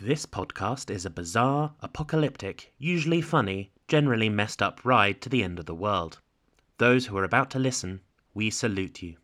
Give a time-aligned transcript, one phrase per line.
[0.00, 5.60] This podcast is a bizarre, apocalyptic, usually funny, generally messed up ride to the end
[5.60, 6.18] of the world.
[6.78, 8.00] Those who are about to listen,
[8.34, 9.16] we salute you.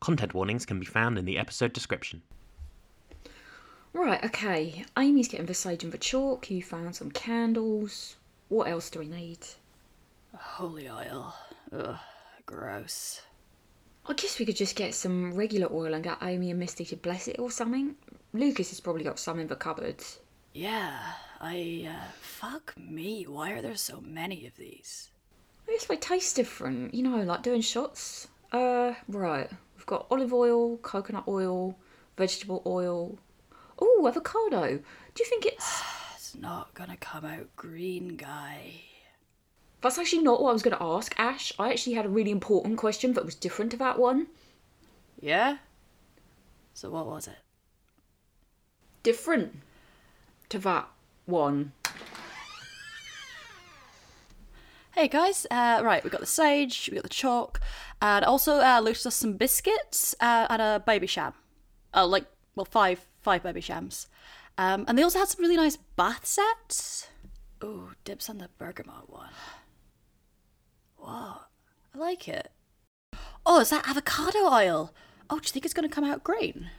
[0.00, 2.22] Content warnings can be found in the episode description.
[3.94, 4.84] Right, okay.
[4.98, 6.50] Amy's getting the sage and the chalk.
[6.50, 8.16] You found some candles.
[8.48, 9.38] What else do we need?
[10.36, 11.34] Holy oil.
[11.72, 11.96] Ugh,
[12.44, 13.22] gross.
[14.06, 16.96] I guess we could just get some regular oil and get Amy and Misty to
[16.96, 17.96] bless it or something.
[18.38, 20.02] Lucas has probably got some in the cupboard.
[20.52, 20.96] Yeah,
[21.40, 21.88] I.
[21.90, 23.24] Uh, fuck me.
[23.24, 25.10] Why are there so many of these?
[25.66, 28.28] I guess they taste different, you know, like doing shots.
[28.52, 29.50] Uh, right.
[29.76, 31.76] We've got olive oil, coconut oil,
[32.16, 33.18] vegetable oil.
[33.80, 34.78] Oh, avocado.
[34.78, 35.82] Do you think it's.
[36.30, 38.82] It's not gonna come out green, guy.
[39.80, 41.54] That's actually not what I was going to ask, Ash.
[41.58, 44.26] I actually had a really important question that was different to that one.
[45.20, 45.56] Yeah?
[46.74, 47.38] So what was it?
[49.02, 49.60] Different
[50.48, 50.88] to that
[51.26, 51.72] one.
[54.92, 57.60] Hey guys, uh, right, we got the sage, we got the chalk,
[58.02, 61.34] and also uh, Lucius us some biscuits uh, and a Babycham.
[61.94, 62.24] Uh, like,
[62.56, 64.06] well, five five Babychams.
[64.56, 67.06] Um, and they also had some really nice bath sets.
[67.62, 69.30] Ooh, dips on the bergamot one.
[70.96, 71.48] What?
[71.94, 72.50] I like it.
[73.46, 74.92] Oh, is that avocado oil?
[75.30, 76.70] Oh, do you think it's going to come out green?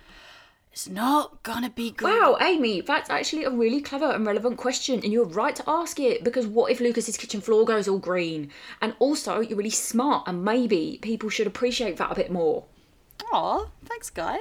[0.80, 2.14] It's not gonna be green.
[2.14, 6.00] Wow, Amy, that's actually a really clever and relevant question, and you're right to ask
[6.00, 8.50] it because what if Lucas's kitchen floor goes all green?
[8.82, 12.64] And also, you're really smart, and maybe people should appreciate that a bit more.
[13.34, 14.40] Aw, thanks, guy.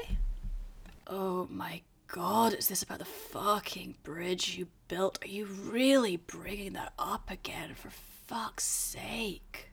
[1.08, 5.18] Oh my god, is this about the fucking bridge you built?
[5.24, 7.90] Are you really bringing that up again, for
[8.28, 9.70] fuck's sake?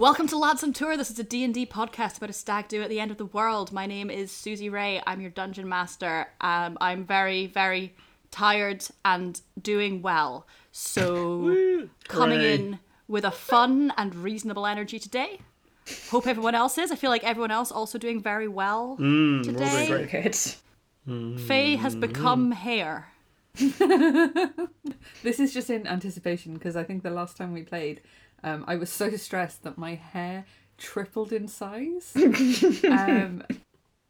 [0.00, 0.96] Welcome to Lads on Tour.
[0.96, 3.70] This is a D&D podcast about a stag do at the end of the world.
[3.70, 5.02] My name is Susie Rae.
[5.06, 6.26] I'm your dungeon master.
[6.40, 7.92] Um, I'm very, very
[8.30, 10.46] tired and doing well.
[10.72, 12.54] So coming Hooray.
[12.54, 15.40] in with a fun and reasonable energy today.
[16.08, 16.90] Hope everyone else is.
[16.90, 20.08] I feel like everyone else also doing very well today.
[20.10, 21.40] Good.
[21.42, 23.08] Fay has become hair.
[25.22, 28.00] This is just in anticipation because I think the last time we played,
[28.42, 30.44] um, I was so stressed that my hair
[30.78, 32.12] tripled in size.
[32.88, 33.42] um,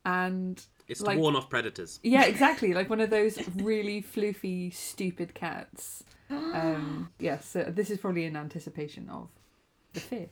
[0.04, 2.00] and It's Like- to warn off predators.
[2.02, 6.04] yeah, exactly, like one of those really floofy, stupid cats.
[6.30, 9.28] Um, yeah, so this is probably in anticipation of
[9.92, 10.28] the fear.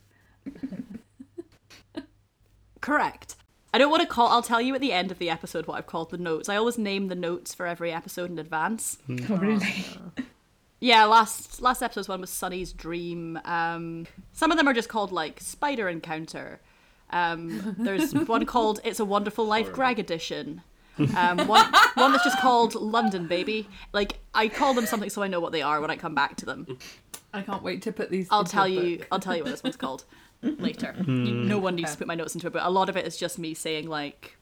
[2.81, 3.35] Correct.
[3.75, 4.29] I don't want to call.
[4.29, 6.49] I'll tell you at the end of the episode what I've called the notes.
[6.49, 8.99] I always name the notes for every episode in advance.
[9.29, 9.85] Oh, really?
[10.81, 13.39] Yeah, last last episode's one was Sunny's dream.
[13.45, 16.61] Um, some of them are just called like Spider Encounter.
[17.11, 20.63] Um, there's one called It's a Wonderful Life Greg Edition.
[21.17, 23.69] Um, one, one that's just called London Baby.
[23.93, 26.37] Like I call them something so I know what they are when I come back
[26.37, 26.79] to them.
[27.33, 28.29] I can't wait to put these.
[28.31, 28.99] I'll tell you.
[28.99, 29.07] book.
[29.13, 30.05] I'll tell you what this one's called
[30.43, 30.95] later.
[31.07, 33.17] No one needs to put my notes into it, but a lot of it is
[33.17, 34.37] just me saying like,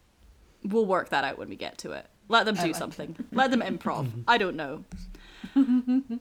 [0.63, 3.17] "We'll work that out when we get to it." Let them do something.
[3.33, 4.11] Let them improv.
[4.29, 4.85] I don't know.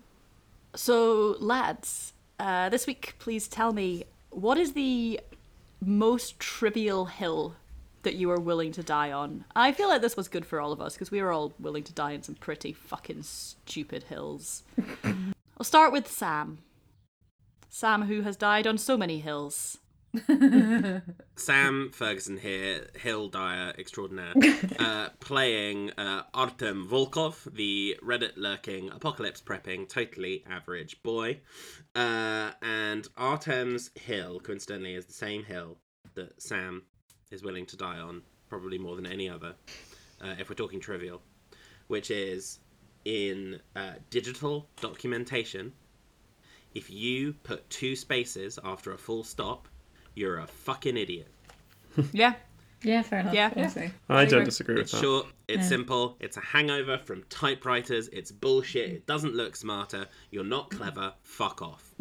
[0.76, 5.20] so, lads, uh, this week, please tell me what is the
[5.82, 7.56] most trivial hill
[8.04, 9.46] that you are willing to die on.
[9.56, 11.84] I feel like this was good for all of us because we were all willing
[11.84, 14.64] to die on some pretty fucking stupid hills.
[15.04, 16.60] I'll start with Sam.
[17.70, 19.80] Sam, who has died on so many hills.
[21.36, 24.34] Sam Ferguson here, Hill Dyer extraordinaire,
[24.80, 31.40] uh, playing uh, Artem Volkov, the Reddit lurking, apocalypse prepping, totally average boy.
[31.96, 35.78] Uh, and Artem's hill, coincidentally, is the same hill
[36.14, 36.84] that Sam
[37.32, 39.56] is willing to die on, probably more than any other,
[40.22, 41.22] uh, if we're talking trivial,
[41.88, 42.60] which is
[43.04, 45.74] in uh, digital documentation.
[46.74, 49.68] If you put two spaces after a full stop,
[50.16, 51.28] you're a fucking idiot.
[52.12, 52.34] Yeah,
[52.84, 53.34] Yeah, fair enough.
[53.34, 53.52] yeah.
[53.56, 53.92] Okay.
[54.10, 55.02] I don't disagree with It's that.
[55.02, 60.44] short, it's simple, it's a hangover from typewriters, it's bullshit, it doesn't look smarter, you're
[60.44, 61.94] not clever, fuck off.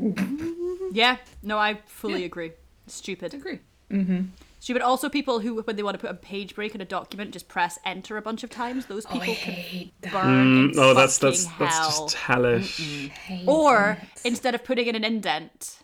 [0.93, 2.53] Yeah, no, I fully agree.
[2.87, 3.35] Stupid.
[3.35, 3.61] Agree.
[3.91, 4.23] Mm-hmm.
[4.61, 4.83] Stupid.
[4.83, 7.49] Also, people who, when they want to put a page break in a document, just
[7.49, 8.87] press enter a bunch of times.
[8.87, 10.13] Those people can hate that.
[10.13, 12.05] burn in Mm, oh, that's that's fucking that's hell.
[12.07, 13.11] just hellish.
[13.47, 14.21] Or that.
[14.25, 15.79] instead of putting in an indent,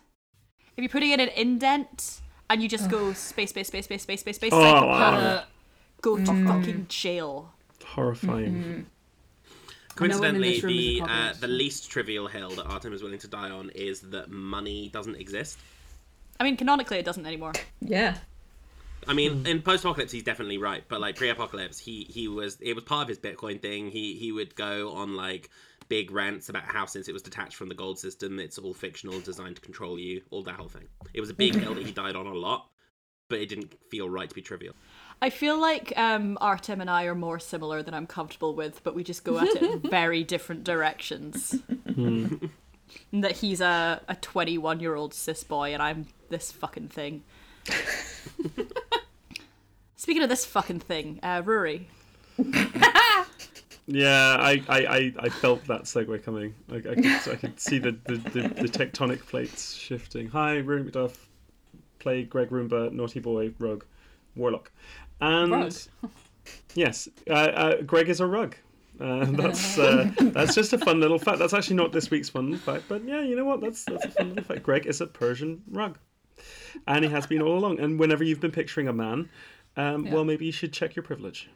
[0.81, 4.21] if you're putting in an indent and you just go space, space, space, space, space,
[4.21, 5.17] space, space, Oh, psychopath, wow.
[5.19, 5.43] Uh,
[6.01, 6.47] go to mm.
[6.47, 7.53] fucking jail.
[7.85, 8.53] Horrifying.
[8.55, 8.81] Mm-hmm.
[9.93, 11.39] Coincidentally, this room is the uh, apocalypse.
[11.39, 15.17] the least trivial hill that Artem is willing to die on is that money doesn't
[15.17, 15.59] exist.
[16.39, 17.53] I mean, canonically, it doesn't anymore.
[17.79, 18.15] Yeah.
[19.07, 19.47] I mean, mm.
[19.47, 23.07] in post-apocalypse, he's definitely right, but like pre-apocalypse, he he was it was part of
[23.09, 23.91] his Bitcoin thing.
[23.91, 25.51] He he would go on like
[25.91, 29.19] big rants about how since it was detached from the gold system, it's all fictional,
[29.19, 30.87] designed to control you, all that whole thing.
[31.13, 32.69] It was a big hill that he died on a lot,
[33.27, 34.73] but it didn't feel right to be trivial.
[35.21, 38.95] I feel like um, Artem and I are more similar than I'm comfortable with, but
[38.95, 41.57] we just go at it in very different directions.
[41.85, 42.49] And
[43.11, 47.23] that he's a, a 21 year old cis boy and I'm this fucking thing.
[49.97, 51.89] Speaking of this fucking thing, uh, Rory,
[53.87, 56.53] Yeah, I, I, I, felt that segue coming.
[56.71, 60.27] I, I, could, I could see the, the, the, the tectonic plates shifting.
[60.29, 61.17] Hi, Rory MacDuff,
[61.99, 63.83] play Gregg Roumbax, Naughty Boy, Rogue,
[64.35, 64.71] Warlock.
[65.19, 65.73] And Rug.
[66.75, 68.55] yes, uh, uh, Greg is a rug.
[68.99, 71.39] Uh, that's uh, that's just a fun little fact.
[71.39, 73.61] That's actually not this week's fun fact, but yeah, you know what?
[73.61, 74.63] That's that's a fun little fact.
[74.63, 75.97] Greg is a Persian rug,
[76.87, 77.79] and he has been all along.
[77.79, 79.29] And whenever you've been picturing a man,
[79.75, 80.13] um, Yeah.
[80.13, 81.49] well, maybe you should check your privilege.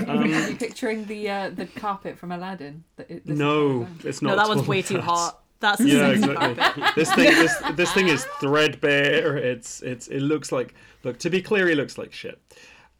[0.08, 2.84] Are you picturing the uh, the carpet from Aladdin?
[2.98, 4.30] It- this No, it's not.
[4.30, 5.02] no, that at one's way too that.
[5.02, 5.38] hot.
[5.60, 6.54] That's a Yeah, exactly.
[6.56, 6.84] carpet.
[6.96, 9.36] this thing, this this thing is threadbare.
[9.36, 10.74] It's it's it looks like
[11.04, 11.18] look.
[11.20, 12.40] To be clear, he looks like shit.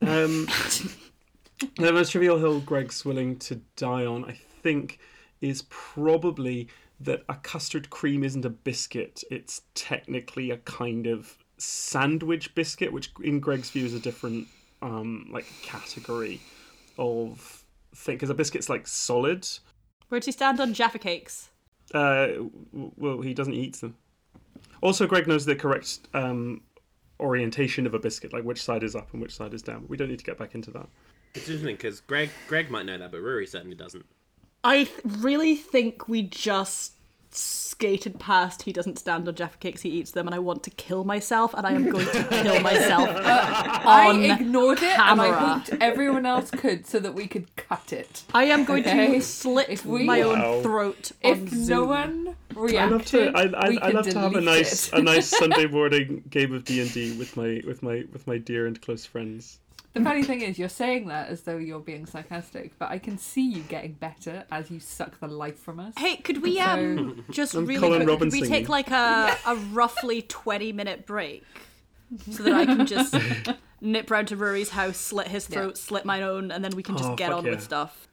[0.01, 0.47] Um,
[1.79, 4.99] the most trivial hill Greg's willing to die on, I think,
[5.41, 6.69] is probably
[7.01, 9.23] that a custard cream isn't a biscuit.
[9.31, 14.49] It's technically a kind of sandwich biscuit, which in Greg's view is a different
[14.83, 16.41] um like category
[17.03, 17.65] of
[17.95, 19.49] thing because a biscuit's like solid.
[20.09, 21.51] Where'd you stand on Jaffa cakes?
[21.93, 22.29] Uh,
[22.73, 23.97] well, he doesn't eat them.
[24.81, 26.63] Also, Greg knows the correct um,
[27.21, 29.85] orientation of a biscuit, like which side is up and which side is down.
[29.89, 30.89] We don't need to get back into that.
[31.35, 34.05] It's interesting because Greg Greg might know that, but Rory certainly doesn't.
[34.65, 36.95] I th- really think we just
[37.35, 40.71] skated past he doesn't stand on Jaffa cakes, he eats them, and I want to
[40.71, 45.27] kill myself, and I am going to kill myself I on ignored it, and I
[45.31, 45.33] camera.
[45.59, 48.23] hoped everyone else could, so that we could cut it.
[48.35, 49.15] I am going Okay.
[49.15, 50.45] to slit If we- my Wow.
[50.55, 51.69] own throat on If Zoom.
[51.69, 53.33] no one I reacted, love to.
[53.39, 54.99] I, I, we I love to have a nice it.
[54.99, 58.39] a nice Sunday morning game of D and D with my with my with my
[58.39, 59.59] dear and close friends.
[59.95, 63.19] The funny thing is, you're saying that as though you're being sarcastic, but I can
[63.19, 65.93] see you getting better as you suck the life from us.
[65.99, 68.41] Hey, could we um just I'm really Colin quick, could Robinson.
[68.41, 71.45] we take like a, a roughly twenty minute break
[72.31, 73.15] so that I can just
[73.83, 76.97] nip round to Rory's house, slit his throat, slit my own, and then we can
[76.97, 77.51] just Oh, get fuck on yeah.
[77.51, 78.09] with stuff.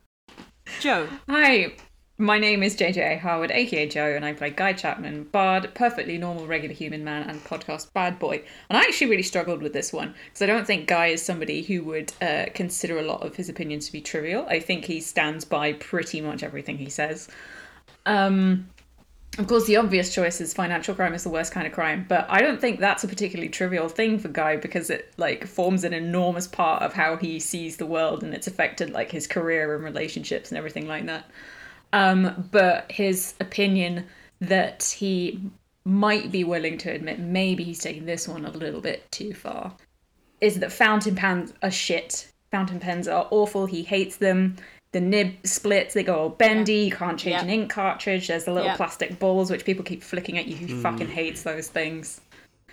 [0.81, 1.74] Joe, Hi,
[2.19, 6.45] my name is JJ Harwood, aka Joe, and I play Guy Chapman, bard, perfectly normal,
[6.45, 8.44] regular human man, and podcast bad boy.
[8.69, 11.63] And I actually really struggled with this one because I don't think Guy is somebody
[11.63, 14.45] who would uh, consider a lot of his opinions to be trivial.
[14.50, 17.30] I think he stands by pretty much everything he says.
[18.06, 18.68] Um,
[19.38, 22.25] of course, the obvious choice is financial crime is the worst kind of crime, but
[22.30, 25.94] I don't think that's a particularly trivial thing for Guy because it like forms an
[25.94, 29.86] enormous part of how he sees the world and it's affected like his career and
[29.86, 31.24] relationships and everything like that.
[31.94, 34.06] Um, but his opinion
[34.42, 35.40] that he
[35.86, 39.74] might be willing to admit maybe he's taking this one a little bit too far
[40.40, 42.32] is that fountain pens are shit.
[42.52, 43.66] Fountain pens are awful.
[43.66, 44.56] He hates them.
[44.92, 46.86] The nib splits, they go all bendy.
[46.86, 47.42] You can't change Yeah.
[47.44, 48.28] an ink cartridge.
[48.28, 48.76] There's the little Yeah.
[48.78, 50.56] plastic balls which people keep flicking at you.
[50.56, 52.22] He fucking hates those things.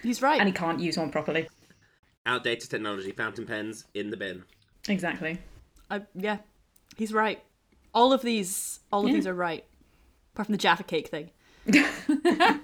[0.02, 0.38] he's right.
[0.38, 1.48] And he can't use one properly.
[2.26, 4.44] Outdated technology, fountain pens in the bin.
[4.88, 5.38] Exactly.
[5.90, 6.38] I, yeah,
[6.96, 7.42] he's right.
[7.96, 9.64] All of these, all of these are right,
[10.34, 11.30] apart from the Jaffa cake thing.
[11.74, 12.60] I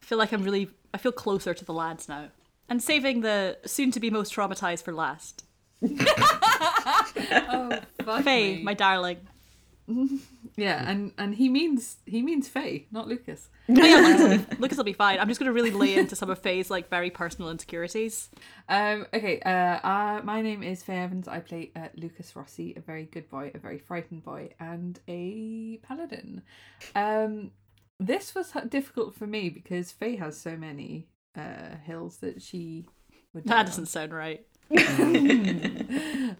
[0.00, 2.28] feel like I'm really, I feel closer to the lads now,
[2.68, 5.44] and saving the soon-to-be most traumatized for last.
[7.48, 8.62] Oh, fuck Fay, me.
[8.62, 9.18] my darling.
[10.58, 13.50] Yeah, and and he means he means Fay, not Lucas.
[13.68, 15.18] Oh, yeah, Lucas will, be, Lucas will be fine.
[15.18, 18.30] I'm just going to really lay into some of Fay's like very personal insecurities.
[18.66, 21.28] Um, okay, uh, uh, my name is Fay Evans.
[21.28, 25.78] I play uh, Lucas Rossi, a very good boy, a very frightened boy, and a
[25.82, 26.40] paladin.
[26.94, 27.50] Um,
[28.00, 32.86] this was difficult for me because Fay has so many uh, hills that she
[33.34, 33.44] would.
[33.44, 34.46] That doesn't sound right.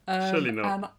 [0.09, 0.95] Um, Surely not.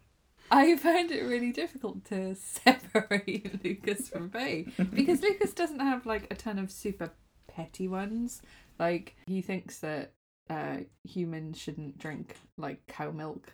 [0.50, 6.06] And I find it really difficult to separate Lucas from Fay because Lucas doesn't have
[6.06, 7.12] like a ton of super
[7.48, 8.42] petty ones.
[8.80, 10.14] Like he thinks that
[10.50, 13.54] uh, humans shouldn't drink like cow milk,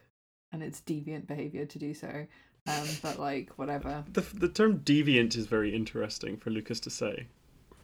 [0.52, 2.28] and it's deviant behavior to do so.
[2.68, 4.06] Um, but like whatever.
[4.12, 7.28] The, the term deviant is very interesting for Lucas to say.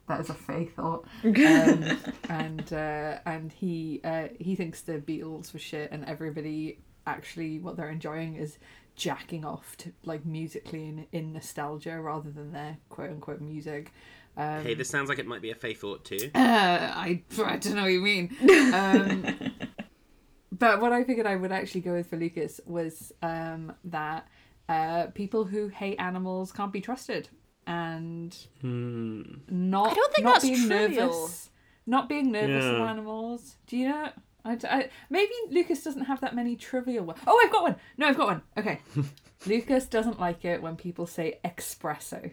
[0.08, 1.06] That is a Fay thought.
[1.24, 1.98] Um,
[2.30, 7.76] and uh, and he uh, he thinks the Beatles were shit, and everybody actually what
[7.76, 8.58] they're enjoying is
[9.00, 13.92] jacking off to like musically in, in nostalgia rather than their quote unquote music.
[14.38, 16.30] Um, Hey, this sounds like it might be a Fay thought too.
[16.36, 18.36] uh, I I don't know what you mean.
[18.74, 19.26] Um,
[20.52, 24.28] but what I figured I would actually go with for Lucas was um, that
[24.68, 27.30] uh, people who hate animals can't be trusted,
[27.66, 29.22] and Hmm.
[29.50, 31.08] not I don't think not that's being trivial.
[31.08, 31.50] nervous,
[31.88, 33.56] not being nervous of animals.
[33.68, 34.10] Do you know?
[34.46, 37.20] I, I- maybe Lucas doesn't have that many trivial ones.
[37.28, 37.76] Oh, I've got one.
[37.98, 38.42] No, I've got one.
[38.58, 38.80] Okay,
[39.46, 42.32] Lucas doesn't like it when people say espresso.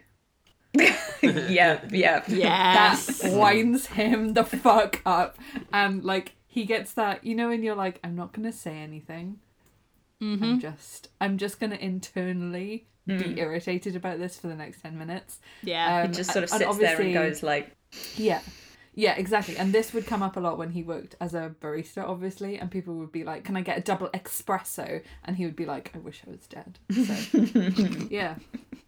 [1.22, 2.22] yeah, yeah.
[2.28, 3.06] Yes.
[3.22, 5.38] that winds him the fuck up
[5.72, 9.38] and like he gets that you know when you're like i'm not gonna say anything
[10.20, 15.38] i'm just i'm just gonna internally be irritated about this for the next 10 minutes
[15.62, 16.02] Yeah.
[16.02, 17.70] Um, He just sort of sits there and goes like,
[18.16, 18.40] yeah
[18.98, 22.02] yeah exactly and this would come up a lot when he worked as a barista
[22.02, 25.54] obviously and people would be like can i get a double espresso and he would
[25.54, 27.38] be like i wish i was dead so
[28.10, 28.34] yeah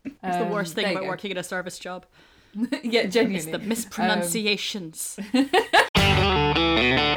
[0.04, 1.08] It's the worst thing about working.
[1.08, 2.06] working in a service job.
[2.82, 5.18] yeah genuinely, It's the mispronunciations.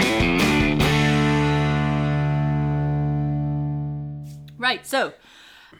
[4.58, 5.14] right, so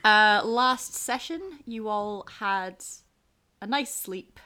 [0.04, 2.84] uh, last session you all had
[3.62, 4.40] a nice sleep.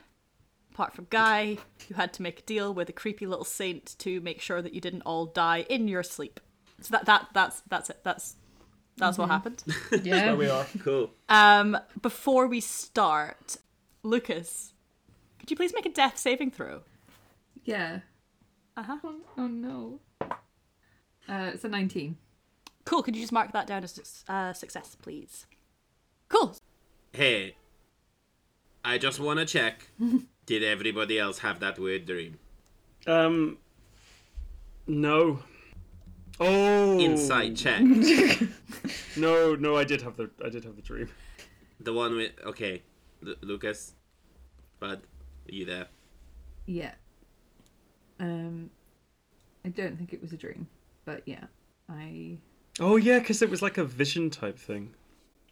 [0.75, 4.19] Apart from Guy, who had to make a deal with a creepy little saint to
[4.19, 6.41] make sure that you didn't all die in your sleep.
[6.81, 8.01] So that that that's that's it.
[8.03, 8.35] That's
[8.97, 9.63] that's what happened.
[10.03, 10.25] yeah.
[10.25, 10.65] There we are.
[10.83, 11.11] Cool.
[11.29, 13.55] Um, before we start,
[14.03, 14.73] Lucas,
[15.39, 16.81] could you please make a death saving throw?
[17.63, 17.99] yeah
[18.77, 18.97] Uh-huh.
[19.03, 19.99] oh, oh no
[21.27, 22.15] uh it's a 19
[22.85, 23.01] Cool.
[23.01, 25.47] Could you just mark that down as uh, success, please?
[26.29, 26.55] Cool.
[27.13, 27.55] Hey,
[28.83, 29.87] I just want to check.
[30.45, 32.37] Did everybody else have that weird dream?
[33.07, 33.57] Um.
[34.87, 35.39] No.
[36.39, 36.99] Oh.
[36.99, 37.83] Insight check.
[39.17, 41.09] No, no, I did have the I did have the dream.
[41.79, 42.83] the one with okay,
[43.21, 43.93] Lu Lucas,
[44.79, 45.01] Bud,
[45.49, 45.87] are you there?
[46.65, 46.91] Yeah.
[48.19, 48.69] Um,
[49.63, 50.67] I don't think it was a dream,
[51.05, 51.45] but yeah,
[51.89, 52.37] I.
[52.79, 54.93] Oh yeah, because it was like a vision type thing.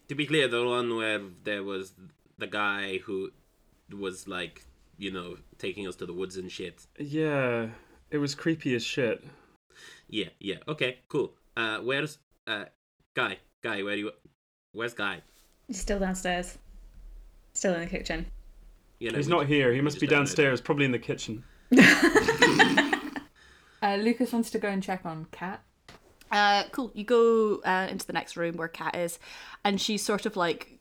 [0.10, 1.94] To be clear, the one where there was
[2.38, 3.32] the guy who
[3.98, 4.66] was like,
[4.98, 6.86] you know, taking us to the woods and shit.
[6.98, 7.68] Yeah,
[8.12, 9.24] it was creepy as shit.
[10.10, 10.58] Yeah, yeah.
[10.68, 11.34] Okay, cool.
[11.58, 12.66] Uh, where's uh,
[13.16, 13.38] guy?
[13.64, 14.12] Guy, where do you?
[14.74, 15.22] Where's guy?
[15.68, 16.58] He's still downstairs.
[17.54, 18.26] Still in the kitchen.
[19.00, 19.74] You know, He's not ju- here.
[19.74, 21.44] He must be downstairs, probably in the kitchen.
[23.84, 25.62] Uh, Lucas wants to go and check on Cat.
[26.32, 26.90] Uh, cool.
[26.96, 29.20] You go uh, into the next room where Cat is,
[29.66, 30.73] and she's sort of like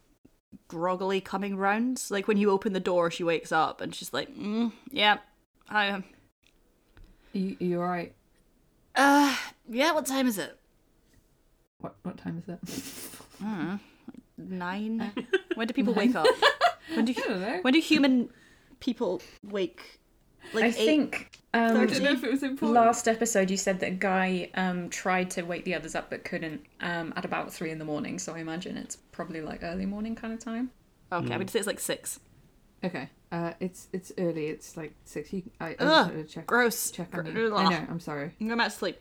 [0.69, 2.03] groggily coming round.
[2.11, 5.19] Like when you open the door, she wakes up and she's like, mm, "Yeah,
[5.69, 6.05] I am.
[7.33, 8.15] You, are you alright?
[8.95, 9.37] Uh,
[9.69, 9.93] yeah.
[9.93, 10.59] What time is it?
[11.81, 12.61] What what time is it?
[14.39, 15.13] Nine.
[15.55, 16.27] when do people wake up?
[16.95, 17.61] When do know.
[17.63, 18.29] when do human
[18.81, 20.01] people wake?
[20.53, 22.75] Like I eight, think um, I don't know if it was important.
[22.85, 26.65] last episode you said that Guy um, tried to wake the others up but couldn't
[26.81, 28.19] um, at about three in the morning.
[28.19, 30.71] So I imagine it's probably like early morning kind of time.
[31.11, 32.21] Okay, I would gonna say it's like six.
[32.85, 33.09] Okay.
[33.31, 34.47] Uh, it's it's early.
[34.49, 35.33] It's like six.
[35.33, 36.47] You, I, I just Ugh, wanted to check.
[36.47, 36.91] gross.
[36.91, 37.55] Check on Gr- you.
[37.57, 37.67] ugh.
[37.67, 37.87] I know.
[37.89, 38.33] I'm sorry.
[38.41, 38.99] I'm going back to sleep.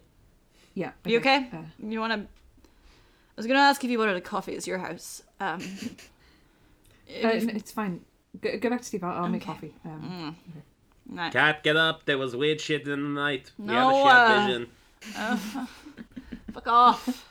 [0.74, 0.92] Yeah.
[1.06, 1.50] You okay?
[1.52, 2.20] Uh, You want to?
[2.20, 4.54] I was gonna ask if you wanted a coffee.
[4.54, 5.22] It's your house.
[5.40, 5.62] Um,
[7.24, 8.02] uh, n- it's fine.
[8.40, 9.04] Go, go back to sleep.
[9.04, 9.74] I'll, I'll make coffee.
[9.84, 10.36] Um,
[11.12, 11.30] no.
[11.30, 12.06] Cat, get up!
[12.06, 13.52] There was weird shit in the night.
[13.60, 15.68] We have No, a shared uh, vision.
[16.54, 17.26] Fuck off.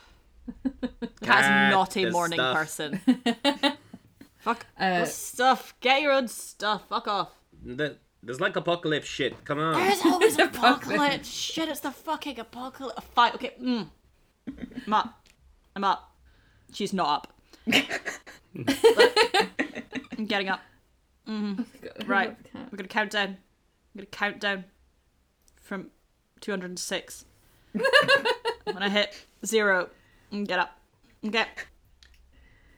[1.21, 2.55] Cat's Cat, not a morning stuff.
[2.55, 3.01] person.
[4.39, 5.73] Fuck Uh, stuff.
[5.81, 6.83] Get your own stuff.
[6.89, 7.29] Fuck off.
[7.63, 9.43] The- There's like apocalypse shit.
[9.45, 9.73] Come on.
[9.75, 11.27] There's always apocalypse.
[11.29, 13.01] Shit, it's the fucking apocalypse.
[13.13, 13.33] Fine.
[13.35, 13.53] Okay.
[13.61, 13.87] Mm.
[14.87, 15.27] I'm up.
[15.75, 16.11] I'm up.
[16.73, 17.33] She's not up.
[20.17, 20.61] I'm getting up.
[22.05, 22.35] Right.
[22.71, 23.37] We're gonna count down.
[23.93, 24.65] I'm gonna count down
[25.61, 25.91] from
[26.41, 27.25] 206.
[28.65, 29.89] when I hit zero,
[30.31, 30.77] and get up.
[31.25, 31.45] Okay.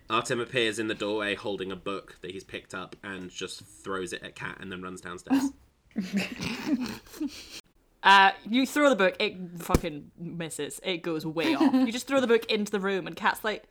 [0.10, 4.14] Artem appears in the doorway holding a book that he's picked up and just throws
[4.14, 5.52] it at Cat and then runs downstairs.
[8.04, 10.82] Uh, you throw the book, it fucking misses.
[10.84, 11.74] It goes way off.
[11.74, 13.64] You just throw the book into the room, and Kat's like,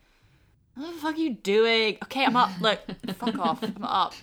[0.75, 2.51] "What the fuck are you doing?" Okay, I'm up.
[2.59, 2.81] Look,
[3.17, 3.63] fuck off.
[3.63, 4.15] I'm up.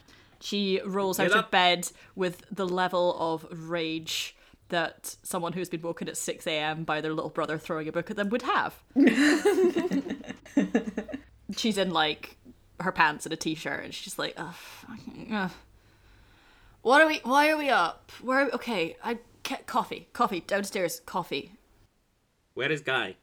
[0.42, 4.36] She rolls out Get of bed with the level of rage
[4.70, 6.84] that someone who's been woken at 6 a.m.
[6.84, 8.76] by their little brother throwing a book at them would have.
[11.58, 12.38] she's in like
[12.80, 15.50] her pants and a t-shirt, and she's like, "Ugh, fucking.
[16.82, 17.20] What are we?
[17.24, 18.12] Why are we up?
[18.22, 18.42] Where?
[18.42, 19.20] Are we, okay, I
[19.66, 21.54] coffee, coffee downstairs, coffee.
[22.54, 23.16] Where is Guy?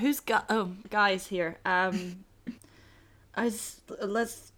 [0.00, 0.46] Who's got?
[0.48, 1.58] Oh, guys here.
[1.64, 2.24] Um,
[3.34, 4.52] I s- let's.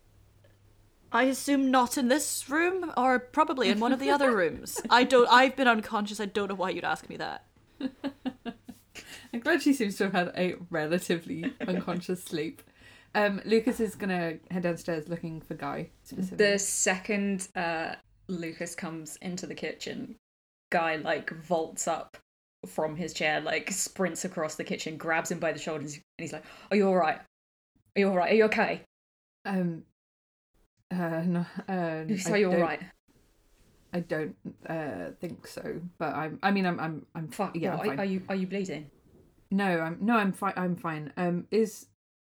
[1.17, 4.83] I assume not in this room, or probably in one of the other rooms.
[4.91, 5.27] I don't.
[5.31, 6.21] I've been unconscious.
[6.21, 7.47] I don't know why you'd ask me that.
[7.81, 12.63] I'm glad she seems to have had a relatively unconscious sleep.
[13.15, 16.37] Um, Lucas is gonna head downstairs looking for Guy specifically.
[16.37, 17.95] The second uh,
[18.29, 20.17] Lucas comes into the kitchen,
[20.71, 22.19] Guy like vaults up
[22.67, 26.35] from his chair, like sprints across the kitchen, grabs him by the shoulders, and he's
[26.35, 27.21] like, "Are you all right?
[27.97, 28.33] Are you all right?
[28.33, 28.83] Are you okay?
[29.47, 29.85] Um,
[30.91, 32.81] uh, no, uh, Lucas, I are you all don't- right?
[33.93, 34.37] I don't
[34.69, 36.39] uh think so, but I'm.
[36.43, 36.79] I mean, I'm.
[36.79, 37.07] I'm.
[37.15, 37.29] I'm.
[37.29, 37.57] Fuck.
[37.57, 38.01] Yeah, what, I'm are, fine.
[38.01, 38.91] are you are you bleeding?
[39.51, 39.99] No, I'm.
[40.01, 40.53] No, I'm fine.
[40.57, 41.13] I'm fine.
[41.17, 41.87] Um, is.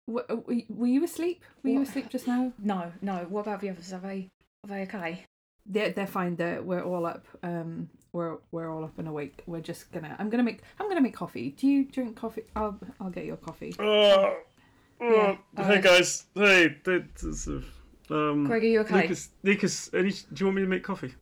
[0.06, 1.42] W- were you- asleep?
[1.64, 2.52] Were you asleep just now?
[2.58, 3.26] No, no.
[3.28, 3.92] What about the others?
[3.92, 4.28] Are they
[4.64, 5.24] are they okay?
[5.66, 6.36] They're they're fine.
[6.36, 7.26] They're we're all up.
[7.42, 9.42] Um, we're we're all up and awake.
[9.46, 10.14] We're just gonna.
[10.18, 10.60] I'm gonna make.
[10.78, 11.50] I'm gonna make coffee.
[11.58, 12.44] Do you drink coffee?
[12.54, 13.74] I'll I'll get your coffee.
[13.78, 14.34] Uh,
[15.00, 17.64] Yeah, uh, hey uh, guys, hey, this is,
[18.10, 19.02] um, Greg, are you okay?
[19.02, 21.14] Lucas, Lucas, any, do you want me to make coffee?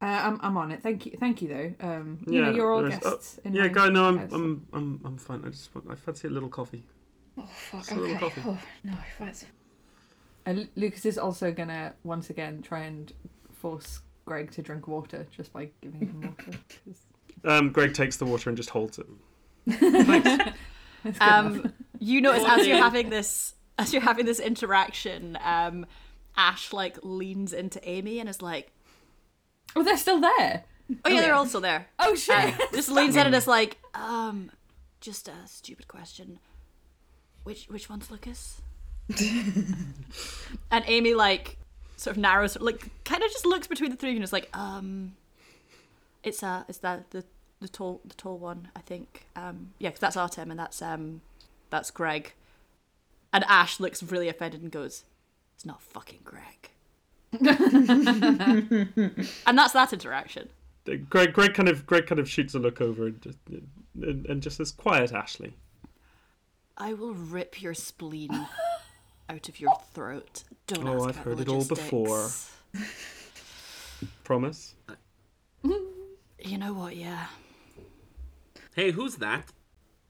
[0.00, 0.82] Uh, I'm I'm on it.
[0.82, 1.16] Thank you.
[1.18, 1.74] Thank you though.
[1.86, 3.38] Um, you know you're all there's- oh, guests.
[3.44, 4.32] in Yeah, my guy, no, I'm, house.
[4.32, 5.42] I'm, I'm, I'm fine.
[5.44, 6.84] I just, want, I fancy a little coffee.
[7.36, 7.80] Oh fuck.
[7.80, 8.14] Just a Okay.
[8.18, 8.42] coffee.
[8.46, 8.92] Oh no.
[9.18, 9.44] That's
[10.46, 13.12] Uh, Lu- Lucas is also gonna once again try and
[13.52, 16.58] force Greg to drink water just by giving him water.
[17.44, 19.06] Um, Greg takes the water and just holds it.
[21.04, 21.20] it's.
[21.20, 25.86] Um, you notice as you're having this, as you're having this interaction, um,
[26.36, 28.72] Ash like leans into Amy and is like,
[29.76, 30.64] oh, they're still there.
[31.04, 32.34] "Oh yeah, they're also there." Oh shit!
[32.36, 34.50] Uh, just leans in and is like, um,
[35.00, 36.38] just a stupid question.
[37.44, 38.60] Which which one's Lucas?
[40.70, 41.56] and Amy like
[41.96, 44.32] sort of narrows, like kind of just looks between the three of you and is
[44.32, 45.14] like, um,
[46.22, 47.24] it's uh, it's that the
[47.60, 49.26] the tall the tall one, I think.
[49.36, 51.20] Um, yeah, 'cause that's Artem and that's um,
[51.70, 52.32] that's Greg.
[53.32, 55.04] And Ash looks really offended and goes,
[55.54, 56.70] "It's not fucking Greg."
[57.32, 57.48] and
[59.58, 60.48] that's that interaction.
[61.10, 63.36] Greg, Greg kind of, Greg kind of shoots a look over and just,
[64.00, 65.54] and, and just says, "Quiet, Ashley."
[66.78, 68.30] I will rip your spleen
[69.28, 70.44] out of your throat.
[70.66, 72.30] Don't Oh, ask I've about heard it all before.
[74.24, 74.74] Promise.
[76.40, 76.94] You know what?
[76.94, 77.26] Yeah.
[78.76, 79.52] Hey, who's that?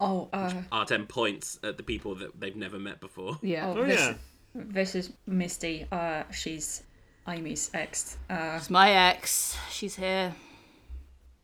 [0.01, 0.53] Oh uh.
[0.73, 3.39] Artem points at the people that they've never met before.
[3.43, 3.67] yeah.
[3.69, 4.15] Oh, Oh this, yeah.
[4.55, 5.87] This is Misty.
[5.93, 6.83] Uh, she's
[7.29, 8.17] Amy's ex.
[8.31, 9.57] Uh, It's my ex.
[9.71, 10.35] She's here.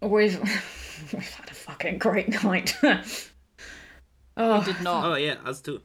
[0.00, 0.38] we've
[1.12, 2.74] we've had a fucking great night.
[4.36, 5.04] oh Did not.
[5.04, 5.80] Oh yeah, us too.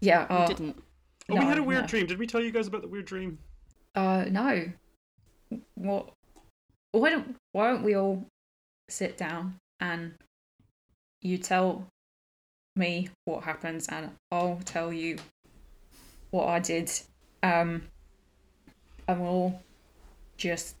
[0.00, 0.26] yeah.
[0.28, 0.82] Uh, didn't.
[1.30, 1.86] Oh, we had a weird no.
[1.88, 2.06] dream.
[2.06, 3.38] Did we tell you guys about the weird dream?
[3.94, 4.64] Uh, no.
[5.74, 6.10] What?
[6.92, 8.26] Why don't Why don't we all
[8.88, 10.14] sit down and
[11.22, 11.86] you tell
[12.78, 15.18] me what happens and I'll tell you
[16.30, 16.90] what I did.
[17.42, 17.82] Um,
[19.06, 19.60] and we'll
[20.36, 20.76] just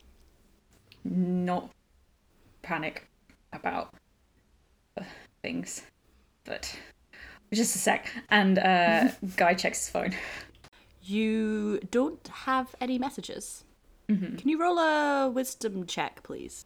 [1.04, 1.70] not
[2.62, 3.08] panic
[3.52, 3.94] about
[5.42, 5.82] things.
[6.44, 6.74] But
[7.52, 8.10] just a sec.
[8.30, 10.14] And uh, Guy checks his phone.
[11.02, 13.64] You don't have any messages.
[14.08, 14.36] Mm-hmm.
[14.36, 16.64] Can you roll a wisdom check, please?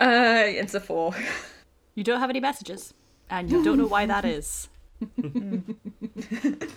[0.00, 1.14] Uh, it's a four.
[1.94, 2.92] You don't have any messages,
[3.30, 4.68] and you don't know why that is.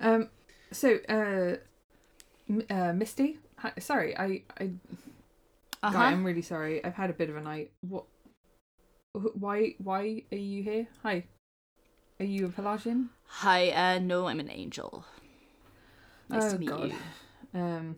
[0.00, 0.28] Um.
[0.72, 1.56] So, uh,
[2.68, 3.38] uh, Misty.
[3.58, 4.70] Hi, sorry, I, I,
[5.82, 5.98] Uh Guy, huh.
[6.12, 6.84] I'm really sorry.
[6.84, 7.70] I've had a bit of a night.
[7.80, 8.04] What?
[9.12, 9.74] Why?
[9.78, 10.88] Why are you here?
[11.02, 11.24] Hi.
[12.20, 13.10] Are you a Pelagian?
[13.26, 13.70] Hi.
[13.70, 15.04] Uh, no, I'm an angel.
[16.28, 16.92] Nice oh to meet God.
[17.54, 17.60] you.
[17.60, 17.96] Um.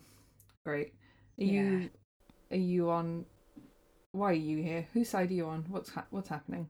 [0.64, 0.92] Great.
[1.40, 1.50] Are Yeah.
[1.62, 1.90] you?
[2.52, 3.24] Are you on?
[4.12, 4.86] Why are you here?
[4.92, 5.64] Whose side are you on?
[5.70, 6.68] What's ha- What's happening?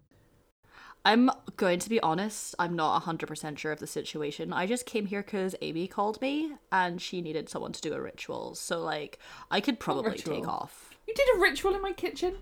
[1.07, 4.53] I'm going to be honest, I'm not 100% sure of the situation.
[4.53, 8.01] I just came here because Amy called me and she needed someone to do a
[8.01, 8.57] ritual.
[8.57, 10.97] So, like, I could probably take off.
[11.07, 12.39] You did a ritual in my kitchen.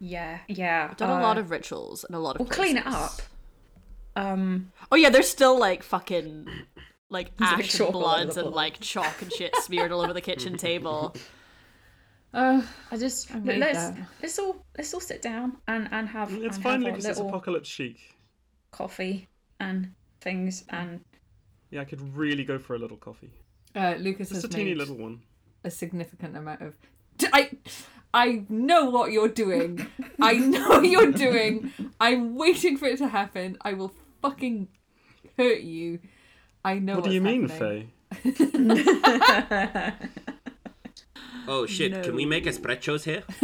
[0.00, 0.88] Yeah, yeah.
[0.90, 3.22] I've done a lot of rituals and a lot of We'll clean it up.
[4.16, 6.46] Um, Oh, yeah, there's still, like, fucking,
[7.08, 10.02] like, There's, like, ash and all over bloods and, like, chalk and shit smeared all
[10.02, 11.16] over the kitchen table.
[12.34, 13.96] Uh, I just I let's that.
[14.22, 17.04] let's all let's all sit down and and have It's and fine, have Lucas.
[17.06, 17.96] It's apocalypse chic.
[18.72, 19.28] coffee
[19.60, 21.00] and things and
[21.70, 23.30] Yeah, I could really go for a little coffee.
[23.76, 25.22] uh, Lucas Just has a teeny made little one.
[25.62, 26.76] a significant amount of.
[27.32, 27.50] I,
[28.12, 29.86] I know what you're doing.
[30.20, 31.72] I know what you're doing.
[32.00, 33.56] I'm waiting for it to happen.
[33.62, 33.92] I will
[34.22, 34.68] fucking
[35.38, 36.00] hurt you.
[36.64, 36.96] I know.
[36.96, 37.92] What do what's you mean, happening.
[38.24, 39.94] Fay?
[41.46, 42.02] Oh shit!
[42.02, 43.22] Can we make espressos here?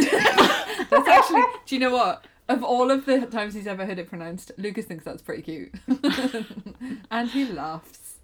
[0.90, 1.42] That's actually.
[1.66, 2.24] Do you know what?
[2.48, 5.72] Of all of the times he's ever heard it pronounced, Lucas thinks that's pretty cute,
[7.10, 8.16] and he laughs.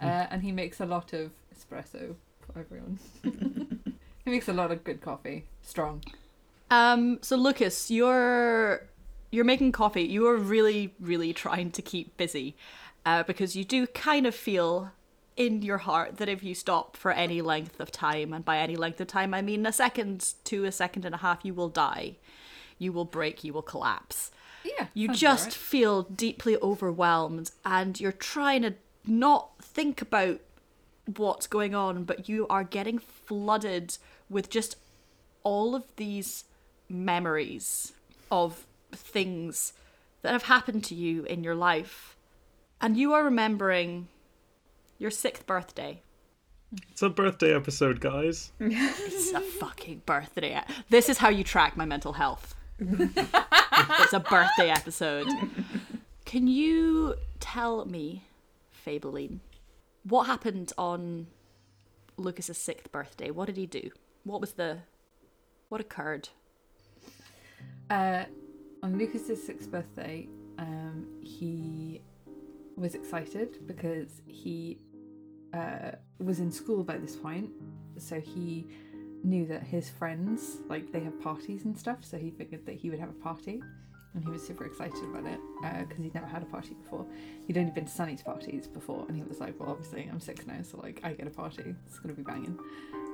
[0.00, 2.98] uh, and he makes a lot of espresso for everyone.
[4.24, 6.02] he makes a lot of good coffee, strong.
[6.70, 8.86] Um, so Lucas, you're
[9.30, 10.04] you're making coffee.
[10.04, 12.56] You are really, really trying to keep busy,
[13.04, 14.92] uh, because you do kind of feel
[15.36, 18.76] in your heart that if you stop for any length of time, and by any
[18.76, 21.68] length of time I mean a second to a second and a half, you will
[21.68, 22.16] die.
[22.78, 23.44] You will break.
[23.44, 24.30] You will collapse.
[24.64, 25.54] Yeah, You just alright.
[25.54, 28.74] feel deeply overwhelmed, and you're trying to
[29.06, 30.40] not think about
[31.16, 33.98] what's going on, but you are getting flooded
[34.30, 34.76] with just
[35.42, 36.44] all of these
[36.88, 37.92] memories
[38.30, 39.74] of things
[40.22, 42.16] that have happened to you in your life.
[42.80, 44.08] And you are remembering
[45.04, 46.00] your sixth birthday.
[46.90, 48.52] It's a birthday episode, guys.
[48.58, 50.62] It's a fucking birthday.
[50.88, 52.54] This is how you track my mental health.
[52.80, 55.26] it's a birthday episode.
[56.24, 58.24] Can you tell me,
[58.86, 59.40] Fabeline,
[60.04, 61.26] what happened on
[62.16, 63.30] Lucas's sixth birthday?
[63.30, 63.90] What did he do?
[64.24, 64.78] What was the
[65.68, 66.30] what occurred?
[67.90, 68.24] Uh,
[68.82, 70.26] on Lucas's sixth birthday,
[70.58, 72.00] um, he
[72.76, 74.78] was excited because he
[75.54, 77.50] uh, was in school by this point,
[77.98, 78.66] so he
[79.22, 81.98] knew that his friends like they have parties and stuff.
[82.02, 83.62] So he figured that he would have a party,
[84.14, 85.40] and he was super excited about it
[85.88, 87.06] because he'd never had a party before.
[87.46, 90.46] He'd only been to Sunny's parties before, and he was like, "Well, obviously I'm six
[90.46, 91.74] now, so like I get a party.
[91.86, 92.58] It's gonna be banging."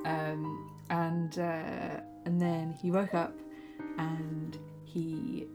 [0.05, 3.39] Um, and uh, and then he woke up
[3.99, 5.47] and he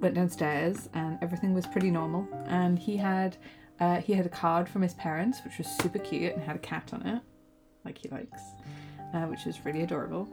[0.00, 3.36] went downstairs and everything was pretty normal and he had
[3.80, 6.60] uh, he had a card from his parents which was super cute and had a
[6.60, 7.22] cat on it
[7.84, 8.40] like he likes
[9.14, 10.28] uh, which was really adorable.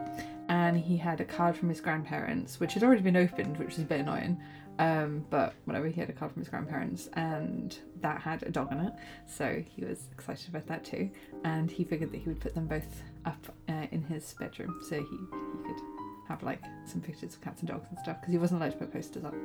[0.50, 3.80] And he had a card from his grandparents which had already been opened which was
[3.80, 4.40] a bit annoying
[4.80, 8.72] um, but whatever he had a card from his grandparents and that had a dog
[8.72, 8.94] on it
[9.28, 11.10] so he was excited about that too.
[11.44, 14.96] And he figured that he would put them both up uh, in his bedroom so
[14.96, 15.82] he, he could
[16.28, 18.78] have like some pictures of cats and dogs and stuff because he wasn't allowed to
[18.78, 19.36] put posters up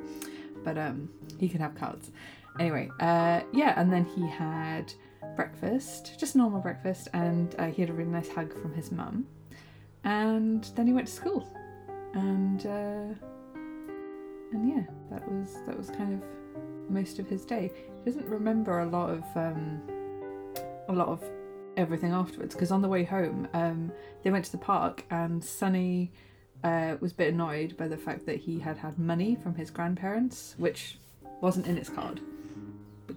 [0.63, 2.11] but um he could have cards
[2.59, 4.93] anyway uh yeah and then he had
[5.35, 9.25] breakfast just normal breakfast and uh, he had a really nice hug from his mum.
[10.03, 11.47] And then he went to school.
[12.13, 13.13] And uh
[14.51, 17.71] and yeah that was that was kind of most of his day.
[18.03, 19.81] He doesn't remember a lot of um
[20.89, 21.23] a lot of
[21.77, 23.91] everything afterwards because on the way home um
[24.23, 26.11] they went to the park and sunny
[26.61, 29.69] uh, was a bit annoyed by the fact that he had had money from his
[29.69, 30.97] grandparents, which
[31.39, 32.19] wasn't in his card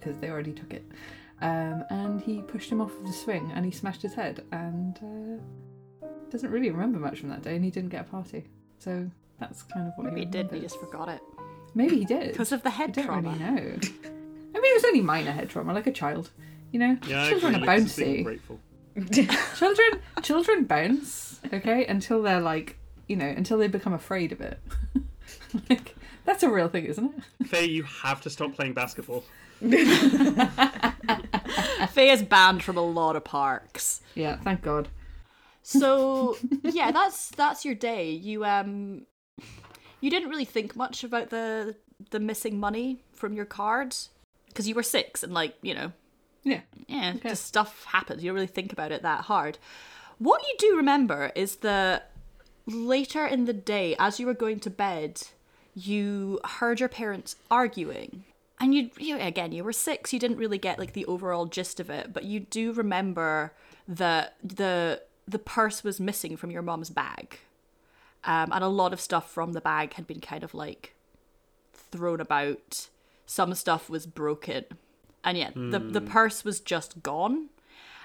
[0.03, 0.85] because they already took it.
[1.41, 5.41] Um, and he pushed him off of the swing and he smashed his head and
[6.03, 8.45] uh, doesn't really remember much from that day and he didn't get a party.
[8.79, 9.11] So
[9.41, 11.21] that's kind of what Maybe he he did, we just forgot it.
[11.75, 12.29] Maybe he did.
[12.33, 13.31] Because of the I head don't trauma.
[13.31, 13.57] really know.
[14.55, 16.31] I mean, it was only minor head trauma, like a child.
[16.71, 18.25] You know, Yeah, children agree, are Lucas is being bouncy.
[18.25, 18.61] grateful.
[19.57, 24.61] children children bounce okay until they're like you know until they become afraid of it
[25.71, 27.11] like that's a real thing isn't
[27.41, 29.25] it Fay, you have to stop playing basketball.
[31.91, 34.01] Fay is banned from a lot of parks.
[34.15, 34.89] yeah thank god
[35.63, 38.11] So yeah, that's that's your day.
[38.11, 39.07] You um
[40.01, 41.77] you didn't really think much about the
[42.11, 43.95] the missing money from your card
[44.49, 45.93] because you were six and like you know
[46.43, 48.25] yeah yeah just stuff happens.
[48.25, 49.59] You don't really think about it that hard.
[50.19, 52.11] What you do remember is that
[52.67, 55.23] later in the day, as you were going to bed,
[55.75, 58.25] you heard your parents arguing.
[58.63, 60.13] And you, you again, you were six.
[60.13, 63.53] You didn't really get like the overall gist of it, but you do remember
[63.89, 67.41] that the the purse was missing from your mom's bag,
[68.23, 70.95] um, and a lot of stuff from the bag had been kind of like
[71.75, 72.89] thrown about.
[73.27, 74.65] Some stuff was broken,
[75.25, 77.49] and yeah, the the purse was just gone.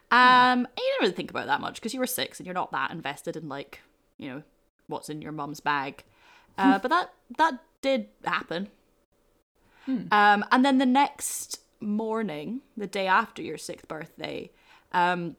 [0.09, 2.53] Um, and you didn't really think about that much because you were six and you're
[2.55, 3.81] not that invested in like
[4.17, 4.43] you know
[4.87, 6.03] what's in your mum's bag.
[6.57, 8.69] Uh, but that that did happen.
[9.87, 14.51] Um, and then the next morning, the day after your sixth birthday,
[14.91, 15.35] um,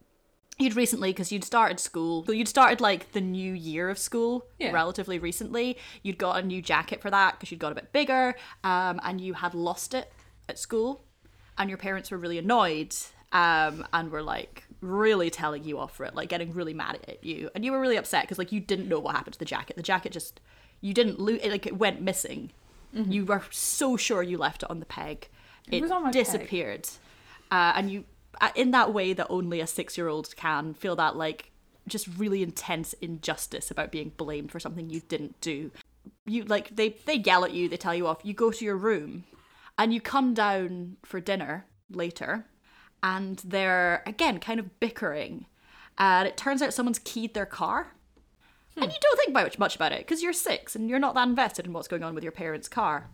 [0.59, 2.25] you'd recently because you'd started school.
[2.27, 4.73] So you'd started like the new year of school Yeah.
[4.73, 5.77] relatively recently.
[6.03, 8.35] You'd got a new jacket for that because you'd got a bit bigger,
[8.65, 10.13] um, and you had lost it
[10.49, 11.05] at school,
[11.57, 12.95] and your parents were really annoyed,
[13.33, 17.23] um, and were like really telling you off for it, like getting really mad at
[17.23, 19.45] you, and you were really upset because like you didn't know what happened to the
[19.45, 19.77] jacket.
[19.77, 20.41] The jacket just
[20.81, 22.51] you didn't lose it, like it went missing.
[22.93, 25.29] You were so sure you left it on the peg.
[25.71, 26.25] It, was on my peg.
[26.25, 26.89] disappeared,
[27.51, 28.05] uh, and you
[28.41, 31.51] uh, in that way that only a six-year-old can feel that like
[31.87, 35.71] just really intense injustice about being blamed for something you didn't do.
[36.25, 38.21] You like they they yell at you, they tell you off.
[38.23, 39.25] You go to your room,
[39.77, 42.47] and you come down for dinner later,
[43.03, 45.47] and they're again kind of bickering.
[45.99, 47.95] And it turns out someone's keyed their car.
[48.83, 51.27] And you don't think much much about it because you're six and you're not that
[51.29, 53.11] invested in what's going on with your parents' car.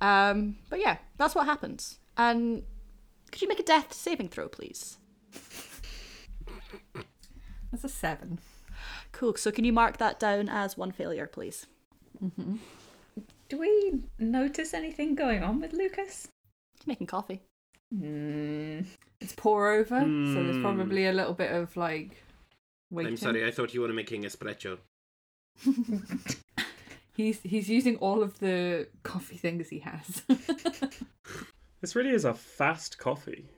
[0.00, 1.98] Um, but yeah, that's what happens.
[2.16, 2.62] And
[3.30, 4.96] could you make a death saving throw, please?
[7.70, 8.38] That's a seven.
[9.12, 9.36] Cool.
[9.36, 11.66] So can you mark that down as one failure, please?
[13.48, 16.28] Do we notice anything going on with Lucas?
[16.78, 17.42] He's making coffee.
[17.94, 18.86] Mm,
[19.20, 20.62] It's pour over, so there's Hmm.
[20.62, 22.16] probably a little bit of like
[22.90, 23.12] waiting.
[23.12, 24.78] I'm sorry, I thought you were making espresso.
[27.16, 30.22] He's he's using all of the coffee things he has.
[31.80, 33.48] This really is a fast coffee.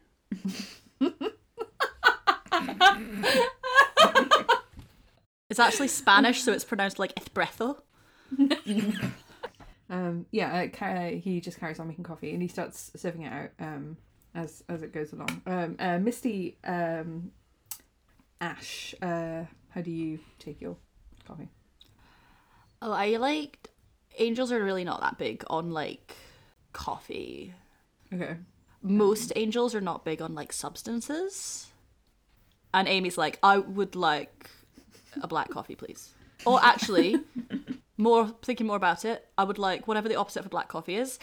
[5.50, 7.80] It's actually Spanish, so it's pronounced like espresso.
[9.90, 13.50] um, yeah, uh, he just carries on making coffee and he starts serving it out
[13.58, 13.96] um,
[14.34, 15.42] as as it goes along.
[15.46, 17.32] Um, uh, Misty, um,
[18.42, 20.76] Ash, uh, how do you take your
[21.24, 21.48] coffee?
[22.83, 23.68] Oh, I liked.
[24.18, 26.16] Angels are really not that big on like
[26.72, 27.55] coffee.
[28.12, 28.35] Okay.
[28.83, 31.68] Most angels are not big on like substances.
[32.74, 34.50] And Amy's like, I would like
[35.22, 36.12] a black coffee, please.
[36.44, 37.20] Or actually,
[37.96, 40.96] more thinking more about it, I would like whatever the opposite of a black coffee
[40.96, 41.20] is.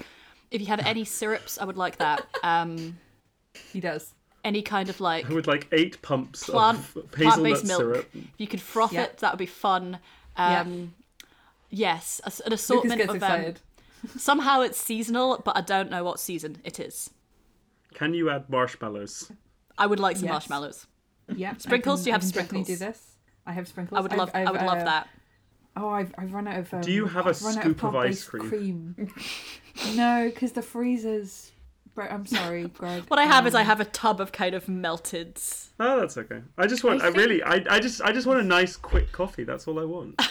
[0.52, 2.26] If you have any syrups, I would like that.
[2.44, 2.98] Um,
[3.74, 4.14] He does.
[4.44, 7.80] Any kind of like I would like eight pumps plant, of plant-based milk.
[7.80, 8.10] syrup.
[8.14, 9.04] If you could froth Yeah.
[9.04, 10.00] it, that would be fun.
[10.38, 10.62] Yeah.
[10.62, 10.94] Um,
[11.72, 13.54] Yes, a- an assortment gets of um,
[14.18, 17.12] somehow it's seasonal, but I don't know what season it is.
[17.94, 19.32] Can you add marshmallows?
[19.78, 20.32] I would like some Yes.
[20.34, 20.88] marshmallows.
[21.36, 21.56] yeah.
[21.58, 22.00] Sprinkles?
[22.00, 22.66] can- Do you have sprinkles?
[22.68, 23.12] Do this.
[23.46, 23.98] I have sprinkles.
[24.00, 24.32] I would I've- love.
[24.34, 25.10] I I've, would love uh, that.
[25.78, 26.74] Oh, I've, I've run out of.
[26.74, 28.96] Um, Do you have a I've scoop of ice plant-based cream?
[29.96, 31.52] no, because the freezers.
[32.00, 33.04] Bre- I'm sorry, Greg.
[33.10, 35.38] What I have is I Um, have a tub of kind of melted.
[35.82, 36.42] Oh, that's okay.
[36.58, 37.02] I just want.
[37.02, 37.44] I I, really.
[37.44, 38.02] I, I just.
[38.02, 39.44] I just want a nice, quick coffee.
[39.44, 40.22] That's all I want.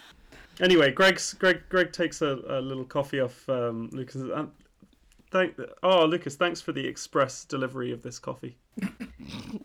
[0.60, 1.34] anyway, Greg's.
[1.34, 1.60] Greg.
[1.68, 4.22] Greg takes a, a little coffee off um, Lucas.
[4.34, 4.52] Um,
[5.30, 5.56] thank.
[5.82, 6.36] Oh, Lucas.
[6.36, 8.56] Thanks for the express delivery of this coffee.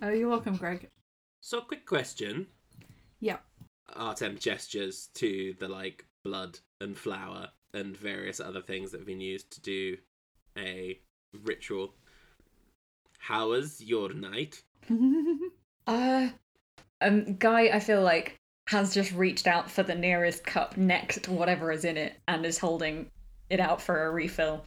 [0.01, 0.89] Oh, you're welcome, Greg.
[1.41, 2.47] So, quick question.
[3.21, 3.37] Yeah.
[3.95, 9.21] Artem gestures to the like blood and flour and various other things that have been
[9.21, 9.97] used to do
[10.57, 10.99] a
[11.43, 11.93] ritual.
[13.19, 14.61] How was your night?
[15.87, 16.29] Uh,
[17.01, 21.31] um, Guy, I feel like has just reached out for the nearest cup next to
[21.31, 23.11] whatever is in it and is holding
[23.49, 24.65] it out for a refill.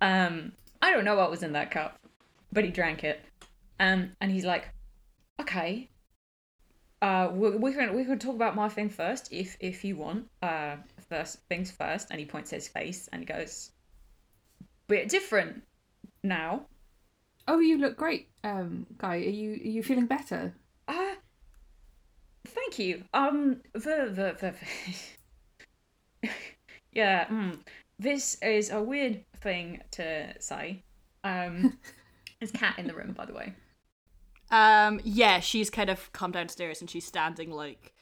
[0.00, 1.98] Um, I don't know what was in that cup,
[2.52, 3.20] but he drank it.
[3.80, 4.68] Um, and he's like,
[5.40, 5.88] "Okay,
[7.02, 10.28] uh, we, can we can talk about my thing first if if you want.
[10.42, 10.76] Uh,
[11.08, 13.72] first things first." And he points his face and he goes,
[14.86, 15.64] "Bit different
[16.22, 16.66] now."
[17.48, 19.16] Oh, you look great, um, guy.
[19.16, 20.54] Are you are you feeling better?
[20.88, 21.14] Uh
[22.46, 23.04] thank you.
[23.12, 24.54] Um the the,
[26.22, 26.30] the
[26.92, 27.58] Yeah, mm,
[27.98, 30.82] this is a weird thing to say.
[31.24, 31.78] Um
[32.40, 33.54] there's cat in the room by the way.
[34.50, 37.92] Um, yeah, she's kind of come downstairs and she's standing like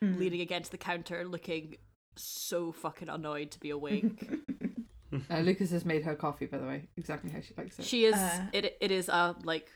[0.00, 1.76] leaning against the counter, looking
[2.16, 4.30] so fucking annoyed to be awake.
[5.30, 7.84] Uh, Lucas has made her coffee, by the way, exactly how she likes it.
[7.84, 8.14] she is.
[8.14, 8.46] Uh.
[8.52, 9.68] It it is uh like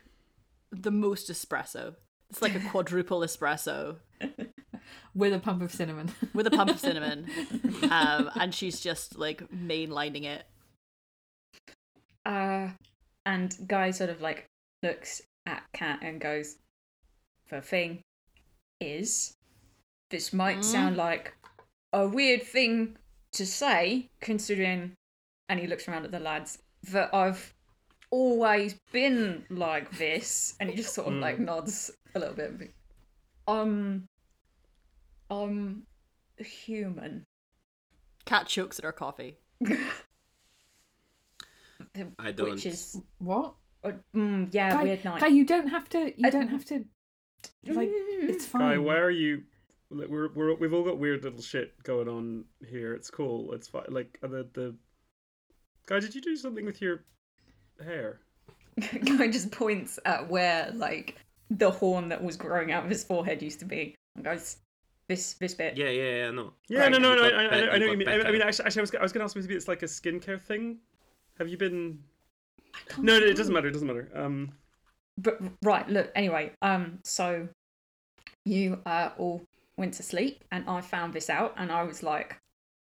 [0.71, 1.95] the most espresso.
[2.31, 3.97] It's like a quadruple espresso
[5.15, 6.11] with a pump of cinnamon.
[6.35, 7.27] with a pump of cinnamon,
[7.91, 10.45] um, and she's just like mainlining it.
[12.25, 12.71] Uh
[13.27, 14.47] and Guy sort of like
[14.83, 16.57] looks at Cat and goes,
[17.51, 18.01] The thing
[18.81, 19.35] is
[20.11, 20.65] this might Mm.
[20.65, 21.35] sound like
[21.93, 22.97] a weird thing
[23.33, 24.93] to say, considering
[25.53, 26.59] and he looks around at the lads,
[26.91, 27.53] that I've
[28.11, 32.73] always been like this and he just sort of like nods a little bit.
[33.47, 34.09] Um
[35.31, 35.83] I'm
[36.39, 37.27] human.
[38.25, 39.37] Cat chokes at her coffee.
[42.19, 42.51] I don't.
[42.53, 43.55] Which is what?
[43.85, 45.21] uh, mm, yeah, Guy, weird night.
[45.21, 45.99] guy, you don't have to.
[46.17, 46.85] You I- don't have to.
[47.67, 48.61] Like, it's fine.
[48.63, 49.43] Guy, why are you?
[49.91, 52.95] We're, we're we've all got weird little shit going on here.
[52.95, 53.53] It's cool.
[53.53, 53.85] It's fine.
[53.89, 54.75] Like uh, the the
[55.87, 57.05] guy, did you do something with your
[57.85, 58.21] hair?
[59.05, 61.17] Guy just points at where like
[61.51, 63.95] the horn that was growing out of his forehead used to be.
[64.17, 64.57] And goes,
[65.09, 65.77] this this bit.
[65.77, 66.53] Yeah, yeah, yeah, no.
[66.69, 67.27] Yeah, Right, no, no, you've no.
[67.27, 68.09] I, got I, I, bet- I know you've what you got mean.
[68.09, 68.33] I, I better.
[68.33, 70.41] mean, actually, actually, I was, I was going to ask maybe it's like a skincare
[70.41, 70.79] thing.
[71.39, 71.99] Have you been?
[72.99, 73.69] No, no, it doesn't matter.
[73.69, 74.09] It doesn't matter.
[74.15, 74.53] Um,
[75.19, 76.11] But right, look.
[76.15, 77.49] Anyway, um, so
[78.45, 79.43] you uh all
[79.77, 82.39] went to sleep, and I found this out, and I was like,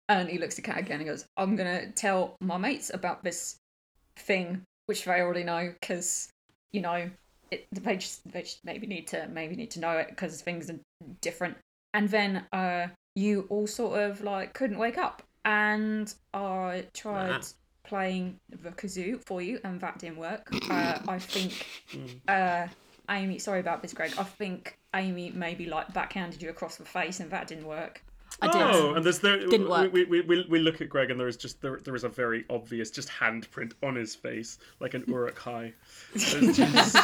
[0.09, 3.57] and he looks at Cat again and goes, "I'm gonna tell my mates about this
[4.17, 6.29] thing, which they already know, because
[6.71, 7.09] you know
[7.51, 10.69] it, they just they just maybe need to maybe need to know it because things
[10.69, 10.79] are
[11.21, 11.57] different.
[11.93, 17.47] And then uh, you all sort of like couldn't wake up, and I tried Ah.
[17.87, 20.49] playing the kazoo for you, and that didn't work.
[20.69, 21.53] Uh, I think
[21.93, 22.19] Mm.
[22.27, 22.67] uh,
[23.09, 24.11] Amy, sorry about this, Greg.
[24.17, 28.01] I think Amy maybe like backhanded you across the face, and that didn't work.
[28.41, 28.61] I did.
[28.61, 29.93] Oh, and there's there Didn't work.
[29.93, 32.09] We, we, we, we look at Greg and there is just there, there is a
[32.09, 35.73] very obvious just handprint on his face like an Uruk Hai.
[36.13, 36.95] There's just-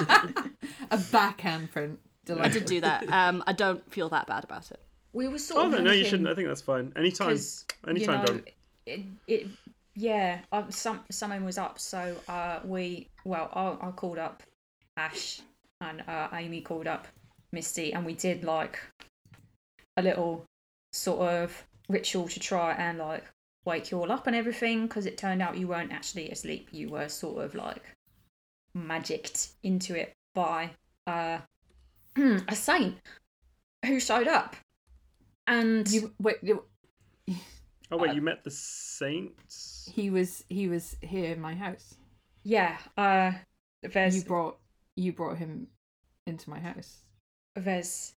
[0.91, 1.99] A backhand print.
[2.29, 3.07] I did do that.
[3.11, 4.79] Um, I don't feel that bad about it.
[5.13, 6.29] We were sort oh of no, no, you shouldn't.
[6.29, 6.93] I think that's fine.
[6.95, 8.43] Anytime, 'Cause, anytime, you know, Dom.
[8.85, 9.47] it, it,
[9.95, 14.43] yeah, um, some someone was up, so uh, we well, I, I called up
[14.95, 15.41] Ash
[15.81, 17.07] and uh, Amy called up
[17.51, 18.79] Misty, and we did like
[19.97, 20.45] a little
[20.91, 23.25] sort of ritual to try and like
[23.65, 26.89] wake you all up and everything, because it turned out you weren't actually asleep; you
[26.89, 27.83] were sort of like
[28.73, 30.71] magicked into it by
[31.07, 31.39] uh,
[32.17, 32.97] a saint
[33.85, 34.55] who showed up,
[35.47, 36.37] and You wait.
[36.41, 36.63] You,
[37.93, 39.89] Oh wait, you met the saints.
[39.93, 41.95] he was he was here in my house.
[42.43, 43.33] Yeah, uh
[43.83, 44.57] there's You brought
[44.95, 45.67] you brought him
[46.25, 47.03] into my house.
[47.55, 48.13] there's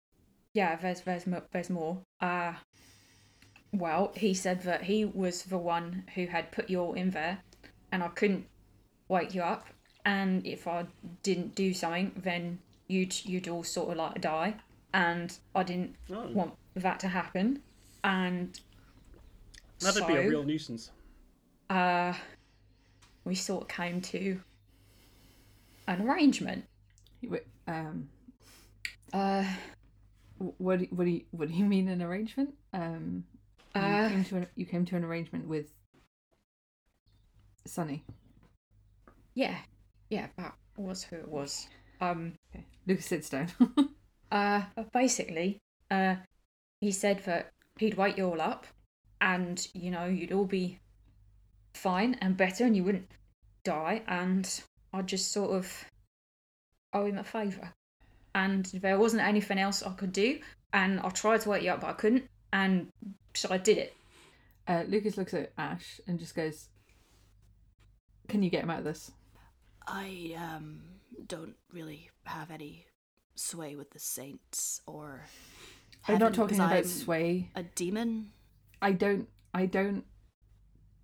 [0.54, 2.00] yeah, there's there's there's more.
[2.20, 2.54] Uh
[3.74, 7.40] well, he said that he was the one who had put you all in there
[7.92, 8.46] and I couldn't
[9.08, 9.68] wake you up
[10.06, 10.86] and if I
[11.24, 14.56] didn't do something then you'd you'd all sort of like die
[14.94, 17.62] and I didn't Oh, want that to happen
[18.04, 18.60] and
[19.80, 20.92] that'd be a real nuisance.
[21.70, 22.14] uh
[23.24, 24.42] we sort of came to
[25.88, 26.66] an arrangement.
[27.68, 28.10] Um,
[29.14, 29.56] Uh wh-
[30.58, 32.54] what do, what do you what do you mean an arrangement?
[32.74, 33.26] Um,
[33.76, 35.74] you Uh, came to an, you came to an arrangement with
[37.66, 38.04] Sunny.
[39.34, 39.58] Yeah,
[40.10, 41.68] yeah, that was who it was.
[42.00, 42.66] Um, Okay.
[42.88, 43.48] Lucas sits down.
[44.32, 46.16] uh, basically, uh,
[46.82, 48.68] he said that he'd wake you all up,
[49.22, 50.80] and you know you'd all be
[51.74, 53.12] fine and better, and you wouldn't
[53.64, 55.86] die, and I'd just sort of
[56.94, 57.74] owe him a favour.
[58.34, 60.40] And there wasn't anything else I could do,
[60.74, 62.88] and I tried to wake you up, but I couldn't, and
[63.34, 63.94] so I did it.
[64.68, 66.70] uh, Lucas looks at Ash and just goes,
[68.30, 69.12] "Can you get him out of this?"
[69.88, 70.82] I um
[71.28, 72.86] don't really have any
[73.36, 75.26] sway with the saints or.
[76.08, 77.52] I'm not talking about I'm sway.
[77.56, 78.32] A demon.
[78.82, 79.28] I don't.
[79.54, 80.06] I don't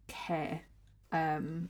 [0.08, 0.62] care.
[1.12, 1.70] Um,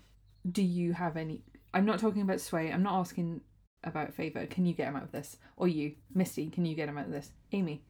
[0.49, 1.43] do you have any?
[1.73, 2.71] I'm not talking about sway.
[2.71, 3.41] I'm not asking
[3.87, 4.45] about favor.
[4.45, 5.37] Can you get him out of this?
[5.55, 6.49] Or you, Misty?
[6.49, 7.31] Can you get him out of this?
[7.51, 7.81] Amy,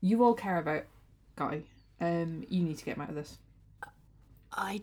[0.00, 0.84] you all care about
[1.36, 1.62] Guy.
[2.00, 3.38] Um, you need to get him out of this.
[4.52, 4.82] I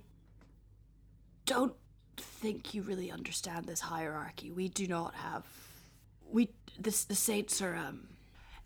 [1.46, 1.76] don't
[2.18, 4.52] think you really understand this hierarchy.
[4.52, 5.46] We do not have
[6.30, 8.08] we this the saints are um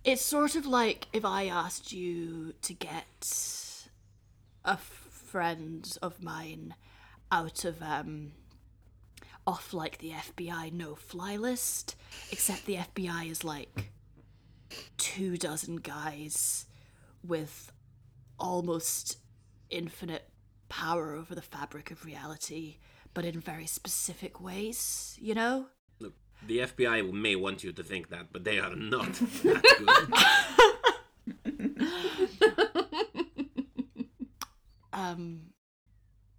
[0.03, 3.85] it's sort of like if I asked you to get
[4.63, 6.75] a friend of mine
[7.31, 8.31] out of um
[9.49, 11.95] off like the FBI no fly list
[12.31, 13.91] except the FBI is like
[14.97, 16.67] two dozen guys
[17.25, 17.71] with
[18.37, 19.17] almost
[19.71, 20.29] infinite
[20.69, 22.77] power over the fabric of reality,
[23.15, 25.65] but in very specific ways, you know?
[25.99, 26.13] Look,
[26.45, 29.63] the FBI may want you to think that, but they are not that
[31.43, 31.55] good.
[34.93, 35.53] Um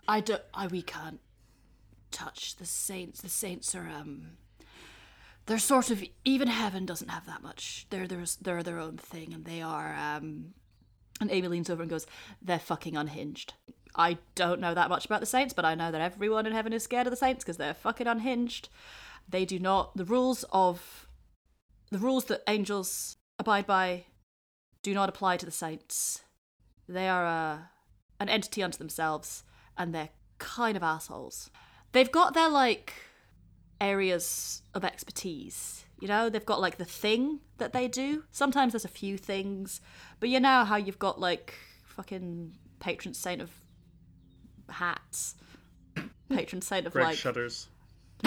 [0.07, 1.19] I don't I we can't
[2.21, 3.21] touch the saints.
[3.21, 4.37] The saints are um
[5.47, 7.87] they're sort of even heaven doesn't have that much.
[7.91, 10.55] They're there's they're their own thing and they are um
[11.21, 12.07] and Amy leans over and goes,
[12.41, 13.55] They're fucking unhinged.
[13.95, 16.73] I don't know that much about the saints, but I know that everyone in heaven
[16.73, 18.69] is scared of the saints because they're fucking unhinged.
[19.29, 21.09] They do not the rules of
[21.91, 24.07] the rules that angels abide by
[24.83, 26.23] do not apply to the saints.
[26.89, 27.71] They are a
[28.19, 29.45] an entity unto themselves,
[29.77, 31.51] and they're kind of assholes.
[31.93, 32.93] They've got their like
[33.81, 35.85] areas of expertise.
[36.01, 38.25] You know, they've got like the thing that they do.
[38.31, 39.81] Sometimes there's a few things,
[40.19, 43.51] but you know how you've got like fucking patron saint of
[44.71, 45.35] hats,
[46.31, 47.69] patron saint of Greg like shudders.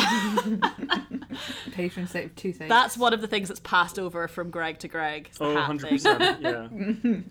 [1.71, 2.69] Patron saint of two things.
[2.69, 5.27] that's one of the things that's passed over from Greg to Greg.
[5.29, 5.89] It's the Oh, hat 100 thing.
[5.91, 6.41] percent.
[6.41, 6.67] Yeah.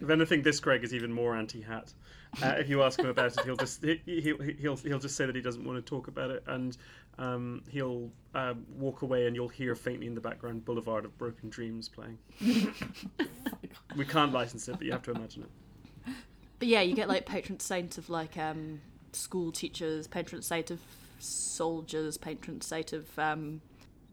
[0.00, 1.92] if anything, this Greg is even more anti-hat.
[2.40, 5.26] Uh, if you ask him about it, he'll just he, he, he'll he'll just say
[5.26, 6.76] that he doesn't want to talk about it, and
[7.18, 11.50] um, he'll um, walk away, and you'll hear faintly in the background "Boulevard of Broken
[11.50, 12.18] Dreams" playing.
[13.96, 16.14] we can't license it, but you have to imagine it.
[16.58, 18.80] But yeah, you get like patron saint of like um
[19.12, 20.80] school teachers, patron saint of
[21.18, 23.60] soldiers, patron saint of um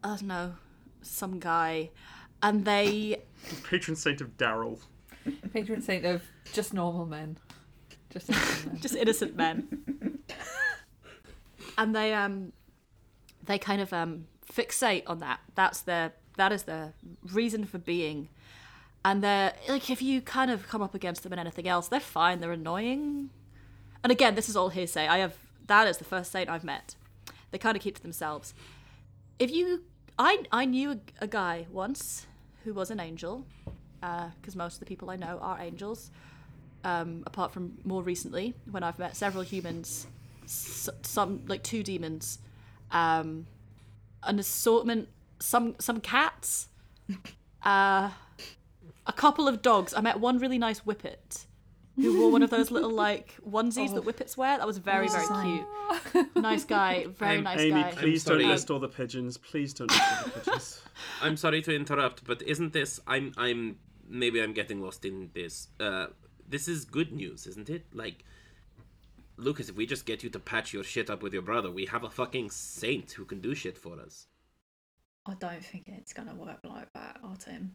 [0.04, 0.54] I don't know,
[1.00, 1.90] some guy,
[2.42, 3.22] and they
[3.64, 4.78] Patron saint of Daryl.
[5.52, 7.38] Patron saint of just normal men.
[8.10, 8.78] Just men.
[8.80, 10.18] just innocent men.
[11.78, 12.52] and they um
[13.44, 15.40] they kind of um fixate on that.
[15.54, 16.94] That's their that is their
[17.32, 18.28] reason for being.
[19.04, 22.00] And they're like if you kind of come up against them in anything else, they're
[22.00, 23.30] fine, they're annoying.
[24.02, 25.06] And again, this is all hearsay.
[25.06, 25.34] I have
[25.66, 26.96] that is the first saint I've met.
[27.50, 28.54] They kind of keep to themselves.
[29.38, 29.84] If you
[30.18, 32.26] I I knew a, a guy once
[32.64, 33.46] who was an angel,
[34.00, 36.10] because most of the people I know are angels
[36.84, 40.06] um, apart from more recently when I've met several humans,
[40.44, 42.38] s- some like two demons,
[42.90, 43.46] um,
[44.22, 45.08] an assortment,
[45.38, 46.68] some some cats,
[47.64, 48.10] uh,
[49.06, 49.94] a couple of dogs.
[49.94, 51.46] I met one really nice whippet
[51.96, 54.56] who wore one of those little like onesies that whippets wear.
[54.58, 55.66] That was very very cute.
[56.36, 57.90] Nice guy, very I'm- nice Amy, guy.
[57.92, 58.46] please don't sorry.
[58.46, 59.36] list all the pigeons.
[59.36, 60.80] Please don't list all the pigeons.
[61.20, 63.00] I'm sorry to interrupt, but isn't this?
[63.06, 63.76] I'm I'm
[64.08, 65.68] maybe I'm getting lost in this.
[65.78, 66.06] Uh,
[66.50, 67.86] this is good news, isn't it?
[67.94, 68.24] Like,
[69.36, 71.86] Lucas, if we just get you to patch your shit up with your brother, we
[71.86, 74.26] have a fucking saint who can do shit for us.
[75.26, 77.72] I don't think it's gonna work like that, Artem.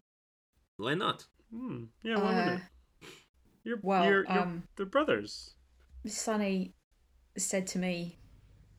[0.76, 1.24] Why not?
[1.50, 1.84] Hmm.
[2.02, 2.52] Yeah, why wouldn't Uh,
[3.02, 3.08] it?
[3.64, 5.54] You're, well, you're, you're um, they're brothers.
[6.06, 6.74] Sonny
[7.36, 8.18] said to me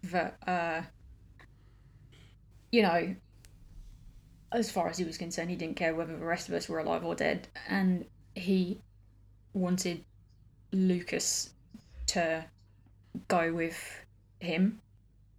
[0.03, 0.81] that, uh,
[2.71, 3.15] you know,
[4.51, 6.79] as far as he was concerned, he didn't care whether the rest of us were
[6.79, 8.81] alive or dead, and he
[9.53, 10.03] wanted
[10.71, 11.51] Lucas
[12.07, 12.45] to
[13.27, 13.77] go with
[14.39, 14.79] him.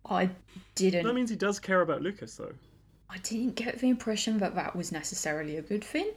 [0.09, 0.31] I
[0.75, 1.05] didn't.
[1.05, 2.53] That means he does care about Lucas, though.
[3.11, 6.11] I didn't get the impression that that was necessarily a good thing.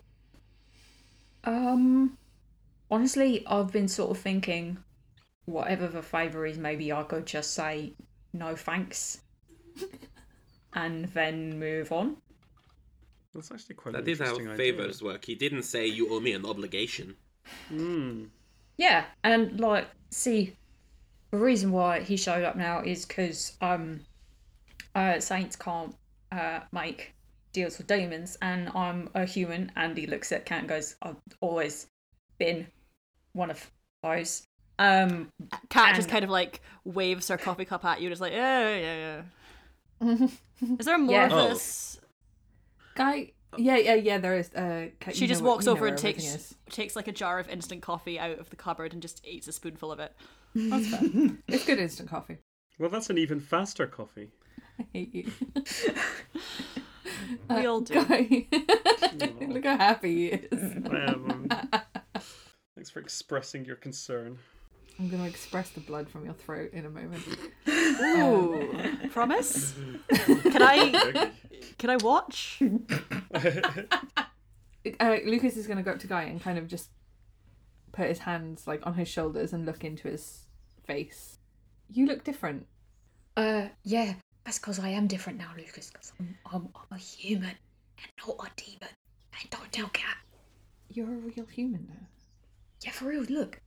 [1.43, 2.17] Um,
[2.89, 4.77] honestly, I've been sort of thinking,
[5.45, 7.93] whatever the favour is, maybe I could just say
[8.33, 9.21] no thanks,
[10.73, 12.17] and then move on.
[13.33, 14.73] That's actually quite That an is how interesting idea.
[14.73, 15.23] favors work.
[15.25, 17.15] He didn't say you owe me an obligation.
[17.67, 18.25] Hmm.
[18.77, 20.55] Yeah, and like, see,
[21.31, 24.01] the reason why he showed up now is because um,
[24.95, 25.95] uh, saints can't
[26.31, 27.13] uh make
[27.53, 29.71] deals with demons, and I'm a human.
[29.75, 31.87] And he looks at Cat and goes, "I've always
[32.37, 32.67] been
[33.33, 33.69] one of
[34.03, 34.43] those."
[34.79, 35.29] Um,
[35.69, 39.21] Cat just kind of like waves her coffee cup at you, just like yeah yeah
[40.01, 40.27] yeah.
[40.79, 41.25] Is there more Yeah.
[41.27, 41.49] of Oh.
[41.49, 41.99] this?
[42.95, 43.31] Guy.
[43.57, 44.17] Yeah, yeah, yeah.
[44.17, 44.53] There is.
[44.53, 46.55] Uh, She just walks you know over and takes is.
[46.69, 49.51] takes like a jar of instant coffee out of the cupboard and just eats a
[49.51, 50.13] spoonful of it.
[50.55, 50.99] That's fair.
[51.47, 52.37] it's good instant coffee.
[52.79, 54.29] Well, that's an even faster coffee.
[54.79, 55.31] I hate you.
[57.49, 57.93] We all do.
[58.05, 58.47] Guy.
[59.41, 60.75] Look how happy he is.
[60.85, 61.47] Um,
[62.75, 64.37] thanks for expressing your concern.
[65.01, 67.23] I'm going to express the blood from your throat in a moment.
[67.67, 69.73] Ooh, promise?
[70.09, 71.31] Can I
[71.79, 72.61] can I watch?
[74.99, 76.89] Uh, Lucas is going to go up to Guy and kind of just
[77.91, 80.47] put his hands like on his shoulders and look into his
[80.87, 81.37] face.
[81.91, 82.65] You look different.
[83.37, 85.91] uh, yeah, that's because I am different now, Lucas.
[85.91, 87.51] Because I'm, I'm, I'm a human
[87.99, 88.89] and not a demon.
[89.39, 90.17] And don't tell Cat.
[90.89, 92.07] You're a real human now.
[92.83, 93.61] Yeah, for real, look.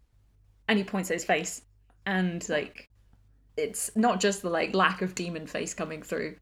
[0.68, 1.62] And he points at his face,
[2.06, 2.88] and like,
[3.56, 6.36] it's not just the like lack of demon face coming through.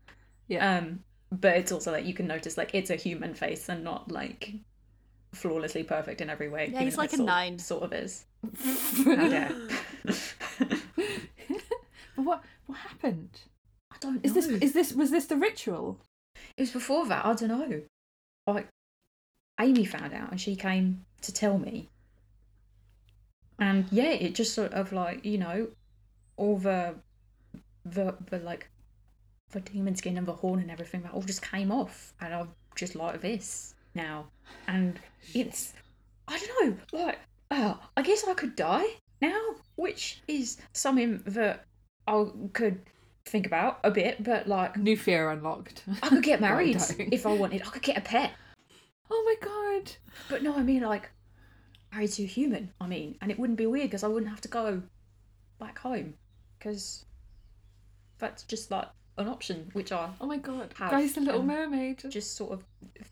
[0.49, 0.79] Yeah.
[0.79, 1.01] Um,
[1.31, 4.53] but it's also like you can notice like it's a human face and not like
[5.33, 6.65] flawlessly perfect in every way.
[6.67, 7.59] Yeah, even he's like a sort, nine.
[7.59, 8.25] Sort of is.
[9.07, 9.53] yeah.
[12.15, 13.41] But what what happened?
[13.91, 14.21] I don't know.
[14.23, 14.41] Is know.
[14.41, 15.99] this is this was this the ritual?
[16.57, 17.25] It was before that.
[17.25, 17.83] I don't know.
[18.47, 18.69] Like,
[19.61, 21.89] Amy found out and she came to tell me.
[23.63, 25.69] And yeah, it just sort of like you know,
[26.37, 26.97] all the,
[27.85, 28.69] the the like,
[29.53, 32.49] the demon skin and the horn and everything that all just came off, and I'm
[32.75, 34.27] just like this now,
[34.67, 34.99] and
[35.33, 35.75] it's
[36.27, 37.21] I don't know, like,
[37.53, 38.87] uh, I guess I could die
[39.21, 39.41] now,
[39.77, 41.65] which is something that
[42.09, 42.81] I could
[43.27, 45.85] think about a bit, but like New fear unlocked.
[46.03, 47.63] I could get married if I wanted.
[47.63, 48.33] I could get a pet.
[49.09, 49.93] Oh my god.
[50.29, 51.13] But no, I mean like
[51.93, 52.73] married to a human.
[52.81, 54.83] I mean, and it wouldn't be weird because I wouldn't have to go
[55.59, 56.15] back home
[56.59, 57.05] because
[58.19, 58.89] that's just like
[59.19, 60.73] an option which I Oh my god.
[60.77, 62.03] Have, Guy's the little um, mermaid.
[62.09, 62.65] just sort of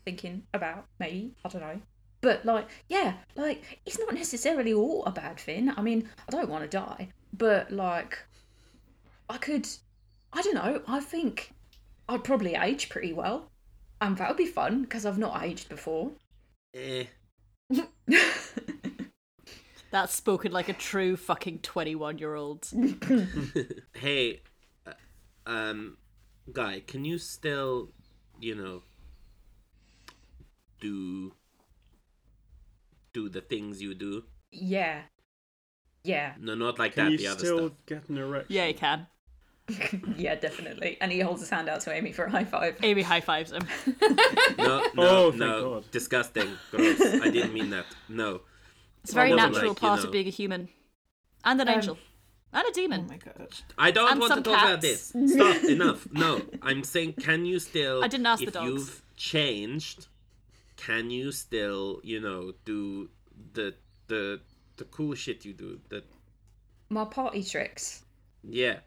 [0.03, 1.81] thinking about maybe I don't know.
[2.21, 5.71] But like, yeah, like it's not necessarily all a bad thing.
[5.75, 8.19] I mean, I don't want to die, but like,
[9.29, 9.67] I could.
[10.33, 10.81] I don't know.
[10.87, 11.51] I think
[12.07, 13.49] I'd probably age pretty well,
[14.01, 16.11] and that would be fun because I've not aged before.
[16.75, 17.05] Eh.
[19.91, 22.67] That's spoken like a true fucking twenty-one year old.
[23.93, 24.41] hey,
[24.87, 24.93] uh,
[25.45, 25.97] um,
[26.53, 27.89] guy, can you still,
[28.39, 28.83] you know,
[30.79, 31.33] do
[33.13, 34.23] do the things you do?
[34.51, 35.01] Yeah.
[36.03, 36.33] Yeah.
[36.39, 37.11] No, not like Can that.
[37.11, 37.77] you the other still stuff.
[37.85, 38.55] get an erection?
[38.55, 39.07] Yeah, you can.
[40.17, 40.97] Yeah, definitely.
[41.01, 42.77] And he holds his hand out to Amy for a high five.
[42.83, 43.63] Amy high fives him.
[44.57, 45.73] No, no, Oh, no.
[45.75, 45.91] God.
[45.91, 46.49] Disgusting.
[46.71, 47.01] Gross.
[47.01, 47.85] I didn't mean that.
[48.09, 48.41] No.
[49.03, 50.05] It's a very natural like, you part know.
[50.05, 50.69] of being a human.
[51.43, 51.97] And an Um, angel.
[52.53, 53.01] And a demon.
[53.01, 53.21] Oh demon.
[53.25, 53.53] my god.
[53.77, 55.13] I don't And want to some talk about this.
[55.25, 55.63] Stop.
[55.63, 56.07] Enough.
[56.11, 56.41] No.
[56.61, 58.03] I'm saying, can you still?
[58.03, 58.67] I didn't ask the if dogs.
[58.67, 60.07] you've changed,
[60.75, 63.09] can you still, you know, do
[63.53, 63.73] the
[64.07, 64.41] the
[64.77, 65.79] the cool shit you do?
[65.89, 66.03] The
[66.89, 68.03] My party tricks.
[68.43, 68.79] yeah,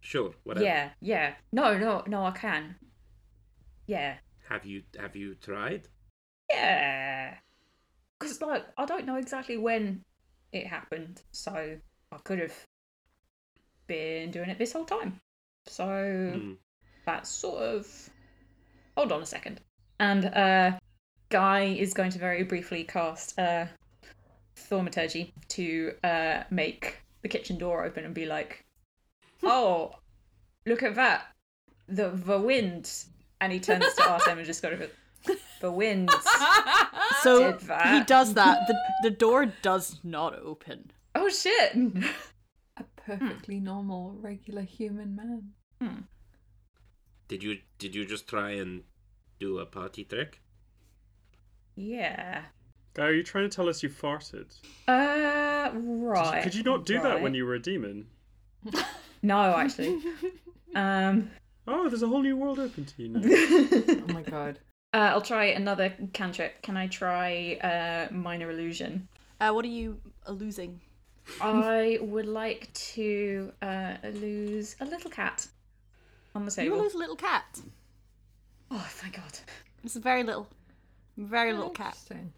[0.00, 0.64] sure, whatever.
[0.64, 1.34] Yeah, yeah.
[1.52, 2.76] No, no, no, I can.
[3.86, 4.16] Yeah.
[4.48, 5.88] Have you have you tried?
[6.50, 7.34] Yeah.
[8.18, 10.02] Because, like, I don't know exactly when
[10.52, 11.78] it happened, so
[12.12, 12.54] I could have
[13.86, 15.20] been doing it this whole time.
[15.66, 16.52] So Hmm.
[17.06, 18.10] that's sort of.
[18.96, 19.60] Hold on a second.
[20.00, 20.78] And uh,
[21.30, 23.66] Guy is going to very briefly cast uh,
[24.56, 28.64] Thaumaturgy to uh, make the kitchen door open and be like,
[29.42, 29.92] "Oh,
[30.66, 31.26] look at that!
[31.88, 32.92] The the wind."
[33.40, 34.88] And he turns to Artem and just goes,
[35.60, 36.10] "The wind."
[37.22, 37.92] So did that.
[37.98, 38.66] he does that.
[38.66, 40.90] The, the door does not open.
[41.14, 41.74] Oh shit!
[42.78, 46.06] A perfectly normal, regular human man.
[47.28, 48.84] Did you did you just try and
[49.38, 50.40] do a party trick?
[51.76, 52.42] Yeah.
[52.94, 54.52] Guy, are you trying to tell us you farted?
[54.88, 56.42] Uh, Did you- right.
[56.42, 58.06] Could you not do that when you were a demon?
[59.22, 60.00] No, actually.
[60.74, 61.30] um,
[61.68, 63.20] Oh, there's a whole new world open to you now.
[64.08, 64.58] Oh my god.
[64.92, 66.62] uh, I'll try another cantrip.
[66.62, 69.06] Can I try uh minor illusion?
[69.40, 70.80] Uh, what are you uh, losing?
[71.40, 75.46] I would like to uh lose a little cat
[76.34, 76.78] on the You table.
[76.78, 77.60] lose a little cat.
[78.70, 79.38] Oh, thank God.
[79.84, 80.48] It's a very little,
[81.16, 81.96] very little cat.
[82.08, 82.32] Interesting.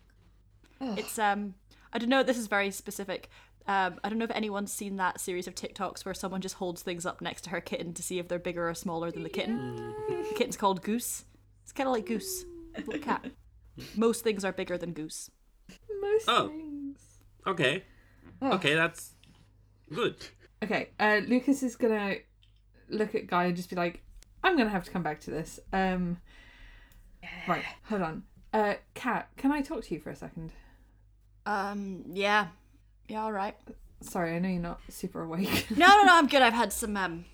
[0.80, 0.94] Oh.
[0.98, 1.54] It's um,
[1.92, 2.22] I don't know.
[2.22, 3.30] This is very specific.
[3.66, 6.82] Um, I don't know if anyone's seen that series of TikToks where someone just holds
[6.82, 9.28] things up next to her kitten to see if they're bigger or smaller than the
[9.28, 9.94] kitten.
[10.08, 11.24] The kitten's called Goose.
[11.62, 12.44] It's kind of like Goose,
[12.76, 13.24] little cat.
[13.96, 15.30] Most things are bigger than Goose.
[16.00, 16.48] Most Oh.
[16.48, 16.98] things.
[17.46, 17.84] Okay.
[18.40, 18.52] Oh.
[18.54, 19.12] Okay, that's
[19.92, 20.16] good.
[20.62, 22.16] Okay, uh, Lucas is gonna
[22.88, 24.02] look at Guy and just be like,
[24.44, 26.18] "I'm gonna have to come back to this." Um,
[27.48, 28.24] right, hold on.
[28.52, 30.52] Uh, Kat, can I talk to you for a second?
[31.46, 32.48] Um, yeah,
[33.08, 33.54] yeah, all right.
[34.00, 35.66] Sorry, I know you're not super awake.
[35.76, 36.16] No, no, no.
[36.16, 36.42] I'm good.
[36.42, 37.24] I've had some um,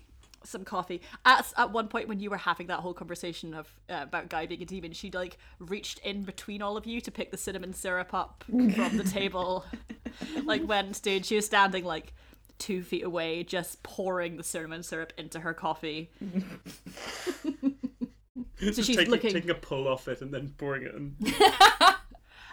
[0.43, 1.01] some coffee.
[1.25, 4.45] At at one point when you were having that whole conversation of uh, about Guy
[4.45, 7.73] being a demon, she like reached in between all of you to pick the cinnamon
[7.73, 9.65] syrup up from the table.
[10.43, 11.25] like went, dude.
[11.25, 12.13] She was standing like
[12.59, 16.11] two feet away, just pouring the cinnamon syrup into her coffee.
[18.59, 21.15] so she's taking, looking- taking a pull off it and then pouring it in.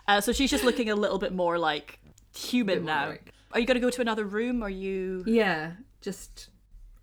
[0.09, 1.99] Uh, so she's just looking a little bit more like
[2.37, 3.14] human now.
[3.53, 4.62] Are you gonna go to another room?
[4.62, 5.24] Are you?
[5.26, 6.51] yeah, just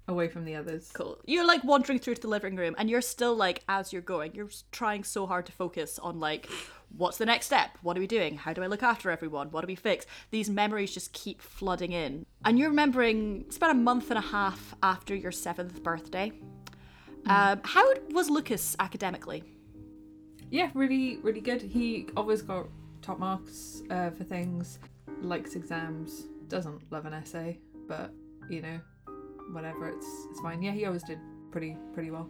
[0.07, 0.91] away from the others.
[0.93, 1.17] Cool.
[1.25, 4.35] You're like wandering through to the living room, and you're still like, as you're going,
[4.35, 6.49] you're trying so hard to focus on like,
[6.95, 7.77] what's the next step?
[7.81, 8.35] What are we doing?
[8.35, 9.51] How do I look after everyone?
[9.51, 10.05] What do we fix?
[10.31, 13.45] These memories just keep flooding in, and you're remembering.
[13.47, 16.31] It's about a month and a half after your seventh birthday.
[17.25, 19.43] Um, how was Lucas academically?
[20.49, 21.61] Yeah, really, really good.
[21.61, 22.67] He always got
[23.01, 24.77] top marks uh, for things.
[25.23, 26.25] Likes exams.
[26.49, 28.13] Doesn't love an essay, but
[28.49, 28.79] you know,
[29.51, 29.89] whatever.
[29.89, 30.61] It's it's fine.
[30.61, 31.19] Yeah, he always did
[31.51, 32.29] pretty pretty well.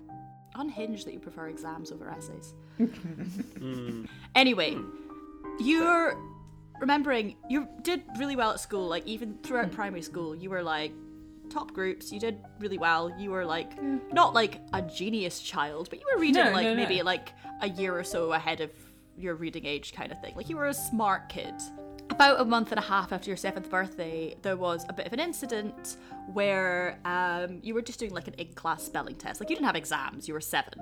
[0.56, 2.54] Unhinged that you prefer exams over essays.
[3.60, 4.06] Hmm.
[4.36, 4.76] Anyway,
[5.60, 6.18] you're
[6.80, 8.88] remembering you did really well at school.
[8.88, 9.76] Like even throughout hmm.
[9.76, 10.92] primary school, you were like
[11.50, 12.12] top groups.
[12.12, 13.14] You did really well.
[13.18, 13.72] You were like
[14.12, 16.76] not like a genius child, but you were reading No, like no, no.
[16.76, 18.72] maybe like a year or so ahead of
[19.18, 20.36] your reading age kind of thing.
[20.36, 21.54] Like you were a smart kid.
[22.10, 25.14] About a month and a half after your seventh birthday, there was a bit of
[25.14, 25.98] an incident
[26.32, 29.40] where um, you were just doing like an in-class spelling test.
[29.40, 30.74] Like you didn't have exams, you were seven,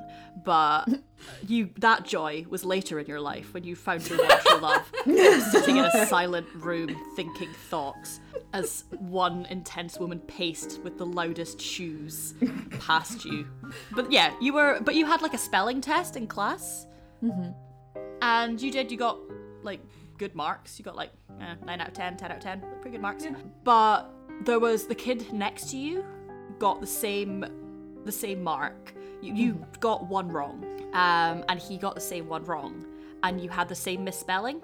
[0.44, 0.86] but
[1.48, 4.92] you that joy was later in your life when you found your one true love,
[5.52, 8.20] sitting in a silent room thinking thoughts
[8.54, 12.34] as one intense woman paced with the loudest shoes
[12.80, 13.48] past you.
[13.96, 16.88] But yeah, you were, but you had like a spelling test in class,
[18.22, 18.92] and you did.
[18.92, 19.20] You got
[19.64, 19.80] like
[20.22, 20.78] good marks.
[20.78, 22.62] You got like eh, 9 out of 10, 10 out of 10.
[22.82, 23.26] Pretty good marks.
[23.64, 24.06] But
[24.46, 26.06] there was the kid next to you
[26.60, 27.34] got the same
[28.06, 28.94] the same mark.
[29.24, 30.64] You, you got one wrong.
[30.94, 32.86] Um, and he got the same one wrong.
[33.24, 34.62] And you had the same misspelling.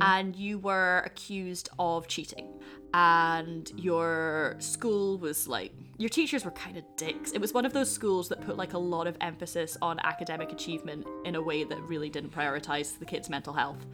[0.00, 2.48] And you were accused of cheating.
[2.94, 7.32] and your school was like your teachers were kind of dicks.
[7.32, 10.52] It was one of those schools that put like a lot of emphasis on academic
[10.52, 13.84] achievement in a way that really didn't prioritize the kids' mental health.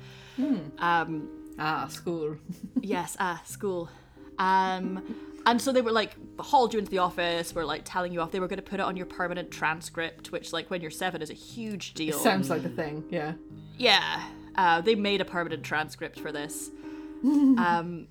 [0.79, 1.29] Um,
[1.61, 2.37] Ah, school.
[2.81, 3.91] yes, ah, school.
[4.39, 8.21] Um, and so they were like hauled you into the office, were like telling you
[8.23, 8.33] off.
[8.33, 11.21] They were going to put it on your permanent transcript, which like when you're seven
[11.21, 12.19] is a huge deal.
[12.19, 13.05] Sounds like a thing.
[13.11, 13.35] Yeah.
[13.77, 14.23] Yeah,
[14.57, 16.71] uh, they made a permanent transcript for this.
[17.23, 18.09] um,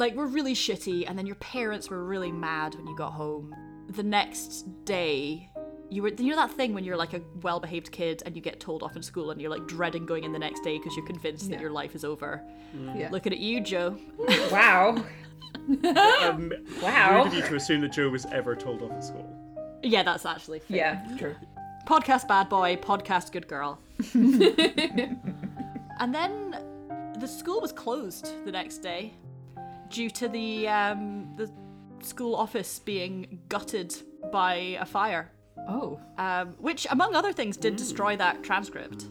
[0.00, 3.54] like, we're really shitty, and then your parents were really mad when you got home.
[3.88, 5.50] The next day,
[5.90, 8.42] you were, you know that thing when you're like a well behaved kid and you
[8.42, 10.96] get told off in school and you're like dreading going in the next day because
[10.96, 12.42] you're convinced that your life is over.
[12.96, 13.08] Yeah.
[13.10, 13.96] Looking at you, Joe.
[14.50, 15.04] Wow.
[15.84, 17.18] Um, Wow.
[17.18, 19.28] Rude of you to assume that Joe was ever told off at school.
[19.82, 20.76] Yeah, that's actually fair.
[20.76, 21.16] Yeah.
[21.16, 21.36] True.
[21.86, 23.78] podcast bad boy, podcast good girl.
[24.14, 26.56] and then
[27.18, 29.12] the school was closed the next day
[29.90, 31.50] due to the um, the
[32.02, 33.94] school office being gutted
[34.32, 35.30] by a fire,
[35.68, 39.06] Oh, um, which, among other things, did destroy that transcript.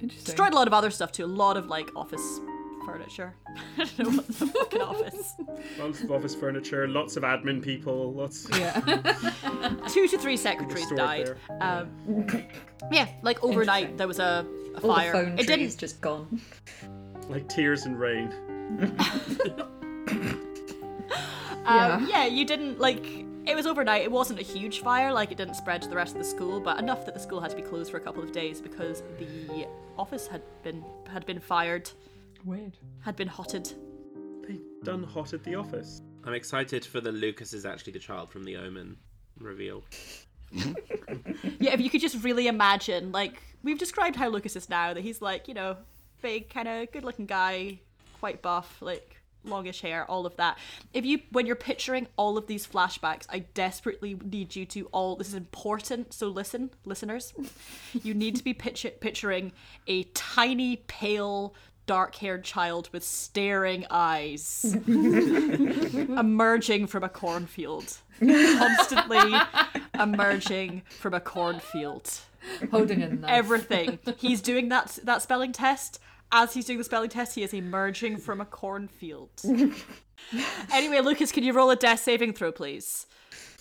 [0.00, 0.24] interesting.
[0.24, 2.40] Destroyed a lot of other stuff too, a lot of like office
[2.86, 3.34] furniture.
[3.78, 5.34] I don't know what the fucking office.
[5.78, 8.48] Lots of office furniture, lots of admin people, lots.
[8.58, 8.80] Yeah.
[9.88, 11.36] Two to three secretaries died.
[11.60, 12.26] Um,
[12.90, 15.12] yeah, like overnight there was a, a All the fire.
[15.12, 16.40] phone it trees didn't just gone.
[17.28, 18.32] Like tears and rain.
[21.64, 23.06] Um, yeah, you didn't like.
[23.46, 24.02] It was overnight.
[24.02, 25.12] It wasn't a huge fire.
[25.12, 27.40] Like it didn't spread to the rest of the school, but enough that the school
[27.40, 31.24] had to be closed for a couple of days because the office had been had
[31.24, 31.88] been fired,
[32.44, 32.76] Weird.
[33.00, 33.72] had been hotted.
[34.46, 36.02] They done hot at the office.
[36.24, 38.96] I'm excited for the Lucas is actually the child from the Omen
[39.38, 39.84] reveal.
[41.60, 45.00] Yeah, if you could just really imagine, like we've described how Lucas is now, that
[45.00, 45.76] he's like you know,
[46.22, 47.78] big kind of good-looking guy,
[48.18, 50.58] quite buff, like longish hair, all of that.
[50.92, 55.16] If you when you're picturing all of these flashbacks, I desperately need you to all
[55.16, 57.32] this is important, so listen, listeners.
[58.02, 59.52] You need to be picture, picturing
[59.86, 61.54] a tiny pale
[61.86, 67.96] dark-haired child with staring eyes emerging from a cornfield.
[68.18, 69.34] Constantly
[69.98, 72.10] emerging from a cornfield
[72.70, 73.30] Holding knife.
[73.30, 73.98] everything.
[74.16, 76.00] He's doing that that spelling test.
[76.34, 79.30] As he's doing the spelling test, he is emerging from a cornfield.
[80.72, 83.06] anyway, Lucas, can you roll a death saving throw, please?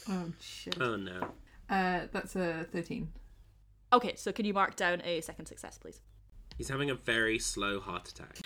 [0.10, 0.78] Oh shit.
[0.80, 1.22] Oh no.
[1.70, 3.12] Uh, that's a thirteen.
[3.94, 6.00] Okay, so can you mark down a second success, please?
[6.58, 8.38] He's having a very slow heart attack.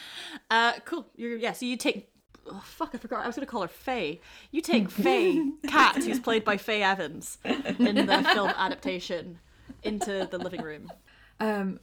[0.49, 1.07] Uh, cool.
[1.15, 1.53] You're yeah.
[1.53, 2.09] So you take.
[2.47, 2.91] Oh, fuck!
[2.93, 3.23] I forgot.
[3.23, 4.21] I was gonna call her Fay.
[4.51, 9.39] You take Fay, Cat, who's played by Fay Evans in the film adaptation,
[9.83, 10.91] into the living room.
[11.39, 11.79] Um,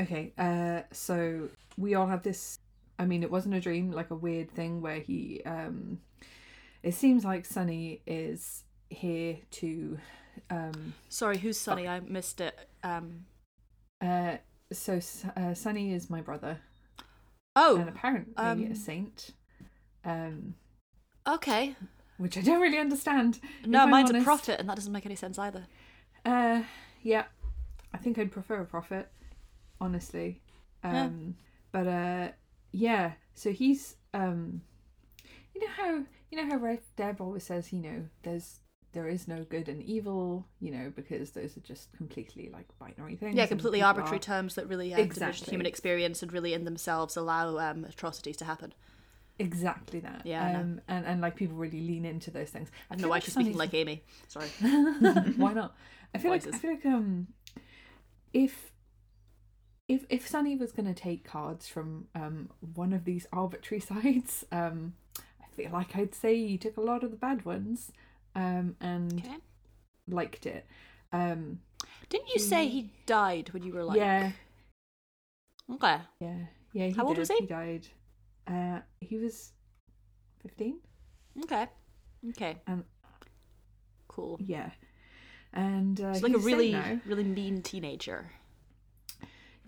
[0.00, 0.32] okay.
[0.38, 2.58] Uh, so we all had this.
[2.98, 5.40] I mean, it wasn't a dream, like a weird thing where he.
[5.46, 6.00] Um,
[6.82, 9.98] it seems like Sunny is here to.
[10.50, 11.86] Um, Sorry, who's Sunny?
[11.88, 12.56] I missed it.
[12.82, 13.24] Um.
[14.00, 14.36] uh,
[14.72, 15.00] so
[15.36, 16.58] uh, Sunny is my brother,
[17.56, 17.76] Oh.
[17.78, 19.30] and apparently um, a saint.
[20.04, 20.54] Um,
[21.26, 21.74] Okay.
[22.18, 23.38] which I don't really understand.
[23.66, 25.66] No, mine's a prophet, and that doesn't make any sense either.
[26.24, 26.62] Uh,
[27.02, 27.24] yeah,
[27.94, 29.08] I think I'd prefer a prophet,
[29.80, 30.40] honestly.
[30.84, 31.08] Yeah.
[31.72, 32.28] But uh,
[32.72, 33.12] yeah.
[33.34, 34.62] So he's um,
[35.54, 38.60] you know how you know how Red Deb always says, you know, there's
[38.92, 43.16] there is no good and evil, you know, because those are just completely like binary
[43.16, 43.34] things.
[43.36, 45.50] Yeah, completely arbitrary are- terms that really uh, Exactly.
[45.50, 48.72] human experience and really in themselves allow um, atrocities to happen.
[49.38, 50.22] Exactly that.
[50.24, 52.70] Yeah, Um, and and like people really lean into those things.
[52.90, 54.02] I don't know why she's speaking like Amy.
[54.26, 54.48] Sorry.
[55.36, 55.76] Why not?
[56.14, 57.28] I feel like I feel like um,
[58.32, 58.72] if
[59.88, 64.44] if if Sunny was going to take cards from um one of these arbitrary sides,
[64.52, 67.92] um, I feel like I'd say he took a lot of the bad ones,
[68.34, 69.36] um, and Okay.
[70.06, 70.66] liked it.
[71.12, 71.60] Um,
[72.08, 73.98] Didn't you say he died when you were like?
[73.98, 74.32] yeah,
[75.70, 75.98] Okay.
[76.20, 76.36] yeah,
[76.72, 76.86] yeah.
[76.86, 77.40] He How old was he?
[77.40, 77.86] He died.
[78.46, 79.52] Uh, he was
[80.42, 80.78] fifteen.
[81.44, 81.66] Okay.
[82.30, 82.56] Okay.
[82.66, 82.84] Um,
[84.08, 84.40] Cool.
[84.44, 84.70] Yeah,
[85.52, 86.74] and uh, It's like a really,
[87.06, 88.32] really mean teenager.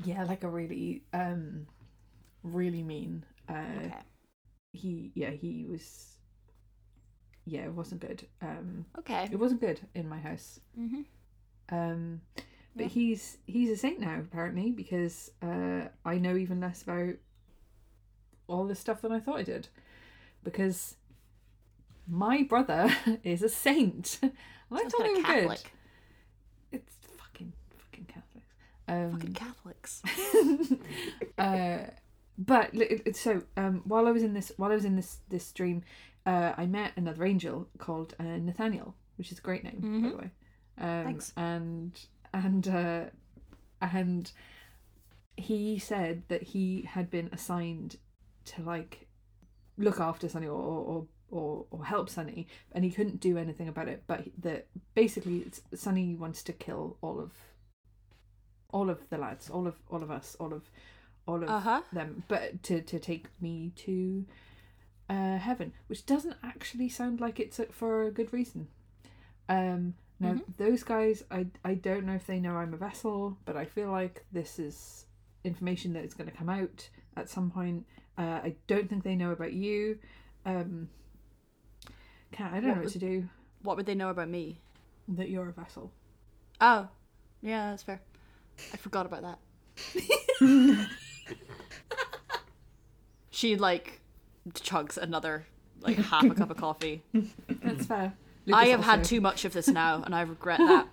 [0.05, 1.66] Yeah, like a really um,
[2.42, 3.24] really mean.
[3.48, 3.55] Uh,
[3.86, 3.94] Okay.
[4.72, 6.16] he yeah he was
[7.44, 9.28] yeah it wasn't good um Okay.
[9.32, 11.01] it wasn't good in my house hmm
[11.70, 12.20] um
[12.76, 12.88] but Yeah.
[12.88, 17.14] he's he's a saint now apparently because uh i know even less about
[18.46, 19.68] all this stuff than i thought i did
[20.44, 20.96] because
[22.07, 22.94] my brother
[23.24, 24.18] is a saint
[24.70, 25.72] i Sounds thought he was good Catholic.
[26.72, 28.55] it's fucking fucking catholics
[28.91, 30.03] um Fucking Catholics.
[31.38, 31.78] uh,
[32.38, 35.18] but it- it- so um, while I was in this while I was in this
[35.28, 35.82] this stream,
[36.26, 40.16] uh, I met another angel called uh, Nathaniel, which is a great name, by the
[40.16, 40.30] way.
[40.78, 41.32] Um, Thanks.
[41.36, 42.01] And
[42.32, 43.05] and uh,
[43.80, 44.30] and
[45.36, 47.97] he said that he had been assigned
[48.47, 49.07] to like
[49.78, 53.88] look after Sunny or or or, or help Sunny, and he couldn't do anything about
[53.88, 54.03] it.
[54.09, 57.32] But that basically, Sunny wants to kill all of
[58.73, 60.71] all of the lads, all of all of us, all of
[61.27, 61.83] all of Uh-huh.
[61.93, 64.25] them, but to to take me to
[65.09, 68.68] uh, heaven, which doesn't actually sound like it's for a good reason.
[69.49, 73.57] Um, now those guys, I I don't know if they know I'm a vessel, but
[73.57, 75.07] I feel like this is
[75.45, 77.87] information that is going to come out at some point.
[78.18, 79.99] Uh, I don't think they know about you.
[80.45, 80.89] Um,
[82.33, 83.29] Kat, I don't What know what would- to do.
[83.62, 84.61] What would they know about me?
[85.09, 85.91] That you're a vessel.
[86.61, 86.89] Oh,
[87.43, 88.01] yeah, that's fair.
[88.72, 89.38] I forgot about that.
[93.30, 94.00] she like
[94.52, 95.46] chugs another
[95.80, 97.02] like half a cup of coffee.
[97.62, 98.14] That's fair.
[98.52, 100.88] I Lucas have had too much of this now, and I regret that.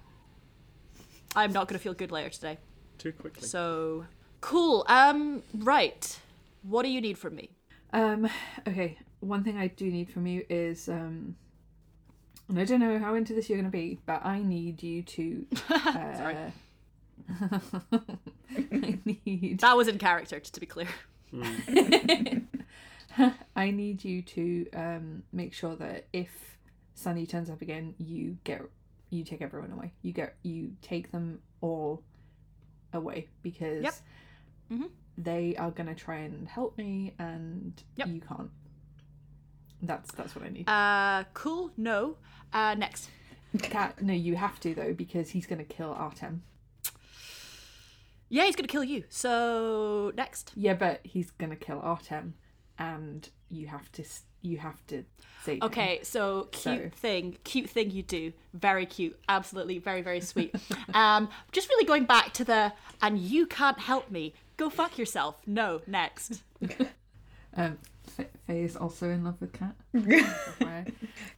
[1.36, 2.58] I'm not going to feel good later today.
[2.98, 3.48] Too quickly.
[3.48, 4.06] So
[4.42, 4.86] cool.
[4.88, 6.20] Um, right.
[6.64, 7.50] What do you need from me?
[7.94, 8.30] Um,
[8.68, 11.36] okay, one thing I do need from you is um
[12.50, 15.46] and I don't know how into this you're gonna be, but I need you to
[15.70, 16.36] uh, Sorry.
[18.58, 20.88] I need That was in character, just to be clear.
[23.56, 26.58] I need you to um make sure that if
[26.94, 28.62] Sunny turns up again, you get
[29.10, 29.94] you take everyone away.
[30.02, 32.04] You get you take them all
[32.94, 33.94] away because Yep.
[34.72, 34.90] Mhm.
[35.18, 38.08] they are gonna try and help me and Yep.
[38.08, 38.52] you can't.
[39.82, 40.68] That's that's what I need.
[40.70, 41.72] Uh, cool.
[41.78, 42.18] No.
[42.54, 43.10] Uh, next.
[43.62, 46.44] Cat, no, you have to though because he's gonna kill Artem.
[48.30, 49.04] Yeah, he's gonna kill you.
[49.10, 50.52] So next.
[50.56, 52.34] Yeah, but he's gonna kill Artem,
[52.78, 54.04] and you have to
[54.42, 55.04] you have to
[55.44, 55.64] save him.
[55.64, 58.34] Okay, so cute So- thing, cute thing you do.
[58.54, 59.18] Very cute.
[59.30, 60.54] Absolutely, very very sweet.
[60.94, 64.34] um, just really going back to the and you can't help me.
[64.58, 65.36] Go fuck yourself.
[65.46, 66.44] No, next.
[67.56, 67.80] Um,
[68.46, 69.76] Fay is also in love with Cat.
[69.92, 70.88] Who FYI.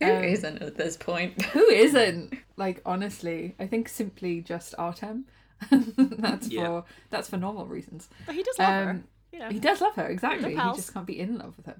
[0.02, 1.42] Um, not at this point?
[1.46, 2.34] Who isn't?
[2.58, 5.26] Like honestly, I think simply just Artem.
[5.72, 6.66] that's Yeah.
[6.66, 8.10] for that's for normal reasons.
[8.26, 8.90] But he does love her.
[8.92, 9.50] Um, You know.
[9.50, 10.52] He does love her exactly.
[10.52, 11.78] He just can't be in love with her.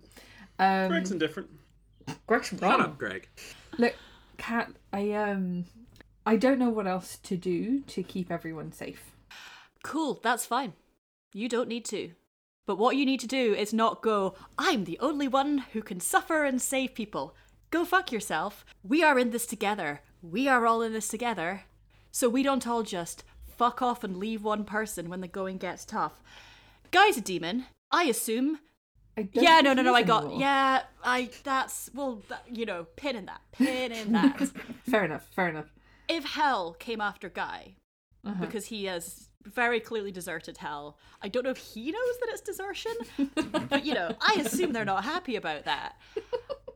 [0.60, 1.50] Um, Greg's indifferent.
[2.28, 3.28] Greg's Shut up, Greg.
[3.78, 3.96] Look,
[4.38, 5.66] Cat, I um,
[6.26, 9.12] I don't know what else to do to keep everyone safe.
[9.84, 10.74] Cool, that's fine.
[11.34, 12.12] You don't need to.
[12.66, 16.00] But what you need to do is not go, I'm the only one who can
[16.00, 17.36] suffer and save people.
[17.72, 18.64] Go fuck yourself.
[18.84, 20.02] We are in this together.
[20.22, 21.64] We are all in this together.
[22.12, 23.24] So we don't all just
[23.60, 26.22] fuck off and leave one person when the going gets tough.
[26.92, 27.66] Guy's a demon.
[27.92, 28.60] I assume.
[29.18, 30.24] I Yeah, no, no, no, I got.
[30.24, 30.40] anymore.
[30.42, 31.30] Yeah, I.
[31.44, 31.90] That's.
[31.94, 33.42] Well, that, you know, pin in that.
[33.52, 34.40] Pin in that.
[34.90, 35.28] Fair enough.
[35.36, 35.68] Fair enough.
[36.08, 37.76] if Hell came after Guy,
[38.26, 38.46] Uh-huh.
[38.46, 42.42] because he has very clearly deserted Hell, I don't know if he knows that it's
[42.42, 42.94] desertion,
[43.70, 45.96] but you know, I assume they're not happy about that.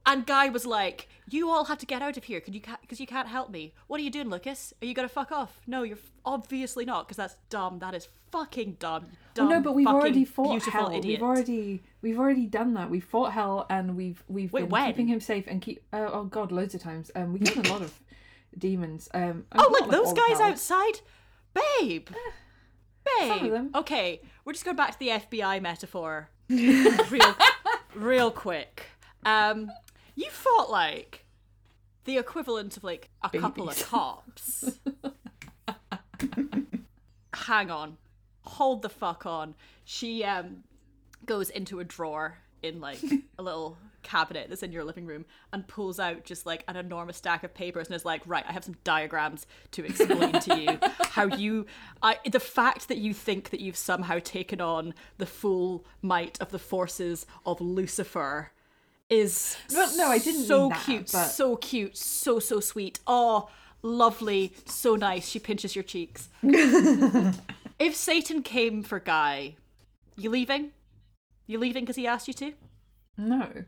[0.05, 2.81] And Guy was like, "You all have to get out of here, because you can't,
[2.81, 3.73] because you can't help me.
[3.87, 4.73] What are you doing, Lucas?
[4.81, 5.61] Are you gonna fuck off?
[5.65, 7.79] No, you're f- obviously not, because that's dumb.
[7.79, 9.05] That is fucking dumb.
[9.33, 10.89] dumb Well, no, but we've already fought hell.
[10.89, 11.05] Idiot.
[11.05, 12.89] We've already we've already done that.
[12.89, 14.85] We fought hell, and we've we've Wait, been when?
[14.87, 15.81] keeping him safe and keep.
[15.93, 17.09] Uh, oh god, loads of times.
[17.15, 17.97] Um, we killed a lot of
[18.57, 19.07] demons.
[19.13, 20.49] Um, Oh, look, like those guys hell.
[20.49, 20.99] outside,
[21.53, 22.09] babe.
[23.19, 23.43] Babe.
[23.43, 23.69] of them.
[23.75, 27.35] Okay, we're just going back to the FBI metaphor, real,
[27.95, 28.85] real quick.
[29.25, 29.69] Um,
[30.15, 31.25] you fought like
[32.05, 34.79] the equivalent of like a couple of cops.
[37.33, 37.97] Hang on,
[38.41, 39.55] hold the fuck on.
[39.83, 40.63] She um
[41.25, 42.99] goes into a drawer in like
[43.37, 47.17] a little cabinet that's in your living room and pulls out just like an enormous
[47.17, 50.77] stack of papers and is like right i have some diagrams to explain to you
[51.11, 51.65] how you
[52.01, 56.49] i the fact that you think that you've somehow taken on the full might of
[56.49, 58.51] the forces of lucifer
[59.13, 63.49] is Well, no, I didn't so that, cute but- so cute so so sweet oh
[63.81, 66.29] lovely so nice she pinches your cheeks
[67.79, 69.55] if satan came for guy
[70.15, 70.71] you leaving
[71.47, 72.53] you leaving because he asked you to
[73.17, 73.65] No.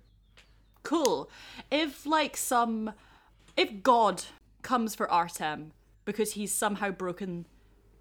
[0.83, 1.29] cool.
[1.69, 2.93] If like some
[3.57, 4.23] if God
[4.61, 5.71] comes for Artem
[6.05, 7.45] because he's somehow broken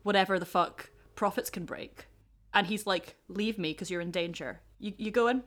[0.04, 2.06] whatever the fuck prophets can break
[2.52, 4.60] and he's like leave me because you're in danger.
[4.78, 5.42] You you going?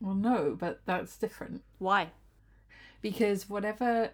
[0.00, 2.10] Well, no, but that's different Why?
[3.02, 4.10] because whatever.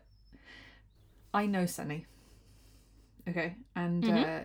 [1.35, 2.07] I know Sunny.
[3.29, 4.41] Okay, and uh,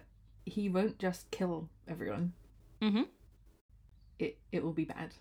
[0.45, 2.33] he won't just kill everyone.
[2.81, 3.07] Mhm.
[4.19, 5.13] It it will be bad,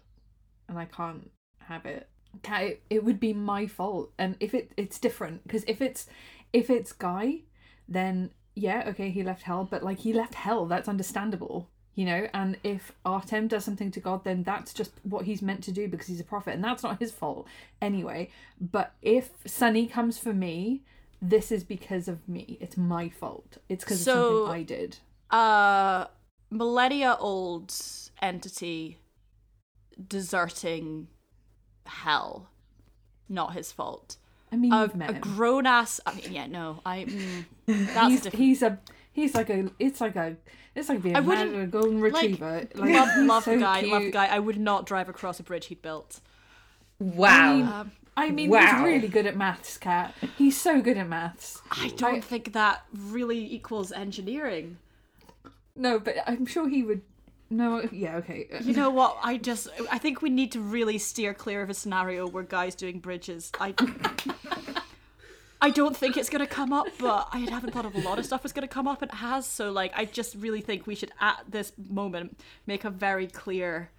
[0.68, 2.08] and I can't have it
[2.44, 6.06] it, it would be my fault, and if it it's different because if it's
[6.52, 7.42] if it's Guy,
[7.88, 12.28] then yeah, okay, he left hell, but like he left hell, that's understandable, you know.
[12.32, 15.88] And if Artem does something to God, then that's just what he's meant to do
[15.88, 17.46] because he's a prophet, and that's not his fault
[17.82, 18.30] anyway.
[18.60, 20.82] But if Sunny comes for me,
[21.22, 22.56] this is because of me.
[22.60, 23.58] It's my fault.
[23.68, 24.98] It's because So- of something I did.
[25.30, 26.06] uh
[26.52, 27.72] millennia old
[28.20, 28.98] entity
[30.08, 31.06] deserting
[31.86, 32.48] hell
[33.28, 34.16] not his fault
[34.52, 38.44] I mean, a, a grown ass i mean yeah no i mm, that's he's, different
[38.44, 38.78] he's a
[39.12, 40.36] he's like a it's like a
[40.74, 42.68] it's like being I wouldn't- a golden retriever.
[42.74, 45.42] Like, love, love so the guy love the guy i would not drive across a
[45.42, 46.20] bridge he'd built
[46.98, 47.80] Wow.
[47.80, 48.60] um, I mean, Wow.
[48.60, 50.14] he's really good at maths, Cat.
[50.36, 51.62] He's so good at maths.
[51.70, 54.76] i don't I- think that really equals engineering
[55.76, 57.00] No, but I'm sure he would.
[57.52, 58.46] No, yeah, okay.
[58.62, 61.74] you know what i just i think we need to really steer clear of a
[61.74, 63.72] scenario where guys doing bridges i
[65.62, 68.18] I don't think it's going to come up, but I haven't thought of a lot
[68.18, 69.46] of stuff that's going to come up, it has.
[69.46, 73.90] So, like, I just really think we should, at this moment, make a very clear.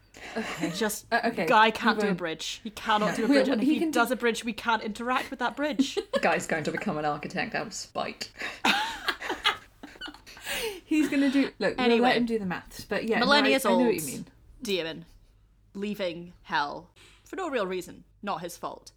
[0.76, 2.60] Just Uh, okay, guy can't do a bridge.
[2.64, 4.54] He cannot do a bridge, and if he he, can do- does a bridge, we
[4.54, 5.98] can't interact with that bridge.
[6.22, 8.30] Guy's going to become an architect out of spite.
[10.84, 11.50] He's gonna do.
[11.60, 12.84] Look, we'll let him do the maths.
[12.84, 14.26] But yeah, no, Millennia's I, I know what you mean.
[14.62, 15.06] demon
[15.74, 16.90] leaving hell
[17.24, 18.92] for no real reason, not his fault.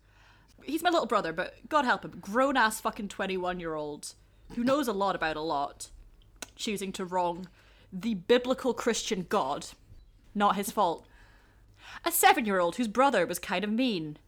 [0.66, 4.14] He's my little brother, but God help him, grown ass fucking 21 year old
[4.54, 5.88] who knows a lot about a lot,
[6.56, 7.48] choosing to wrong
[7.92, 9.66] the biblical Christian God,
[10.34, 11.06] not his fault.
[12.04, 14.18] A seven year old whose brother was kind of mean.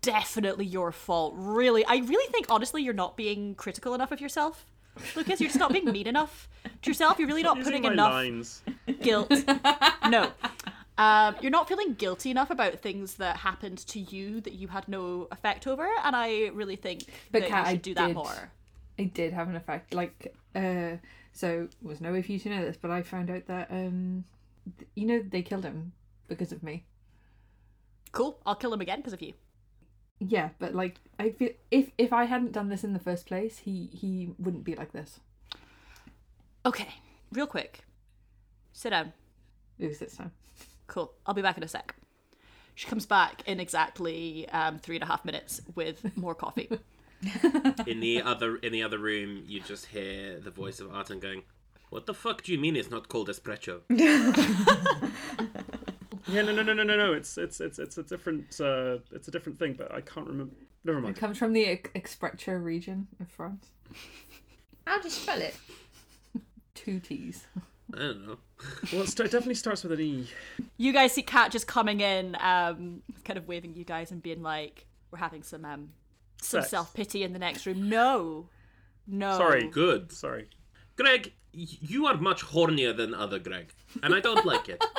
[0.00, 1.34] Definitely your fault.
[1.36, 4.66] Really, I really think honestly you're not being critical enough of yourself.
[5.14, 6.48] Lucas, you're just not being mean enough
[6.82, 7.18] to yourself.
[7.18, 8.62] You're really not Using putting enough lines.
[9.00, 9.30] guilt.
[10.08, 10.32] no.
[10.98, 14.88] Um, you're not feeling guilty enough about things that happened to you that you had
[14.88, 18.16] no effect over, and I really think But that Kat, you should do that did-
[18.16, 18.50] more.
[18.98, 19.94] It did have an effect.
[19.94, 20.96] Like, uh,
[21.32, 24.24] so was no way for you to know this, but I found out that um,
[24.78, 25.92] th- you know, they killed him
[26.28, 26.84] because of me.
[28.12, 28.38] Cool.
[28.44, 29.32] I'll kill him again because of you.
[30.20, 33.58] Yeah, but like, I feel if if I hadn't done this in the first place,
[33.60, 35.20] he he wouldn't be like this.
[36.66, 36.88] Okay,
[37.32, 37.80] real quick.
[38.74, 39.14] Sit down.
[39.78, 40.32] Was this time.
[40.92, 41.10] Cool.
[41.24, 41.94] I'll be back in a sec.
[42.74, 46.68] She comes back in exactly um, three and a half minutes with more coffee.
[47.86, 51.44] In the other in the other room, you just hear the voice of Artem going,
[51.90, 53.82] "What the fuck do you mean it's not called espresso?"
[56.28, 57.12] Yeah, no, no, no, no, no, no.
[57.12, 60.54] It's it's it's it's a different uh, it's a different thing, but I can't remember.
[60.84, 61.16] Never mind.
[61.16, 63.68] It comes from the Ex- Expresso region of France.
[64.86, 65.54] How do you spell it?
[66.74, 67.46] Two T's.
[67.94, 68.36] I don't know.
[68.92, 70.28] Well, it st- it definitely starts with an E.
[70.78, 74.42] you guys see Kat just coming in, um, kind of waving you guys and being
[74.42, 75.90] like, "We're having some um,
[76.40, 76.70] some Sex.
[76.70, 78.48] self pity in the next room." No,
[79.06, 79.36] no.
[79.36, 79.68] Sorry.
[79.68, 80.48] Good, Sorry.
[80.96, 81.32] Greg.
[81.54, 83.72] y- You are much hornier than other Greg,
[84.02, 84.82] and I don't like it.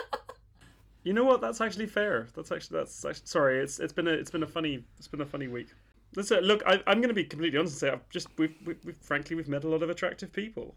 [1.06, 1.42] You know what?
[1.42, 2.28] That's actually fair.
[2.34, 3.60] That's actually that's actually, sorry.
[3.60, 5.68] It's it's been a it's been a funny it's been a funny week.
[6.16, 8.78] Listen, look, I, I'm going to be completely honest and say I've just we've, we've,
[8.86, 10.76] we've frankly we've met a lot of attractive people.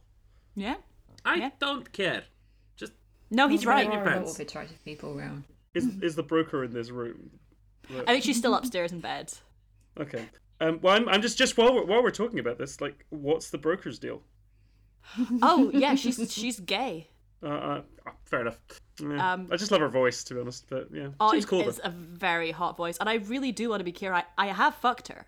[0.57, 0.77] Yeah.
[1.25, 1.51] I Yeah.
[1.59, 2.25] don't care.
[2.77, 2.93] Just
[3.31, 3.87] No, he's There right.
[3.87, 4.35] are There a lot pants.
[4.35, 5.45] of attractive people around.
[5.75, 7.31] Is is the broker in this room?
[7.91, 9.33] I think she's still upstairs in bed.
[9.99, 10.25] Okay.
[10.61, 10.81] Um.
[10.83, 13.59] Well, I'm, I'm just just while we're, while we're talking about this, like, what's the
[13.59, 14.23] broker's deal?
[15.43, 17.09] Oh yeah, she's she's gay.
[17.43, 18.59] Uh, uh oh, fair enough.
[19.01, 19.33] Yeah.
[19.35, 20.67] Um, I just love her voice, to be honest.
[20.69, 21.69] But yeah, Oh, seems it cool.
[21.69, 24.13] is a very hot voice, and I really do want to be clear.
[24.15, 25.27] I, I have fucked her.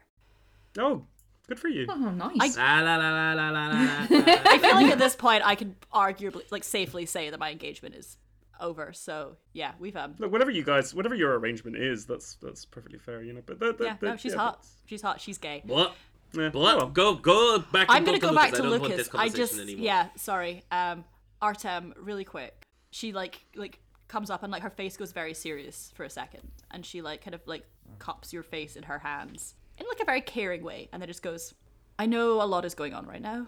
[0.75, 0.85] though.
[0.87, 1.07] Oh,
[1.49, 1.87] good for you.
[1.89, 2.57] Oh, nice.
[2.57, 3.69] la la la la la la la.
[3.79, 4.07] la.
[4.11, 7.95] I feel like at this point I can arguably, like, safely say that my engagement
[7.95, 8.17] is
[8.61, 8.93] over.
[8.93, 10.15] So yeah, we've um.
[10.19, 13.43] Look, whatever you guys, whatever your arrangement is, that's that's perfectly fair, you know.
[13.45, 14.53] But that, that, Yeah, no, she's yeah, hot.
[14.55, 15.21] that's- She's hot.
[15.21, 15.63] She's gay.
[15.67, 15.95] What?
[16.35, 16.51] Yeah.
[16.51, 16.75] What?
[16.75, 16.87] Oh, well.
[16.89, 17.87] Go go back.
[17.89, 19.09] I'm and gonna talk go back I to don't want Lucas.
[19.09, 19.85] this I just anymore.
[19.85, 20.63] yeah, sorry.
[20.71, 21.05] Um,
[21.41, 22.67] Artem, really quick.
[22.91, 23.79] She like like
[24.09, 27.23] comes up and like her face goes very serious for a second, and she like
[27.23, 27.65] kind of like
[27.99, 31.23] cups your face in her hands in like a very caring way, and then just
[31.23, 31.55] goes,
[31.99, 33.47] "I know a lot is going on right now.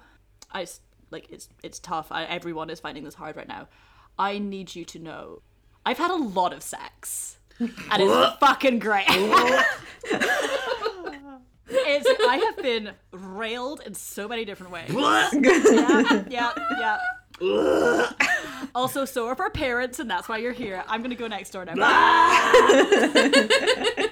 [0.53, 0.67] I
[1.11, 2.09] like it's it's tough.
[2.11, 3.69] I, everyone is finding this hard right now.
[4.19, 5.43] I need you to know,
[5.87, 9.07] I've had a lot of sex, and it's fucking great."
[11.73, 14.91] It's, I have been railed in so many different ways.
[14.93, 16.99] yeah, yeah,
[17.41, 17.41] yeah.
[18.75, 20.85] also, so are our parents, and that's why you're here.
[20.87, 21.75] I'm gonna go next door now.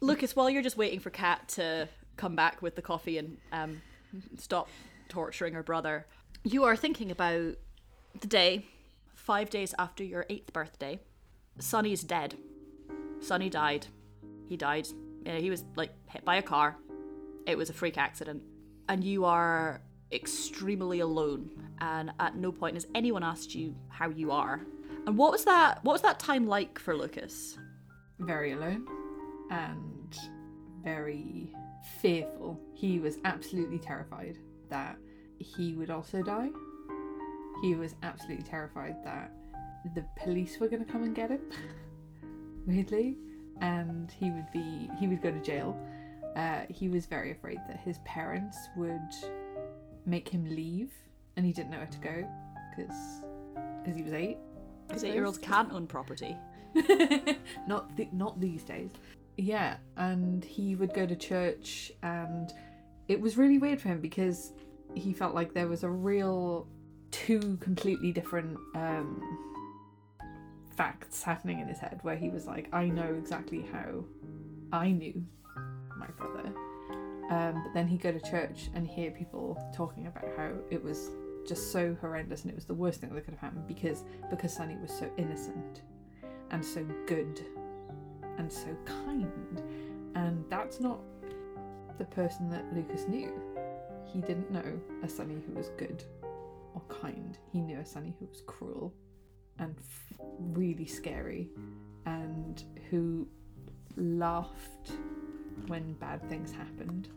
[0.00, 3.82] Lucas, while you're just waiting for Kat to come back with the coffee and um,
[4.38, 4.68] stop
[5.08, 6.06] torturing her brother,
[6.44, 7.54] you are thinking about
[8.20, 8.66] the day,
[9.14, 10.98] five days after your eighth birthday.
[11.58, 12.34] Sonny's dead.
[13.20, 13.86] Sonny died.
[14.48, 14.86] He died.
[15.24, 16.76] He was like hit by a car.
[17.46, 18.42] It was a freak accident.
[18.88, 19.80] And you are
[20.12, 21.50] extremely alone.
[21.80, 24.60] And at no point has anyone asked you how you are.
[25.06, 25.84] And what was that?
[25.84, 27.58] What was that time like for Lucas?
[28.18, 28.86] very alone
[29.50, 30.18] and
[30.82, 31.52] very
[32.00, 32.60] fearful.
[32.74, 34.38] He was absolutely terrified
[34.70, 34.96] that
[35.38, 36.50] he would also die.
[37.62, 39.32] He was absolutely terrified that
[39.94, 41.40] the police were going to come and get him,
[42.66, 43.16] weirdly,
[43.60, 45.76] and he would be he would go to jail.
[46.34, 49.14] Uh, he was very afraid that his parents would
[50.04, 50.92] make him leave,
[51.36, 52.28] and he didn't know where to go
[52.70, 52.96] because
[53.82, 54.38] because he was eight.
[54.86, 56.36] Because eight-year-olds can't own property.
[57.66, 58.90] not th- not these days.
[59.36, 62.52] Yeah, and he would go to church, and
[63.08, 64.52] it was really weird for him because
[64.94, 66.66] he felt like there was a real
[67.10, 69.22] two completely different um,
[70.74, 74.04] facts happening in his head, where he was like, I know exactly how
[74.72, 75.22] I knew
[75.98, 76.52] my brother,
[77.30, 81.10] um, but then he'd go to church and hear people talking about how it was
[81.46, 84.52] just so horrendous and it was the worst thing that could have happened because because
[84.52, 85.82] Sonny was so innocent
[86.50, 87.44] and so good
[88.38, 89.62] and so kind.
[90.14, 91.00] And that's not
[91.98, 93.32] the person that Lucas knew.
[94.04, 96.04] He didn't know a Sonny who was good
[96.74, 97.38] or kind.
[97.52, 98.94] He knew a Sonny who was cruel
[99.58, 101.50] and f- really scary
[102.04, 103.26] and who
[103.96, 104.92] laughed
[105.66, 107.08] when bad things happened.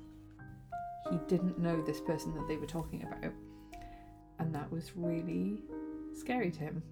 [1.09, 3.33] He didn't know this person that they were talking about,
[4.39, 5.63] and that was really
[6.13, 6.83] scary to him.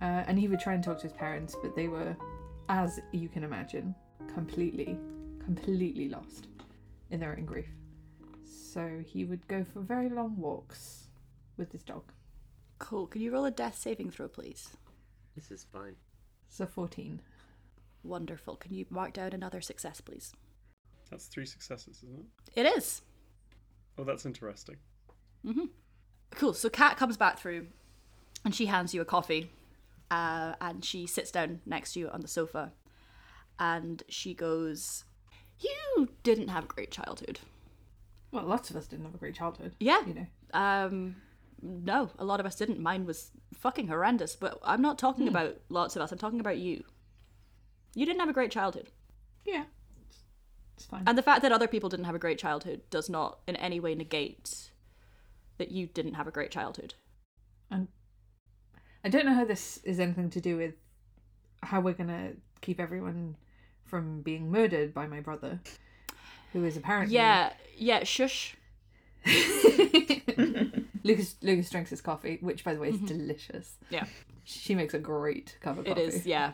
[0.00, 2.16] Uh, and he would try and talk to his parents, but they were,
[2.70, 3.92] as you can imagine,
[4.32, 4.96] completely,
[5.44, 6.46] completely lost
[7.10, 7.66] in their own grief.
[8.44, 11.08] So he would go for very long walks
[11.56, 12.04] with his dog.
[12.78, 13.08] Cool.
[13.08, 14.68] Can you roll a death saving throw, please?
[15.34, 15.96] This is fine.
[16.48, 17.20] So 14.
[18.04, 18.54] Wonderful.
[18.54, 20.32] Can you mark down another success, please?
[21.10, 22.60] That's three successes, isn't it?
[22.60, 23.02] It is.
[23.98, 24.76] Oh, that's interesting.
[25.44, 25.66] Mm-hmm.
[26.36, 26.54] Cool.
[26.54, 27.66] So Kat comes back through,
[28.44, 29.50] and she hands you a coffee,
[30.10, 32.72] uh, and she sits down next to you on the sofa,
[33.58, 35.04] and she goes,
[35.58, 37.40] "You didn't have a great childhood."
[38.32, 39.74] Well, lots of us didn't have a great childhood.
[39.80, 40.06] Yeah.
[40.06, 40.26] You know.
[40.52, 41.16] Um,
[41.62, 42.80] no, a lot of us didn't.
[42.80, 44.36] Mine was fucking horrendous.
[44.36, 46.12] But I'm not talking about lots of us.
[46.12, 46.84] I'm talking about you.
[47.94, 48.90] You didn't have a great childhood.
[49.44, 49.64] Yeah.
[50.76, 51.02] It's fine.
[51.06, 53.80] And the fact that other people didn't have a great childhood does not in any
[53.80, 54.70] way negate
[55.58, 56.94] that you didn't have a great childhood.
[57.70, 57.88] And
[59.04, 60.74] I don't know how this is anything to do with
[61.62, 63.36] how we're gonna keep everyone
[63.84, 65.60] from being murdered by my brother,
[66.52, 68.56] who is apparently Yeah, yeah, shush.
[71.02, 71.36] Lucas.
[71.42, 73.06] Lucas drinks his coffee, which by the way is mm-hmm.
[73.06, 73.76] delicious.
[73.90, 74.04] Yeah.
[74.44, 76.02] She makes a great cup of It coffee.
[76.02, 76.52] is, yeah.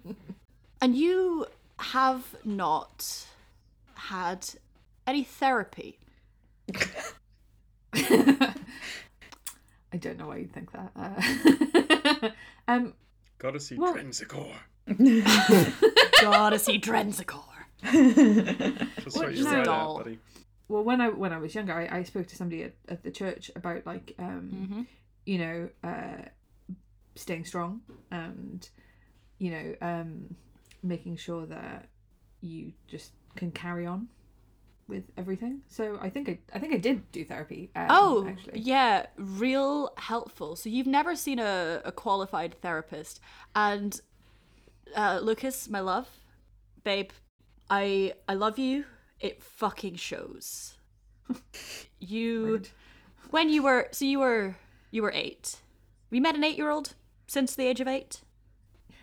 [0.80, 1.46] and you
[1.78, 3.26] have not
[3.94, 4.46] had
[5.06, 5.98] any therapy.
[9.94, 10.90] I don't know why you'd think that.
[12.26, 12.30] Uh,
[12.68, 12.94] um,
[13.38, 14.52] Gotta see Well- Drensicor.
[16.20, 17.44] Gotta see Drensicor.
[19.02, 19.52] Just What what you no.
[19.52, 19.98] right Doll.
[19.98, 20.18] out, buddy.
[20.68, 23.10] well, when I when I was younger, I, I spoke to somebody at, at the
[23.10, 24.82] church about like um, Mm-hmm.
[25.26, 26.22] you know uh,
[27.14, 27.80] staying strong
[28.10, 28.68] and
[29.38, 30.34] you know um,
[30.82, 31.88] making sure that
[32.40, 34.08] you just can carry on
[34.88, 35.60] with everything.
[35.68, 37.70] So I think I I think I did do therapy.
[37.74, 40.56] Um, Oh, actually, yeah, real helpful.
[40.56, 43.20] So you've never seen a, a qualified therapist.
[43.54, 44.00] And
[44.96, 46.08] uh, Lucas, my love,
[46.82, 47.10] babe,
[47.70, 48.84] I I love you.
[49.20, 50.74] It fucking shows.
[52.00, 52.62] you
[53.30, 54.56] when you were so you were
[54.90, 55.56] you were eight.
[56.10, 56.94] We met an eight year old
[57.26, 58.20] since the age of eight.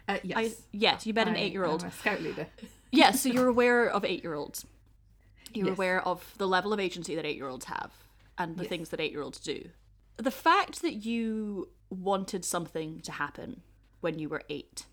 [0.07, 1.81] Uh, yes, I yes, you met an I eight year old.
[1.83, 2.47] am a scout leader.
[2.91, 4.65] Yeah, so you're aware of eight year olds.
[5.53, 5.77] You're Yes.
[5.77, 7.91] aware of the level of agency that eight year olds have
[8.37, 8.69] and the Yes.
[8.69, 9.69] things that eight year olds do.
[10.17, 13.61] The fact that you wanted something to happen
[14.01, 14.85] when you were eight,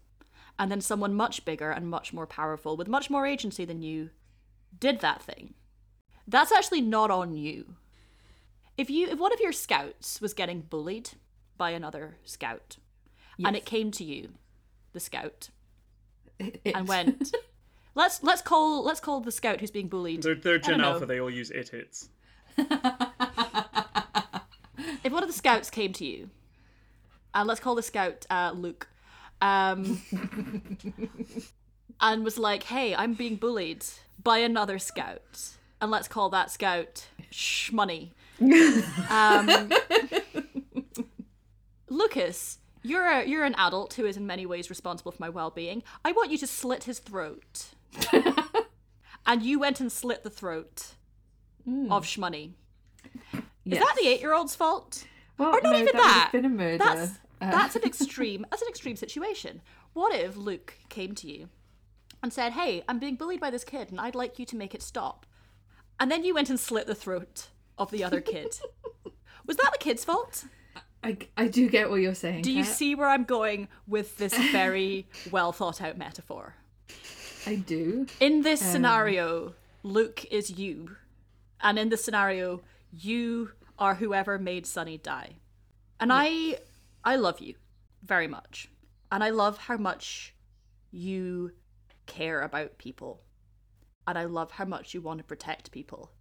[0.59, 4.11] and then someone much bigger and much more powerful with much more agency than you
[4.79, 5.55] did that thing,
[6.27, 7.77] that's actually not on you.
[8.77, 11.11] If you if one of your scouts was getting bullied
[11.57, 12.77] by another scout
[13.45, 14.35] and it came to you,
[14.93, 15.51] the scout,
[16.39, 17.35] It- and went
[17.99, 20.22] let's let's call let's call the scout who's being bullied.
[20.22, 20.80] They're, they're Gen.
[20.80, 22.09] Alpha, they all use it hits.
[25.05, 26.30] if one of the scouts came to you
[27.34, 28.88] and let's call the scout uh, luke
[29.40, 30.03] um,
[32.01, 33.84] and was like hey i'm being bullied
[34.20, 38.11] by another scout and let's call that scout shmoney.
[39.11, 39.70] Um,
[41.88, 45.82] lucas you're a, you're an adult who is in many ways responsible for my well-being.
[46.05, 47.74] I want you to slit his throat
[49.26, 50.95] and you went and slit the throat
[51.68, 51.91] Mm.
[51.93, 52.53] of Shmoney.
[53.66, 55.05] Is that the eight-year-old's fault?
[55.36, 56.43] Well, or not no, even that that.
[56.51, 56.78] murder.
[56.78, 57.11] That's
[57.43, 58.47] Uh, that's an extreme.
[58.51, 59.61] That's an extreme situation.
[59.93, 61.51] What if Luke came to you
[62.22, 64.74] and said, "Hey, I'm being bullied by this kid, and I'd like you to make
[64.74, 65.26] it stop,"
[66.01, 68.59] and then you went and slit the throat of the other kid?
[69.47, 70.45] Was that the kid's fault?
[71.05, 72.43] I, I do get what you're saying.
[72.43, 76.55] Do you see where I'm going with this very well thought out metaphor?
[77.49, 78.07] I do.
[78.20, 78.72] In this Um.
[78.72, 80.96] scenario, Luke is you,
[81.62, 82.61] and in this scenario,
[82.92, 85.36] you are whoever made Sunny die.
[85.99, 86.59] And I,
[87.03, 87.55] I love you
[88.03, 88.68] very much,
[89.11, 90.34] and I love how much
[90.90, 91.53] you
[92.05, 93.22] care about people,
[94.07, 96.12] and I love how much you want to protect people.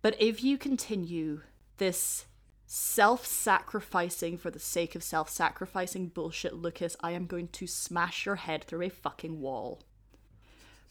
[0.00, 1.42] But if you continue
[1.76, 2.26] this
[2.66, 8.64] self-sacrificing for the sake of self-sacrificing bullshit, Lucas, I am going to smash your head
[8.64, 9.82] through a fucking wall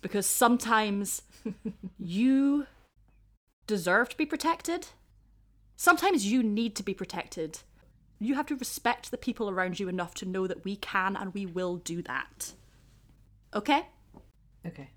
[0.01, 1.21] because sometimes
[1.99, 2.65] you
[3.67, 4.87] deserve to be protected.
[5.75, 7.59] Sometimes you need to be protected.
[8.19, 11.33] You have to respect the people around you enough to know that we can and
[11.33, 12.53] we will do that.
[13.53, 13.87] Okay?
[14.65, 14.89] Okay.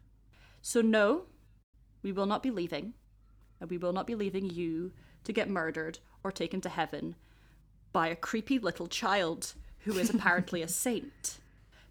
[0.61, 1.23] So, no,
[2.03, 2.95] we will not be leaving.
[3.61, 4.93] And we will not be leaving you
[5.25, 7.15] to get murdered or taken to heaven
[7.93, 11.39] by a creepy little child who is apparently a saint.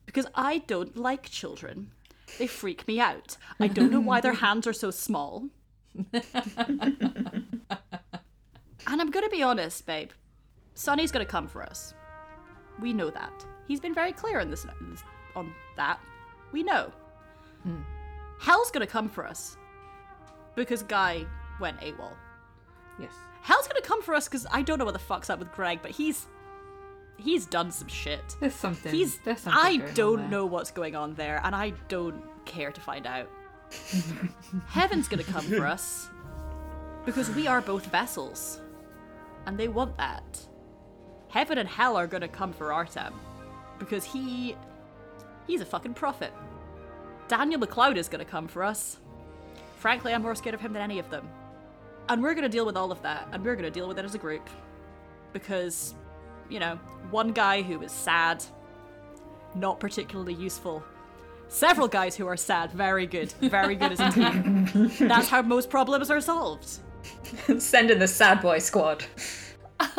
[0.05, 1.91] Because I don't like children.
[2.37, 3.37] They freak me out.
[3.59, 5.49] I don't know why their hands are so small.
[6.13, 6.21] and
[8.87, 10.09] I'm gonna be honest, babe.
[10.73, 11.93] Sonny's gonna come for us.
[12.81, 13.45] We know that.
[13.67, 14.65] He's been very clear on this,
[15.35, 15.99] on that.
[16.51, 16.91] We know.
[17.63, 17.81] Hmm.
[18.39, 19.57] Hell's gonna come for us
[20.55, 21.25] because Guy
[21.59, 22.11] went AWOL.
[22.99, 23.13] Yes.
[23.41, 25.79] Hell's gonna come for us because I don't know what the fuck's up with Gregg,
[25.81, 26.27] but he's
[27.17, 28.35] he's done some shit.
[28.39, 28.93] There's something.
[28.93, 32.81] He's There's something I don't know what's going on there, and I don't care to
[32.81, 33.29] find out.
[34.67, 36.09] Heaven's gonna come for us
[37.05, 38.61] because we are both vessels,
[39.45, 40.39] and they want that.
[41.29, 43.13] Heaven and hell are gonna come for Artem
[43.79, 44.55] because he
[45.47, 46.31] he's a fucking prophet.
[47.27, 48.99] Daniel McLeod is gonna come for us.
[49.77, 51.27] Frankly, I'm more scared of him than any of them.
[52.09, 54.15] And we're gonna deal with all of that, and we're gonna deal with it as
[54.15, 54.47] a group.
[55.31, 55.95] Because,
[56.49, 56.75] you know,
[57.09, 58.43] one guy who is sad,
[59.55, 60.83] not particularly useful.
[61.47, 64.91] Several guys who are sad, very good, very good as a team.
[65.07, 66.79] That's how most problems are solved.
[67.59, 69.05] Send in the sad boy squad.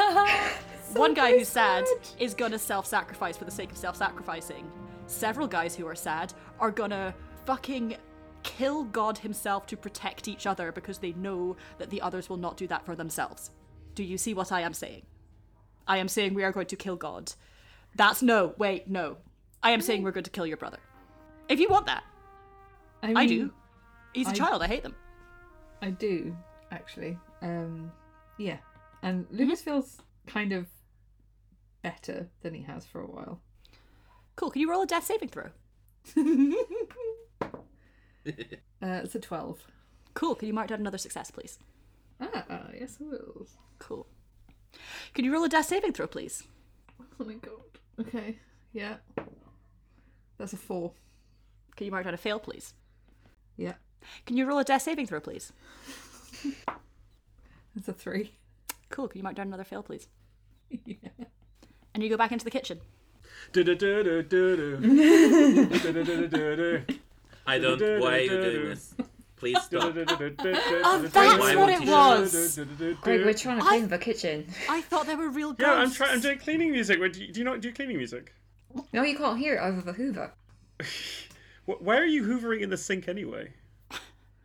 [0.95, 1.85] One guy who's sad
[2.19, 4.71] is gonna self sacrifice for the sake of self sacrificing.
[5.07, 7.15] Several guys who are sad are gonna
[7.45, 7.97] fucking
[8.43, 12.57] kill God himself to protect each other because they know that the others will not
[12.57, 13.51] do that for themselves.
[13.95, 15.03] Do you see what I am saying?
[15.87, 17.33] I am saying we are going to kill God.
[17.95, 19.19] That's no, wait, no.
[19.63, 20.79] I am saying we're going to kill your brother.
[21.49, 22.05] If you want that,
[23.03, 23.53] I, mean, I do.
[24.15, 24.95] He's a I- child, I hate them.
[25.83, 26.37] I do
[26.71, 27.19] actually.
[27.43, 27.93] Um,
[28.39, 28.57] yeah,
[29.03, 29.53] and Mm-hmm.
[29.55, 30.67] Feels kind of
[31.83, 33.41] better than he has for a while.
[34.37, 35.51] Cool, can you roll a death saving throw?
[38.83, 39.59] Uh, it's a twelve.
[40.15, 41.59] Cool, can you mark down another success, please?
[42.21, 43.47] Ah, yes, I will.
[43.79, 44.07] Cool.
[45.15, 46.45] Can you roll a death saving throw, please?
[47.21, 47.53] Oh my god.
[48.01, 48.39] Okay.
[48.73, 48.97] Yeah.
[50.39, 50.93] That's a four.
[51.77, 52.75] Can you mark down a fail, please?
[53.57, 53.75] Yeah.
[54.27, 55.53] Can you roll a death saving throw, please?
[57.75, 58.33] That's a three.
[58.91, 59.09] Cool.
[59.09, 60.09] Can you mark down another fail, please?
[60.71, 60.95] yeah.
[61.95, 62.81] And you go back into the kitchen.
[67.47, 68.01] I don't.
[68.01, 68.95] Why are you doing this?
[69.45, 69.95] Please stop.
[70.87, 72.59] Oh, that's Why what won't it you was.
[73.03, 74.47] Gregg, we're trying to clean the kitchen.
[74.71, 75.61] I thought they were real ghosts.
[75.61, 76.11] Yeah, I'm trying.
[76.13, 76.99] I'm doing cleaning music.
[76.99, 78.33] Wait, Do you, do you not do cleaning music?
[78.95, 80.33] No, you can't hear it over the Hoover.
[81.67, 83.53] Wh- Why are you hoovering in the sink anyway?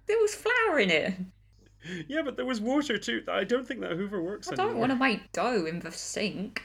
[0.08, 1.14] There was flour in it.
[2.08, 3.24] Yeah, but there was water too.
[3.30, 4.66] I don't think that Hoover works anymore.
[4.66, 6.64] I don't want to make dough in the sink.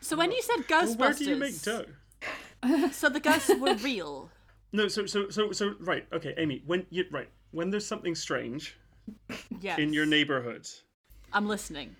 [0.00, 1.84] So when you said Well, Ghostbusters, where do you make dough?
[2.90, 4.30] so the ghosts were real.
[4.72, 6.06] No, so so so so right.
[6.12, 6.62] Okay, Amy.
[6.66, 8.76] When you right when there's something strange
[9.60, 9.78] Yes.
[9.78, 10.66] in your neighborhood,
[11.32, 11.94] I'm listening.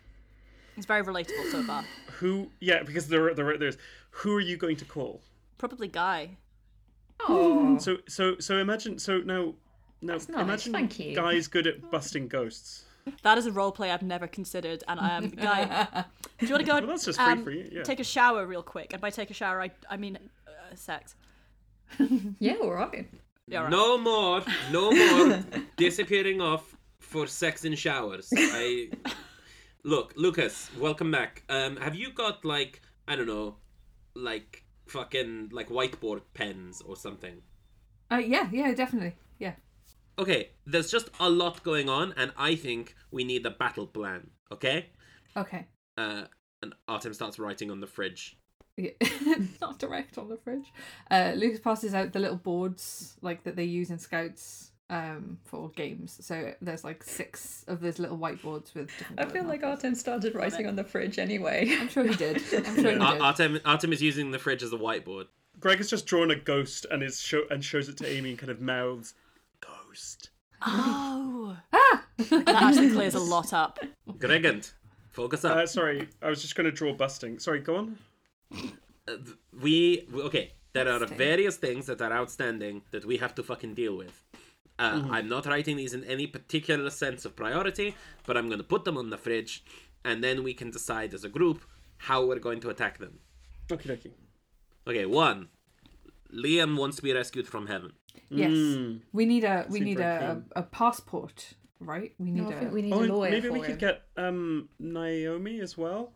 [0.76, 1.84] It's very relatable so far.
[2.18, 2.50] who?
[2.60, 3.78] Yeah, because there there there's
[4.10, 5.22] who are you going to call?
[5.58, 6.36] Probably Guy.
[7.20, 9.54] Oh, So so so imagine so now
[10.02, 11.14] now nice, imagine thank you.
[11.14, 12.84] guys good at busting ghosts.
[13.22, 14.82] That is a role play I've never considered.
[14.88, 15.64] And um, Guy,
[16.38, 16.78] do you want to go?
[16.78, 17.68] Well, that's just free um, for you.
[17.70, 17.82] Yeah.
[17.82, 20.18] Take a shower real quick, and by take a shower, I I mean
[20.48, 21.14] uh, sex.
[22.38, 23.06] yeah, all right.
[23.50, 23.70] Right.
[23.70, 24.42] No more,
[24.72, 25.44] no more
[25.76, 28.32] disappearing off for sex in showers.
[28.36, 28.88] I
[29.84, 31.42] look, Lucas, welcome back.
[31.48, 33.56] Um, have you got like I don't know,
[34.14, 37.42] like fucking like whiteboard pens or something?
[38.10, 39.14] Uh, yeah, yeah, definitely.
[39.38, 39.52] Yeah.
[40.18, 44.30] Okay, there's just a lot going on, and I think we need a battle plan.
[44.52, 44.86] Okay.
[45.36, 45.66] Okay.
[45.98, 46.24] Uh,
[46.62, 48.38] and Artem starts writing on the fridge.
[48.76, 48.90] Yeah.
[49.60, 50.72] Not direct on the fridge.
[51.10, 55.70] Uh, Lucas passes out the little boards like that they use in scouts um for
[55.70, 56.18] games.
[56.20, 58.90] So there's like six of those little whiteboards with.
[59.16, 59.78] I feel like markers.
[59.84, 61.68] Artem started writing on the fridge anyway.
[61.78, 62.36] I'm sure he did.
[62.52, 63.00] I'm sure he did.
[63.00, 65.26] Artem Artem is using the fridge as a whiteboard.
[65.60, 68.38] Gregg has just drawn a ghost and is show and shows it to Amy and
[68.38, 69.14] kind of mouths,
[69.60, 70.30] "Ghost."
[70.66, 72.04] Oh, ah!
[72.18, 73.78] that actually clears a lot up.
[74.18, 74.72] Gregant,
[75.10, 75.56] focus up.
[75.56, 77.38] Uh, sorry, I was just going to draw busting.
[77.38, 77.98] Sorry, go on.
[78.52, 79.16] Uh,
[79.60, 80.52] we okay.
[80.72, 84.24] There are various things that are outstanding that we have to fucking deal with.
[84.76, 87.94] Uh, I'm not writing these in any particular sense of priority,
[88.26, 89.62] but I'm going to put them on the fridge,
[90.04, 91.60] and then we can decide as a group
[91.98, 93.20] how we're going to attack them.
[93.68, 94.10] Okie dokie.
[94.88, 95.48] Okay, one.
[96.32, 97.92] Liam wants to be rescued from heaven.
[98.30, 98.50] Yes.
[98.50, 99.00] Mm.
[99.12, 102.12] We need a we Seems need very a, a passport, right?
[102.18, 103.66] We need No, I a think we need Oh, a lawyer maybe for we him.
[103.66, 106.12] could get um Naomi as well.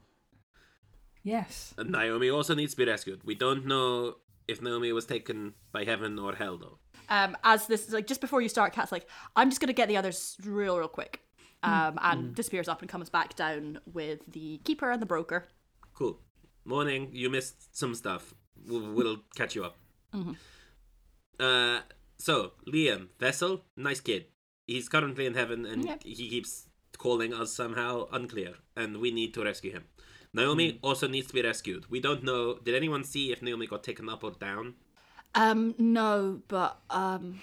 [1.22, 1.74] Yes.
[1.76, 3.20] And Naomi also needs to be rescued.
[3.24, 4.16] We don't know
[4.46, 6.78] if Naomi was taken by heaven or hell, though.
[7.10, 9.88] Um, as this is like just before you start, Kat's like, I'm just gonna get
[9.88, 11.20] the others real, real quick.
[11.62, 15.48] Um, and disappears up and comes back down with the keeper and the broker.
[15.92, 16.20] Cool.
[16.64, 17.08] Morning.
[17.12, 18.32] You missed some stuff.
[18.66, 19.76] We'll, we'll catch you up.
[21.40, 21.80] Uh,
[22.18, 24.26] so Liam Vessel, nice kid.
[24.66, 26.02] He's currently in heaven, and Yep.
[26.04, 26.68] he keeps
[26.98, 29.84] calling us somehow unclear, and we need to rescue him.
[30.32, 31.90] Naomi also needs to be rescued.
[31.90, 32.58] We don't know.
[32.58, 34.74] Did anyone see if Naomi got taken up or down?
[35.34, 37.40] Um, no, but um,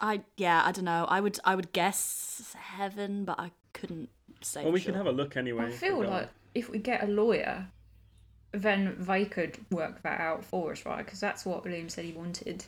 [0.00, 1.06] I yeah, I don't know.
[1.08, 4.08] I would I would guess heaven, but I couldn't
[4.42, 4.64] say.
[4.64, 4.92] Well, we sure.
[4.92, 5.66] can have a look anyway.
[5.66, 7.68] I feel if we like if we get a lawyer,
[8.52, 11.04] then they could work that out for us, right?
[11.04, 12.64] Because that's what Liam said he wanted.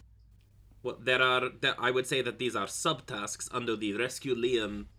[0.82, 1.48] Well, there are.
[1.60, 4.97] There, I would say that these are subtasks under the rescue Liam qu-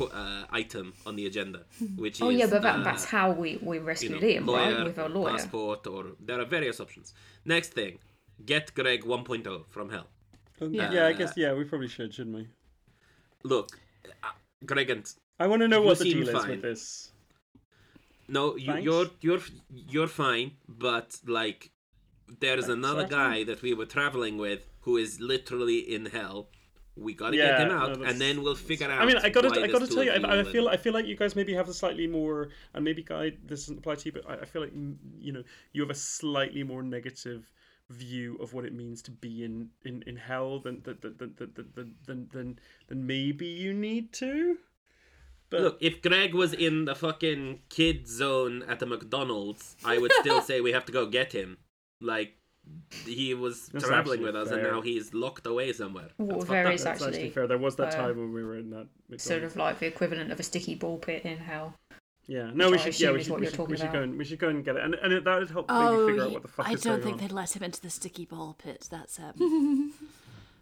[0.00, 1.60] uh, item on the agenda,
[1.96, 4.46] which Oh is yeah, but that, uh, that's how we, we you rescue know, Liam,
[4.46, 4.84] lawyer, right?
[4.84, 5.30] With our lawyer.
[5.32, 7.14] passport, or there are various options.
[7.44, 7.98] Next thing,
[8.44, 10.06] get Gregg 1.0 from hell.
[10.58, 10.66] go.
[10.66, 10.92] Yeah.
[10.92, 12.48] yeah, I guess yeah, we probably should, shouldn't we?
[13.44, 13.78] Look,
[14.24, 14.28] uh,
[14.64, 15.04] Gregg and
[15.38, 16.50] I want to know You what the seem deal is fine.
[16.50, 17.10] with this.
[18.28, 18.84] no, you, Thanks.
[18.84, 19.40] you're you're
[19.94, 21.70] you're fine, but like,
[22.40, 26.48] there's another guy that we were traveling with who is literally in hell.
[26.96, 29.02] We gotta Yeah, get him no, out, that's- and then we'll figure out.
[29.02, 31.14] I mean, I gotta, I gotta tell you, I, I feel, I feel like you
[31.14, 34.28] guys maybe have a slightly more, and maybe Guy, this doesn't apply to you, but
[34.28, 34.72] I, I feel like
[35.18, 35.42] you know,
[35.72, 37.50] you have a slightly more negative
[37.90, 41.52] view of what it means to be in in, in hell than than than than
[41.54, 42.58] than than, than,
[42.88, 44.56] than maybe you need to.
[45.48, 50.12] But Look, if Gregg was in the fucking kid zone at the McDonald's, I would
[50.14, 51.58] still say we have to go get him.
[52.00, 52.34] Like,
[53.04, 54.58] he was That's traveling with us, fair.
[54.58, 56.08] and now he's locked away somewhere.
[56.18, 57.46] Well, That's there fucked is that's actually, actually fair.
[57.46, 60.32] There was that uh, time when we were in that sort of like the equivalent
[60.32, 61.74] of a sticky ball pit in hell.
[62.28, 62.98] Yeah, no, we I should.
[63.00, 63.38] Yeah, we should.
[63.38, 65.24] We should, we should go and we should go and get it, and and it,
[65.24, 67.14] that would help maybe Oh, figure out what the fuck I is don't going think
[67.14, 67.20] on.
[67.28, 68.88] they'd let him into the sticky ball pit.
[68.90, 69.92] That's um.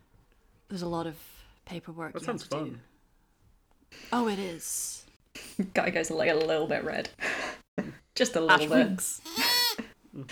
[0.69, 1.17] there's a lot of
[1.65, 2.13] paperwork.
[2.13, 2.57] That you have sounds to do.
[2.57, 2.81] fun.
[4.13, 5.05] Oh, it is.
[5.75, 7.09] Guy goes like a little bit red,
[8.15, 8.97] just a Ash little
[10.15, 10.27] bit.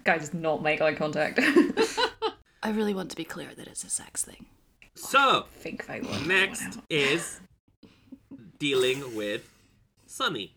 [0.00, 0.04] Winks.
[0.04, 1.40] Guy does not make eye contact.
[2.62, 4.46] I really want to be clear that it's a sex thing.
[4.94, 6.20] So, think they will.
[6.20, 7.40] next is
[8.58, 9.48] dealing with
[10.06, 10.54] Sunny.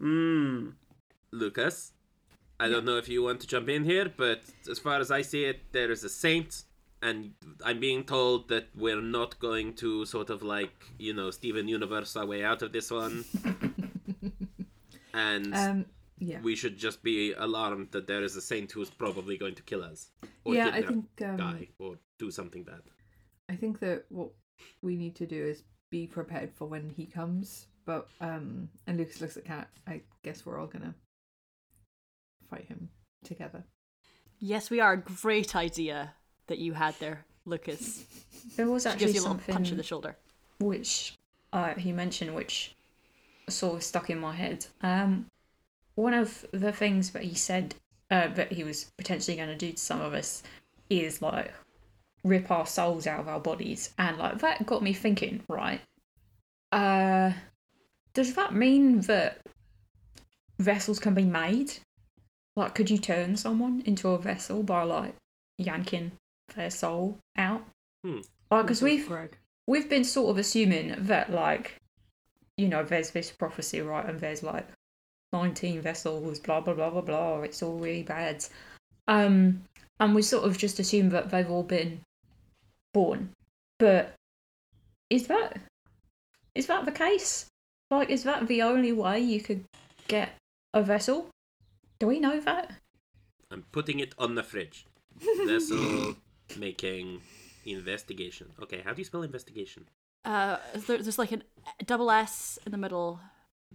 [0.00, 0.72] Mm.
[1.30, 1.92] Lucas,
[2.60, 5.22] I don't know if you want to jump in here, but as far as I
[5.22, 6.64] see it, there is a saint,
[7.02, 7.32] and
[7.64, 12.16] I'm being told that we're not going to sort of like, you know, Steven Universe
[12.16, 13.24] our way out of this one.
[15.14, 15.86] and Um.
[16.18, 16.40] Yeah.
[16.40, 19.82] we should just be alarmed that there is a saint who's probably going to kill
[19.82, 20.10] us.
[20.44, 21.06] Or Yeah, I think.
[21.24, 22.82] Um, die, or do something bad.
[23.48, 24.30] I think that what
[24.80, 27.66] we need to do is be prepared for when he comes.
[27.84, 29.68] But um, and Lucas looks at Cat.
[29.86, 30.94] I guess we're all gonna
[32.48, 32.88] fight him
[33.24, 33.64] together.
[34.38, 34.96] Yes, we are.
[34.96, 36.14] Great idea
[36.46, 38.04] that you had there, Lucas.
[38.56, 40.16] There was She actually gives you a little punch in the shoulder.
[40.60, 41.16] which
[41.52, 42.76] uh, he mentioned, which
[43.48, 44.66] sort of stuck in my head.
[44.82, 45.26] Um,
[45.94, 47.74] one of the things that he said
[48.10, 50.42] uh, that he was potentially going to do to some of us
[50.90, 51.52] is like
[52.22, 55.42] rip our souls out of our bodies, and like that got me thinking.
[55.48, 55.80] Right,
[56.72, 57.32] uh,
[58.14, 59.40] does that mean that
[60.58, 61.72] vessels can be made?
[62.56, 65.14] Like, could you turn someone into a vessel by like
[65.58, 66.12] yanking
[66.54, 67.64] their soul out?
[68.04, 68.20] Hmm.
[68.50, 69.36] Like, because we've Gregg.
[69.66, 71.76] we've been sort of assuming that like
[72.56, 74.68] you know there's this prophecy right and there's like
[75.34, 78.44] 19 vessels blah blah blah blah blah it's all really bad
[79.08, 79.62] um
[80.00, 82.00] and we sort of just assume that they've all been
[82.92, 83.30] born.
[83.78, 84.14] But
[85.10, 85.58] is that
[86.54, 87.46] is that the case?
[87.90, 89.64] Like, is that the only way you could
[90.08, 90.30] get
[90.72, 91.28] a vessel?
[91.98, 92.72] Do we know that?
[93.50, 94.86] I'm putting it on the fridge.
[95.46, 96.16] Vessel
[96.58, 97.20] making
[97.66, 98.48] investigation.
[98.62, 99.86] Okay, how do you spell investigation?
[100.24, 100.56] Uh,
[100.86, 101.40] there, there's like a
[101.84, 103.20] double S in the middle.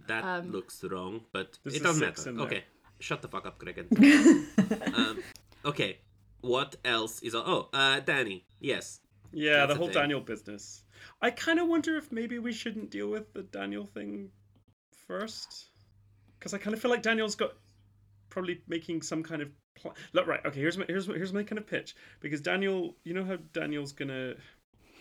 [0.06, 2.28] That Um, looks wrong, but it doesn't matter.
[2.30, 2.46] in there.
[2.46, 2.64] Okay,
[3.00, 3.78] shut the fuck up, Gregg.
[4.94, 5.22] um,
[5.64, 5.98] okay,
[6.40, 7.34] what else is?
[7.34, 8.46] Oh, uh, Danny.
[8.60, 9.00] Yes.
[9.32, 9.94] Yeah, That's the whole thing.
[9.94, 10.84] Daniel business.
[11.22, 14.30] I kind of wonder if maybe we shouldn't deal with the Daniel thing
[15.06, 15.68] first,
[16.38, 17.52] because I kind of feel like Daniel's got
[18.28, 20.40] probably making some kind of pl- look right.
[20.44, 23.36] Okay, here's my here's my, here's my kind of pitch because Daniel, you know how
[23.52, 24.34] Daniel's gonna,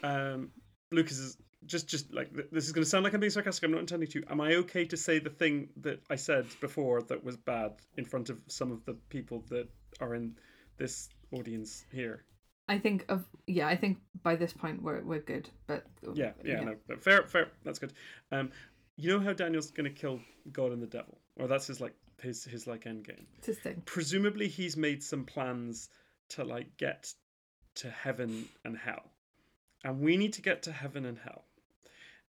[0.04, 0.52] um,
[0.92, 3.64] Lucas is just just like th- this is gonna sound like I'm being sarcastic.
[3.64, 4.24] I'm not intending to.
[4.30, 8.06] Am I okay to say the thing that I said before that was bad in
[8.06, 9.68] front of some of the people that
[10.00, 10.36] are in
[10.78, 12.24] this audience here?
[12.68, 13.68] I think of yeah.
[13.68, 15.50] I think by this point we're we're good.
[15.68, 17.48] But Yeah, yeah, no, but fair, fair.
[17.64, 17.94] That's good.
[18.32, 18.52] Um,
[18.96, 20.20] you know how Daniel's gonna kill
[20.52, 23.26] God and the devil, or that's his like his his like end game.
[23.40, 23.82] It's his thing.
[23.86, 25.90] Presumably, he's made some plans
[26.30, 27.14] to like get
[27.76, 29.12] to heaven and hell,
[29.84, 31.46] and we need to get to heaven and hell.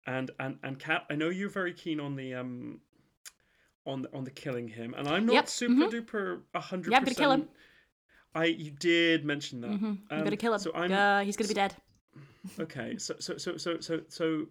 [0.08, 2.80] And and and Kat, I know you're very keen on the um,
[3.86, 6.92] on the, on the killing him, and I'm not Yep, super duper a hundred.
[6.92, 7.48] Yeah, I'm gonna kill him.
[8.34, 9.78] I you did mention that.
[9.78, 10.58] hmm I'm Um, gonna kill him.
[10.60, 11.74] So I'm uh, he's gonna be dead.
[12.60, 14.46] okay so so so so so so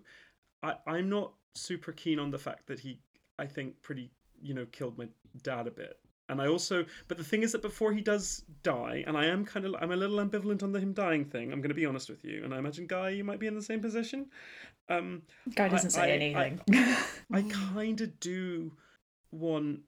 [0.64, 3.00] i i'm not super keen on the fact that he
[3.40, 4.12] i think pretty
[4.42, 5.08] you know killed my
[5.44, 5.98] dad a bit
[6.30, 9.45] and i also but the thing is that before he does die and i am
[9.45, 11.86] kind of i'm a little ambivalent on the him dying thing i'm going to be
[11.86, 14.26] honest with you and i imagine guy you might be in the same position
[14.90, 15.22] um
[15.56, 16.62] Guy doesn't say I- anything.
[17.34, 18.72] I kind of do
[19.32, 19.82] want.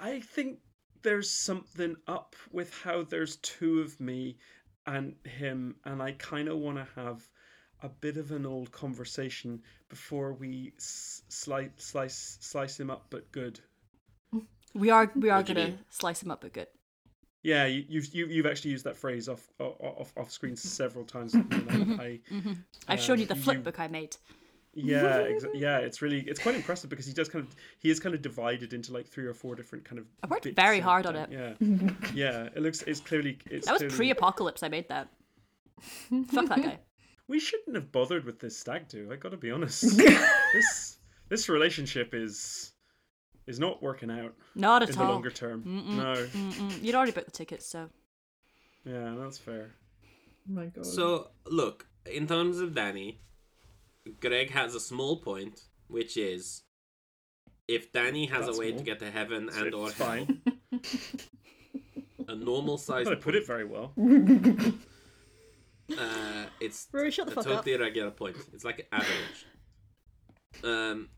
[0.00, 0.58] I think
[1.02, 4.36] there's something up with how there's two of me
[4.86, 7.28] and him, and I kind of want to have
[7.82, 13.30] a bit of an old conversation before we s- slice slice slice him up, but
[13.30, 13.60] good.
[14.76, 16.70] We are we are What do you gonna slice him up a bit.
[17.42, 21.04] Yeah, you, you've you, you've actually used that phrase off off off, off screen several
[21.04, 21.34] times.
[21.34, 22.52] with me, and I, hmm
[22.88, 24.16] I've shown Um, you the you- flip book I made.
[24.74, 28.00] yeah, exa- yeah, it's really it's quite impressive because he does kind of he is
[28.00, 30.06] kind of divided into like three or four different kind of.
[30.24, 31.30] I worked very of hard on it.
[31.30, 31.54] Yeah,
[32.14, 34.62] yeah, it looks it's clearly it's That was clearly- pre-apocalypse.
[34.62, 35.08] I made that.
[36.28, 36.78] Fuck that guy.
[37.28, 39.08] We shouldn't have bothered with this stag do.
[39.12, 39.96] I got to be honest.
[40.52, 40.98] this
[41.28, 42.72] this relationship is
[43.46, 45.62] is not working out Not at in at the longer term.
[45.62, 45.96] Mm-mm.
[45.96, 46.82] No, Mm-mm.
[46.82, 47.88] You'd already booked the tickets, so
[48.84, 49.70] yeah, that's fair.
[50.48, 50.86] Oh my god.
[50.86, 53.20] So look, in terms of Danny,
[54.20, 56.62] Gregg has a small point, which is
[57.68, 58.78] if Danny has That's a way small.
[58.78, 60.26] to get to heaven It's- and or hell,
[62.28, 63.06] a normal size.
[63.08, 63.92] I put it very well.
[65.88, 67.64] Uh, it's Rory, shut the a fuck up.
[67.64, 68.36] totally regular point.
[68.52, 69.46] It's like average.
[70.64, 71.08] Um,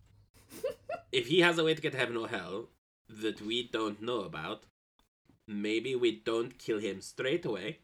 [1.13, 2.69] if he has a way to get to heaven or hell
[3.09, 4.65] that we don't know about,
[5.47, 7.79] maybe we don't kill him straight away.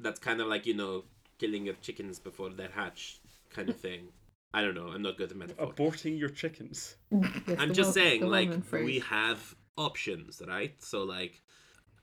[0.00, 1.04] That's kind of like you know
[1.38, 3.20] killing your chickens before they hatch,
[3.50, 4.08] kind of thing.
[4.54, 4.88] I don't know.
[4.88, 5.72] I'm not good at metaphor.
[5.72, 6.96] Aborting your chickens.
[7.10, 10.74] Yes, I'm just Wel- saying, like we have options, right?
[10.82, 11.42] So like,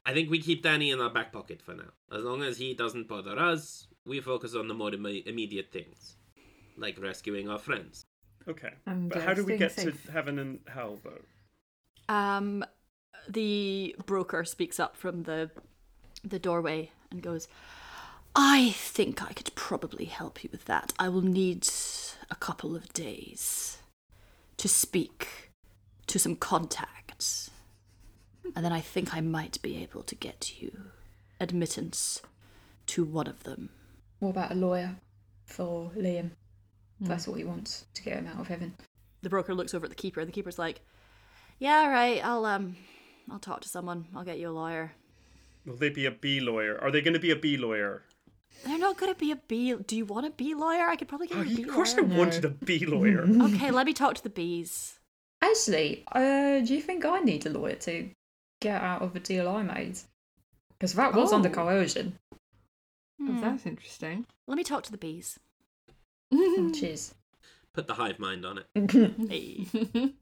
[0.05, 1.91] I think we keep Danny in our back pocket for now.
[2.11, 6.17] As long as he doesn't bother us, we focus on the more imme- immediate things,
[6.77, 8.05] like rescuing our friends.
[8.47, 10.05] Okay, And, but uh, how do we get safe.
[10.05, 12.13] to heaven and hell though?
[12.13, 12.65] Um,
[13.27, 15.49] the broker speaks up from the
[16.23, 17.47] the doorway and goes,
[18.35, 20.93] "I think I could probably help you with that.
[20.99, 21.67] I will need
[22.29, 23.77] a couple of days
[24.57, 25.51] to speak
[26.07, 27.49] to some contacts,
[28.55, 30.91] and then I think I might be able to get you
[31.39, 32.21] admittance
[32.87, 33.69] to one of them."
[34.19, 34.95] what about a lawyer
[35.45, 36.31] for Liam?
[37.01, 38.75] That's what he wants to get him out of heaven.
[39.21, 40.23] The broker looks over at the keeper.
[40.25, 40.81] The keeper's like,
[41.59, 42.23] "Yeah, all right.
[42.23, 42.75] I'll um,
[43.29, 44.05] I'll talk to someone.
[44.15, 44.93] I'll get you a lawyer."
[45.65, 46.77] Will they be a B lawyer?
[46.81, 48.03] Are they going to be a B lawyer?
[48.65, 49.73] They're not gonna be a B.
[49.73, 50.87] Do you want a B lawyer?
[50.87, 52.17] I could probably get Oh, you a B of course, I lawyer.
[52.19, 53.25] wanted a B lawyer.
[53.41, 54.99] Okay, let me talk to the bees.
[55.41, 58.09] Actually, uh, do you think I need a lawyer to
[58.61, 59.97] get out of the deal I made?
[60.69, 61.51] Because that was under Oh.
[61.53, 62.17] coercion.
[63.21, 64.25] Oh, that's interesting.
[64.47, 65.39] Let me talk to the bees.
[66.73, 67.13] Cheers.
[67.73, 68.67] Put the hive mind on it.
[69.29, 70.13] Hey.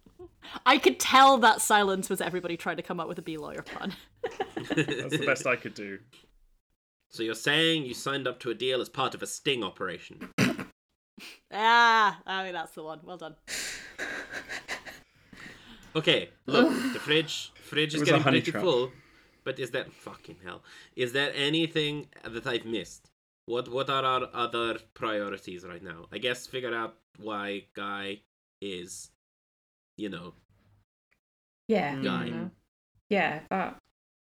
[0.66, 3.62] I could tell that silence was everybody trying to come up with a B lawyer
[3.62, 3.94] plan.
[4.24, 6.00] That's the best I could do.
[7.14, 10.30] So you're saying you signed up to a deal as part of a sting operation?
[11.52, 13.02] Ah, I mean that's the one.
[13.04, 13.36] Well done.
[15.94, 18.64] Okay, look, the fridge fridge is getting pretty trap.
[18.64, 18.94] full.
[19.44, 20.64] But is that fucking hell?
[20.96, 23.11] Is there anything that I've missed?
[23.45, 26.05] What what are our other priorities right now?
[26.11, 28.22] I guess figure out why Guy
[28.61, 29.11] is,
[29.97, 30.34] you know,
[31.68, 32.03] Yeah, Mm.
[32.03, 32.30] Guy.
[32.30, 32.51] know.
[33.09, 33.39] yeah.
[33.49, 33.77] That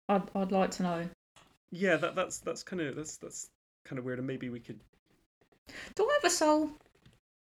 [0.08, 1.08] I'd I'd like to know.
[1.70, 3.50] Yeah, that that's that's kind of that's that's
[3.84, 4.80] kind of weird, and maybe we could.
[5.94, 6.70] Do I have a soul?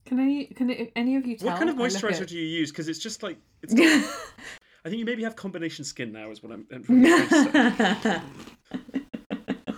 [0.05, 1.45] Can any Can it, any of you tell?
[1.47, 1.51] Me?
[1.51, 2.71] What kind of moisturizer do you use?
[2.71, 3.73] Because it's just like it's.
[4.83, 6.65] I think you maybe have combination skin now, is what I'm.
[6.71, 7.03] I'm trying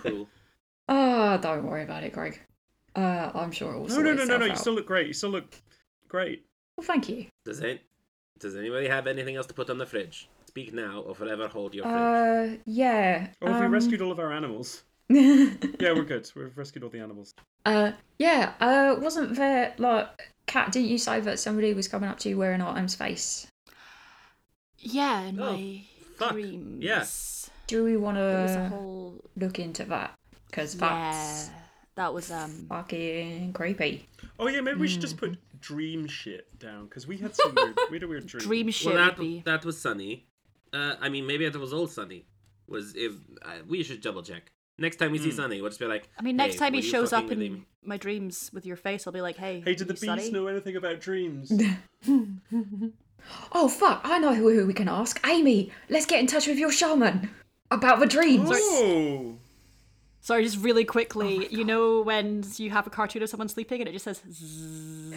[0.88, 0.98] to say.
[0.98, 0.98] cool.
[0.98, 2.42] oh, don't worry about it, Gregg.
[2.96, 3.88] Uh, I'm sure it will.
[3.88, 4.46] no, sort no, no, no, no.
[4.46, 5.08] You still look great.
[5.08, 5.54] You still look
[6.08, 6.46] great.
[6.78, 7.26] Well, thank you.
[7.46, 7.82] Does it?
[8.40, 10.30] Does anybody have anything else to put on the fridge?
[10.48, 11.96] Speak now or forever hold your fridge.
[11.96, 13.28] Uh, yeah.
[13.42, 14.84] Oh, have we um, rescued all of our animals?
[15.10, 16.30] Yeah, we're good.
[16.36, 17.34] We've rescued all the animals.
[17.66, 18.54] uh, yeah.
[18.60, 20.08] Uh, wasn't there like,
[20.48, 20.72] Cat?
[20.72, 23.48] Didn't you say that somebody was coming up to you wearing Artem's face?
[24.80, 25.84] Yeah, in Oh, my
[26.18, 26.84] fuck, dreams.
[26.84, 27.06] yeah.
[27.68, 30.14] Do we want It was a to whole look into that?
[30.54, 31.46] Because yeah.
[31.96, 34.08] That was um fucking creepy.
[34.38, 37.80] Oh yeah, maybe we should just put dream shit down because we had some weird,
[37.90, 38.44] we had a weird dream.
[38.44, 40.28] dream shit well, that would that was Sunny.
[40.72, 42.26] Uh, I mean, maybe it was all Sunny.
[42.68, 43.14] Was if
[43.44, 46.08] uh, we should double check next time we see Sunny, we'll just be like.
[46.20, 49.06] I mean, next "Hey, time he shows up in him?" my dreams with your face,
[49.08, 50.32] I'll be like, "Hey, Hey, did the you bees study?
[50.32, 51.52] know anything about dreams?
[53.54, 54.02] Oh fuck!
[54.04, 55.26] I know who, who we can ask.
[55.26, 57.30] Amy, let's get in touch with your shaman
[57.72, 58.50] about the dreams.
[58.52, 59.38] oh,
[60.26, 61.48] Sorry, just really quickly.
[61.52, 65.14] you know when you have a cartoon of someone sleeping and it just says zzz.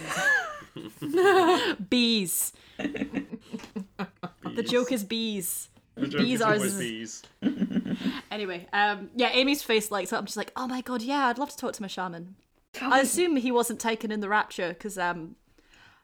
[1.89, 2.51] bees.
[2.77, 5.69] The joke is bees.
[5.95, 7.23] the joke bees is are z- bees.
[8.31, 10.27] Anyway, um, yeah, Amy's face lights up.
[10.27, 12.35] She's like, "Oh my god, yeah, I'd love to talk to my shaman."
[12.81, 15.35] I assume he wasn't taken in the rapture because um,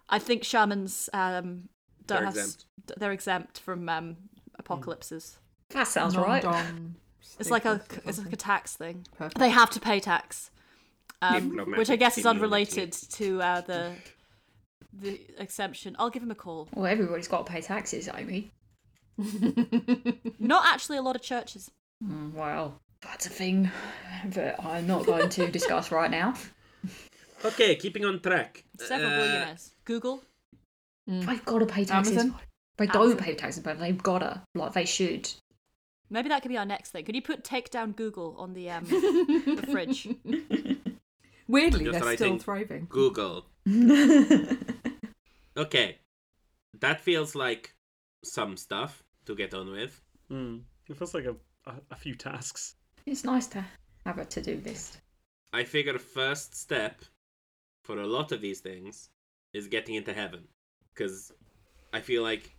[0.09, 1.67] I think shamans um
[2.07, 2.65] don't They're have s- exempt.
[2.99, 4.15] they're exempt from um
[4.57, 5.37] apocalypses.
[5.69, 6.43] That sounds right.
[6.43, 6.95] Non-dom
[7.39, 9.05] It's like a it's like a tax thing.
[9.17, 9.39] Perfect.
[9.39, 10.51] They have to pay tax,
[11.21, 13.93] um, which I guess is unrelated to uh, the
[14.93, 15.95] the exemption.
[15.99, 16.67] I'll give him a call.
[16.73, 18.51] Well, everybody's got to pay taxes, I mean.
[20.39, 21.71] Not actually a lot of churches.
[22.03, 23.69] Mm, Well, that's a thing
[24.25, 26.33] that I'm not going to discuss right now.
[27.45, 28.63] Okay, keeping on track.
[28.79, 29.71] Several Uh, billionaires.
[29.85, 30.23] Google.
[31.27, 32.17] I've got to pay taxes.
[32.17, 32.39] Amazon?
[32.77, 33.17] They don't Amazon.
[33.25, 34.41] pay taxes, but they've got to.
[34.55, 35.29] Like, they should.
[36.13, 37.03] Maybe that could be our next thing.
[37.05, 40.07] Could you put take down Google on the um the fridge?
[41.47, 42.87] Weirdly, Just they're still thriving.
[42.89, 43.47] Google.
[45.55, 45.99] Okay,
[46.79, 47.75] that feels like
[48.23, 50.01] some stuff to get on with.
[50.27, 50.57] Hmm.
[50.89, 51.35] It feels like a,
[51.67, 52.75] a, a few tasks.
[53.05, 53.63] It's nice to
[54.05, 55.01] have a to do list.
[55.53, 57.03] I figure first step
[57.83, 59.09] for a lot of these things
[59.53, 60.47] is getting into heaven.
[60.93, 61.31] Because
[61.93, 62.55] I feel like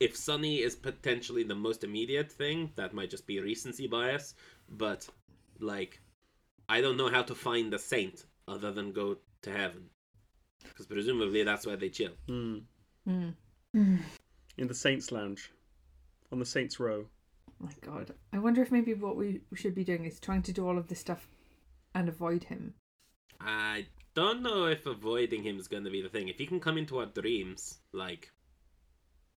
[0.00, 4.34] if Sunny is potentially the most immediate thing, that might just be recency bias.
[4.70, 5.08] But,
[5.60, 6.00] like,
[6.68, 9.90] I don't know how to find a saint other than go to heaven.
[10.62, 12.12] Because presumably that's where they chill.
[12.26, 12.58] Hmm.
[13.08, 13.34] Mm.
[14.56, 15.50] In the Saints Lounge,
[16.32, 17.06] on the Saints Row.
[17.60, 20.66] My God, I wonder if maybe what we should be doing is trying to do
[20.66, 21.28] all of this stuff
[21.94, 22.74] and avoid him.
[23.40, 26.28] I don't know if avoiding him is going to be the thing.
[26.28, 28.30] If he can come into our dreams, like,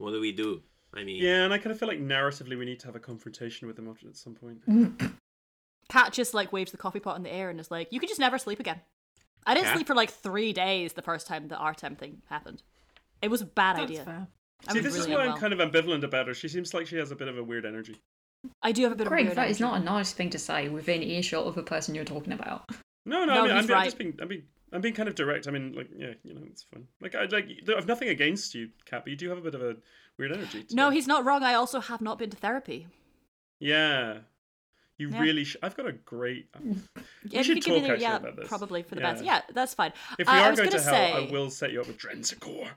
[0.02, 0.62] what do we do?
[0.94, 3.00] I mean, Yeah, and I kind of feel like narratively we need to have a
[3.00, 4.60] confrontation with him after- at some point.
[5.90, 8.10] Cat just like waves the coffee pot in the air and is like, "You could
[8.10, 8.80] just never sleep again."
[9.46, 9.76] I didn't Cat?
[9.76, 12.62] sleep for like three days the first time the Artem thing happened.
[13.22, 14.04] It was a bad That's idea.
[14.04, 14.28] fair.
[14.68, 15.36] I See, was this is really why unwell.
[15.36, 16.34] I'm kind of ambivalent about her.
[16.34, 17.96] She seems like she has a bit of a weird energy.
[18.62, 19.72] I do have a bit of Gregg, a weird that is energy.
[19.74, 22.70] not a nice thing to say within earshot of the person you're talking about.
[23.06, 23.86] No, no, No, I mean, I'm, he's I'm right.
[23.86, 25.48] just being, I'm being, I'm being kind of direct.
[25.48, 26.88] I mean, like, yeah, you know, it's fine.
[27.02, 29.62] Like, I like, I've nothing against you, Kat, but you do have a bit of
[29.62, 29.76] a
[30.18, 30.66] weird energy.
[30.72, 31.44] No, he's not wrong.
[31.44, 32.88] I also have not been to therapy.
[33.60, 34.20] Yeah,
[34.98, 35.20] you Yeah.
[35.20, 35.44] really.
[35.44, 36.48] Sh- I've got a great.
[37.24, 38.48] Yeah, if should you could give me talk the, actually yeah, about this.
[38.48, 39.12] probably for the Yeah.
[39.14, 39.24] best.
[39.24, 39.94] Yeah, that's fine.
[40.18, 41.82] If we I, I are was going gonna to hell, say, I will set you
[41.82, 42.68] up with Drensicore.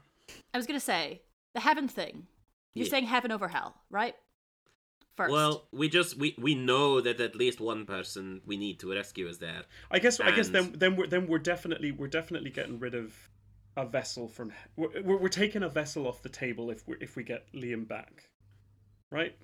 [0.53, 1.23] I was gonna say
[1.55, 2.27] the heaven thing.
[2.75, 2.91] You're Yeah.
[2.91, 4.15] saying heaven over hell, right?
[5.17, 5.31] First.
[5.31, 9.29] Well, we just we we know that at least one person we need to rescue
[9.29, 9.63] is there.
[9.91, 10.19] I guess.
[10.19, 13.15] I guess then, then we're then we're definitely we're definitely getting rid of
[13.77, 14.53] a vessel from.
[14.77, 17.87] We're, we're, we're taking a vessel off the table if we if we get Liam
[17.87, 18.29] back,
[19.13, 19.37] right?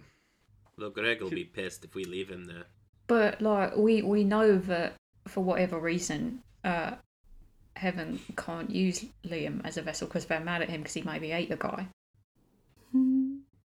[0.76, 2.64] Though Gregg will be pissed if we leave him there.
[3.06, 4.94] But like we we know that
[5.28, 6.92] for whatever reason, uh,
[7.76, 11.30] Heaven can't use Liam as a vessel because they're mad at him because he maybe
[11.30, 11.86] ate the guy.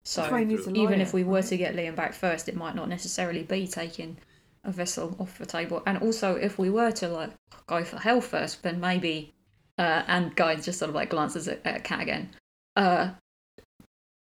[0.06, 1.46] So That's why he needs a even if we were right?
[1.46, 4.18] to get Liam back first, it might not necessarily be taking
[4.64, 5.82] a vessel off the table.
[5.88, 7.32] And also, if we were to like
[7.66, 9.34] go for hell first, then maybe,
[9.80, 12.30] uh, and guy just sort of like glances at, at Cat again.
[12.76, 13.12] Uh,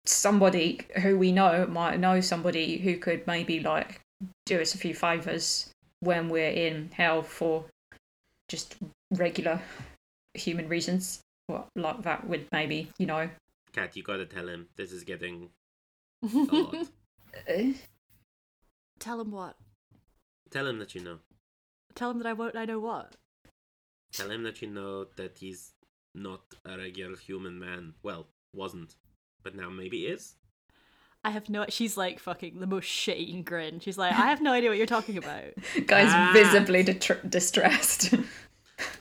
[0.04, 4.00] somebody who we know might know somebody who could maybe like
[4.46, 7.64] do us a few favors when we're in hell for
[8.48, 8.76] just
[9.12, 9.60] regular
[10.34, 11.20] human reasons.
[11.48, 13.30] Well, like that would maybe, you know.
[13.72, 15.50] Cat, you gotta tell him this is getting
[16.22, 16.74] a lot.
[17.48, 17.52] uh,
[18.98, 19.56] Tell him what?
[20.50, 21.18] tell him that you know.
[21.94, 22.56] Tell him that I won't.
[22.56, 23.16] I know what.
[24.12, 25.72] Tell him that you know that he's
[26.14, 27.94] not a regular human man.
[28.02, 28.94] Well, wasn't,
[29.44, 30.34] but now maybe is.
[31.22, 31.66] I have no.
[31.68, 33.80] She's like fucking the most shitty grin.
[33.80, 35.44] She's like, I have no idea what you're talking about.
[35.86, 36.30] Guy's Ah.
[36.32, 38.14] visibly detr- distressed.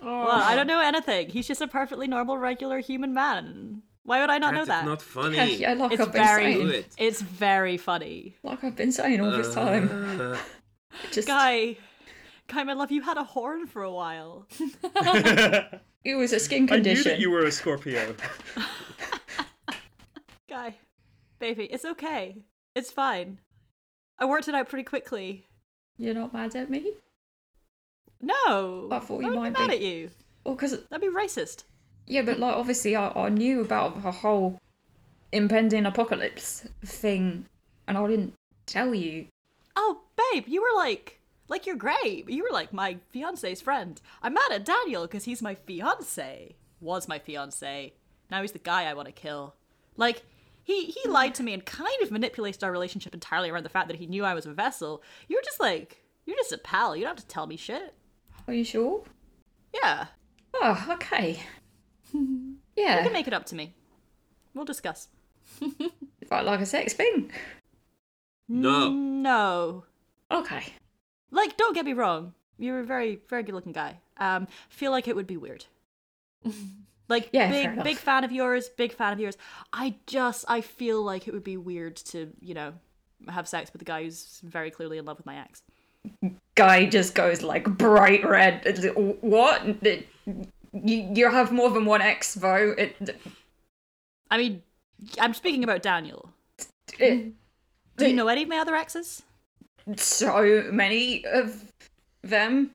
[0.02, 1.30] Well, I don't know anything.
[1.30, 3.84] He's just a perfectly normal, regular human man.
[4.08, 4.86] Why would I not Cat, know it's that?
[4.86, 5.36] not funny.
[5.36, 6.80] yeah, yeah, like It's I've very- Do saying.
[6.80, 6.96] it.
[6.98, 8.38] It's very funny.
[8.42, 9.90] Like I've been saying all this time.
[10.22, 10.38] Uh,
[11.12, 11.76] Just Guy,
[12.48, 14.48] Guy, my love, you had a horn for a while.
[16.06, 16.72] it was a skin condition.
[16.72, 17.12] I knew condition.
[17.12, 18.16] that you were a Scorpio.
[20.50, 20.76] Guy,
[21.40, 22.38] baby, it's okay.
[22.76, 23.40] It's fine.
[24.18, 25.46] I worked it out pretty quickly.
[25.98, 26.94] You're not mad at me?
[28.22, 30.10] No, I thought you I would might be mad at you.
[30.46, 31.64] Well, because That'd be racist.
[32.08, 34.60] Yeah, but like obviously I, I knew about the whole
[35.32, 37.46] impending apocalypse thing,
[37.88, 38.34] and I didn't
[38.66, 39.28] tell you.
[39.76, 41.20] Oh, babe, you were like,
[41.50, 42.30] like you're great.
[42.30, 44.02] You were like my fiance's friend.
[44.24, 46.56] I'm mad at Daniel because he's my fiance.
[46.80, 47.94] Was my fiance.
[48.32, 49.56] Now he's the guy I want to kill.
[49.98, 50.24] Like
[50.64, 51.12] he he hmm.
[51.12, 54.08] lied to me and kind of manipulated our relationship entirely around the fact that he
[54.08, 55.04] knew I was a vessel.
[55.28, 56.96] You're just like you're just a pal.
[56.96, 57.94] You don't have to tell me shit.
[58.48, 59.04] Are you sure?
[59.74, 60.08] Yeah,
[60.54, 61.40] Oh, okay.
[62.14, 63.74] You Yeah, You can make it up to me.
[64.54, 65.08] We'll discuss.
[66.30, 67.32] but like a sex thing.
[68.48, 68.92] No.
[68.92, 69.84] No.
[70.32, 70.74] Okay.
[71.32, 72.34] Like, don't get me wrong.
[72.58, 74.00] You're a very, very good looking guy.
[74.18, 75.66] Um, feel like it would be weird.
[77.10, 79.38] Like, Yeah, big, big fan of yours, big fan of yours.
[79.72, 82.74] I just, I feel like it would be weird to, you know,
[83.30, 85.62] have sex with a guy who's very clearly in love with my ex.
[86.56, 88.62] Guy just goes like bright red.
[89.22, 89.62] What?
[90.84, 92.76] You you have more than one ex though.
[92.78, 92.96] It,
[94.30, 94.62] I mean,
[95.20, 96.30] I'm speaking about Daniel.
[97.00, 97.34] it,
[97.98, 99.24] Do you know any of my other exes?
[99.96, 101.72] so many of
[102.22, 102.72] them.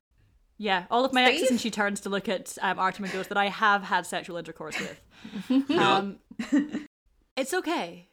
[0.57, 3.27] Yeah, all of my exes, and she turns to look at um, Artem and goes,
[3.27, 5.69] that I have had sexual intercourse with.
[5.77, 6.17] um,
[7.35, 8.07] it's okay.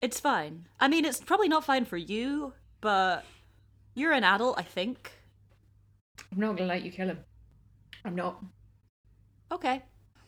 [0.00, 0.66] It's fine.
[0.78, 3.24] I mean, it's probably not fine for you, but
[3.94, 5.12] you're an adult, I think.
[6.32, 7.18] I'm not gonna let you kill him.
[8.04, 8.42] I'm not.
[9.54, 9.82] Okay.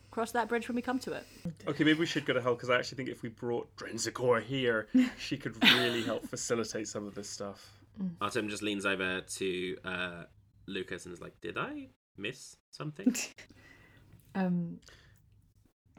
[0.09, 1.25] Cross that bridge when we come to it.
[1.67, 4.41] Okay, maybe we should go to hell because I actually think if we brought Drenzicor
[4.41, 4.87] here,
[5.19, 7.73] she could really help facilitate some of this stuff.
[8.21, 10.23] Artem just leans over to uh,
[10.67, 13.15] Lucas and is like, "Did I miss something?"
[14.35, 14.79] Um.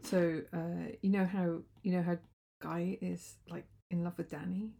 [0.04, 2.18] So, uh, you know how you know how
[2.60, 4.70] Guy is like in love with Danny.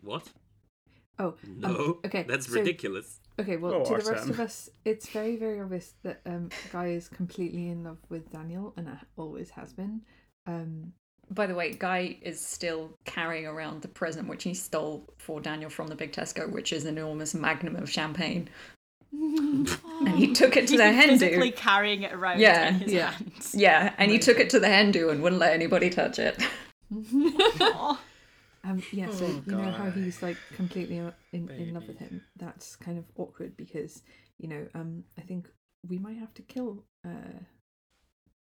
[0.00, 0.28] what?
[1.18, 1.68] Oh, No.
[1.68, 3.18] Um, okay, That's so- ridiculous.
[3.40, 4.30] Okay, well, Oh, to the rest Artem.
[4.30, 8.74] of us, it's very, very obvious that um, Guy is completely in love with Daniel
[8.76, 10.02] and always has been.
[10.46, 10.92] Um,
[11.30, 15.70] By the way, Guy is still carrying around the present which he stole for Daniel
[15.70, 18.50] from the big Tesco, which is an enormous magnum of champagne.
[19.12, 19.68] and
[20.16, 22.92] he took it to He's the been hen physically carrying it around Yeah, in his
[22.92, 23.10] yeah.
[23.12, 23.54] hands.
[23.54, 26.38] Yeah, and he took it to the hen do and wouldn't let anybody touch it.
[28.64, 31.98] Um, yeah, so Oh, you know how he's like completely in, in, in love with
[31.98, 32.22] him.
[32.36, 34.02] That's kind of awkward because
[34.38, 35.48] you know, um, I think
[35.88, 37.40] we might have to kill uh,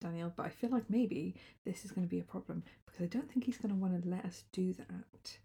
[0.01, 3.07] Daniel, but I feel like maybe this is going to be a problem because I
[3.07, 5.37] don't think he's going to want to let us do that.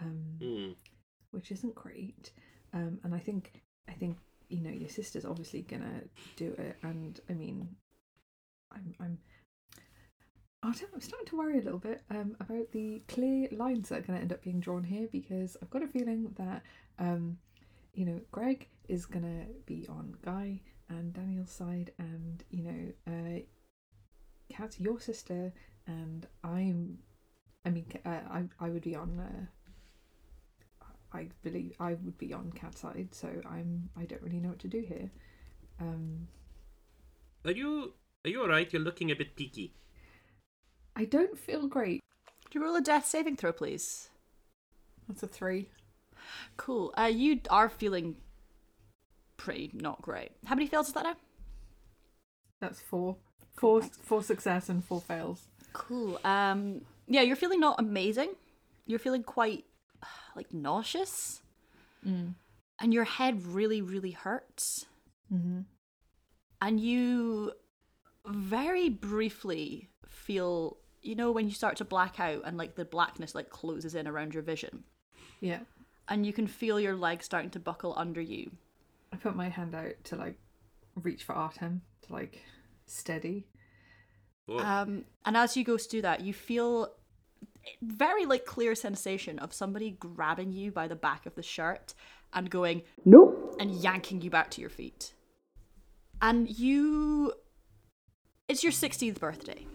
[0.00, 0.72] Um, Hmm.
[1.30, 2.32] which isn't great.
[2.72, 4.16] Um, and I think I think
[4.48, 6.02] you know your sister's obviously gonna
[6.36, 7.76] do it, and I mean,
[8.72, 9.18] I'm I'm.
[10.62, 14.18] I'm starting to worry a little bit um, about the clear lines that are going
[14.18, 16.62] to end up being drawn here because I've got a feeling that,
[16.98, 17.38] um,
[17.94, 20.60] you know, Gregg is going to be on Guy
[20.90, 23.40] and Daniel's side, and, you know, uh,
[24.78, 25.52] your sister,
[25.86, 26.98] and I'm,
[27.64, 29.46] I mean, uh, I, I would be on uh,
[31.12, 34.60] I believe I would be on Cat's side, so I'm I don't really know what
[34.60, 35.10] to do here.
[35.80, 36.28] Um,
[37.44, 38.72] Are you are you alright?
[38.72, 39.74] You're looking a bit peaky.
[41.00, 42.02] I don't feel great.
[42.50, 44.10] Do you roll a death saving throw, please?
[45.08, 45.70] That's a three.
[46.58, 46.92] Cool.
[46.94, 48.16] Uh, you are feeling
[49.38, 50.32] pretty not great.
[50.44, 51.16] How many fails is that now?
[52.60, 53.16] That's four.
[53.56, 55.46] Four four success and four fails.
[55.72, 56.20] Cool.
[56.22, 58.34] Um, yeah, you're feeling not amazing.
[58.86, 59.64] You're feeling quite
[60.36, 61.40] like nauseous,
[62.78, 64.84] and your head really, really hurts.
[65.32, 65.60] Mm-hmm.
[66.60, 67.52] And you
[68.26, 73.34] very briefly feel, you know, when you start to black out and like the blackness
[73.34, 74.84] like closes in around your vision,
[75.40, 75.60] Yeah.
[76.08, 78.50] and you can feel your legs starting to buckle under you,
[79.12, 80.38] I put my hand out to like
[80.94, 82.42] reach for Artem to like
[82.86, 83.46] steady.
[84.46, 84.58] Whoa.
[84.58, 86.92] Um, and as you go to do that, you feel
[87.82, 91.94] very like clear sensation of somebody grabbing you by the back of the shirt
[92.32, 95.14] and going nope and yanking you back to your feet.
[96.22, 97.32] And you
[98.48, 99.66] it's your 16th birthday.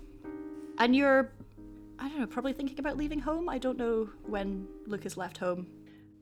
[0.78, 1.32] And you're
[1.98, 3.48] I don't know, probably thinking about leaving home.
[3.48, 5.68] I don't know when Lucas left home.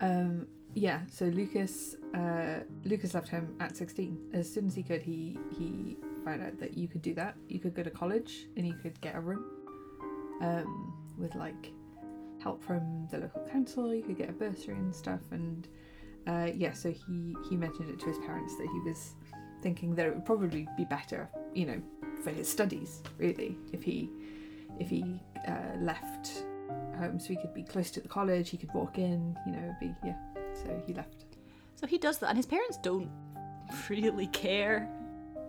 [0.02, 1.02] Um, yeah.
[1.12, 4.18] So Lucas, uh, Lucas left home at sixteen.
[4.34, 7.36] As soon as he could, he he found out that you could do that.
[7.48, 9.44] You could go to college and you could get a room,
[10.42, 11.72] um, with like
[12.40, 13.94] help from the local council.
[13.94, 15.22] You could get a bursary and stuff.
[15.32, 15.68] And
[16.28, 19.16] uh, yeah, so he he mentioned it to his parents that he was
[19.62, 21.82] thinking that it would probably be better, you know,
[22.24, 24.10] for his studies really if he
[24.80, 26.44] if he uh, left
[26.98, 29.76] home so he could be close to the college he could walk in you know
[29.80, 30.16] be yeah
[30.54, 31.26] so he left
[31.76, 33.10] So he does that, and his parents don't
[33.90, 34.88] really care.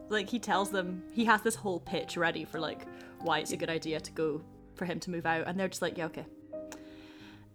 [0.09, 2.87] Like he tells them he has this whole pitch ready for like
[3.21, 4.43] why it's a good idea to go
[4.75, 6.27] for him to move out, and they're just like, yeah, okay.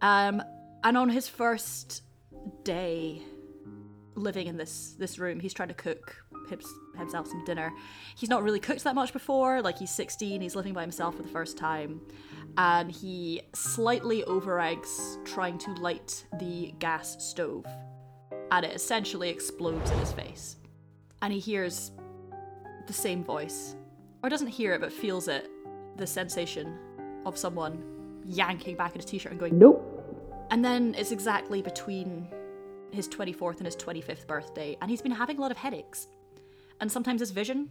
[0.01, 0.41] Um,
[0.83, 2.03] and on his first
[2.63, 3.21] day
[4.15, 6.15] living in this this room, he's trying to cook
[6.49, 7.73] hims- himself some dinner.
[8.15, 9.61] He's not really cooked that much before.
[9.61, 12.01] Like he's 16, he's living by himself for the first time,
[12.57, 17.65] and he slightly overeggs trying to light the gas stove
[18.51, 20.57] and it essentially explodes in his face.
[21.21, 21.91] And he hears
[22.87, 23.75] the same voice,
[24.23, 25.49] or doesn't hear it but feels it
[25.97, 26.77] the sensation
[27.25, 27.83] of someone
[28.25, 29.95] yanking back at his t shirt and going, Nope.
[30.51, 32.27] And then it's exactly between
[32.91, 36.07] his 24th and his 25th birthday, and he's been having a lot of headaches.
[36.79, 37.69] And sometimes his vision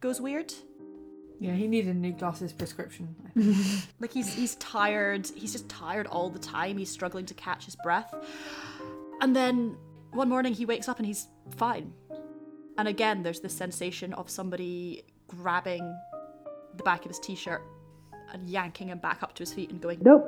[0.00, 0.52] goes weird.
[1.38, 3.14] yeah he needed a new glasses prescription
[4.00, 5.26] Like he's he's tired.
[5.34, 6.78] He's just tired all the time.
[6.78, 8.14] He's struggling to catch his breath.
[9.20, 9.76] And then
[10.12, 11.92] one morning he wakes up and he's fine.
[12.78, 15.84] And again, there's this sensation of somebody grabbing
[16.76, 17.62] the back of his t-shirt
[18.32, 20.24] and yanking him back up to his feet and going, "Nope."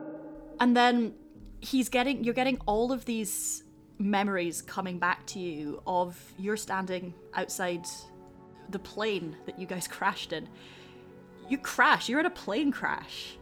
[0.61, 1.15] And then
[1.61, 3.63] he's getting you're getting all of these
[3.99, 7.87] memories coming back to you of you're standing outside
[8.73, 10.49] the plane that you guys crashed in.
[11.49, 12.09] You crash.
[12.09, 13.36] You're in a plane crash.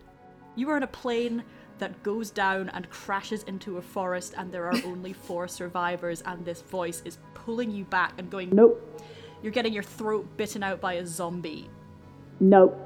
[0.57, 1.45] You are in a plane
[1.79, 6.45] that goes down and crashes into a forest, and there are only four survivors, and
[6.45, 8.87] this voice is pulling you back and going, Nope.
[9.43, 11.71] You're getting your throat bitten out by a zombie.
[12.41, 12.79] Nope.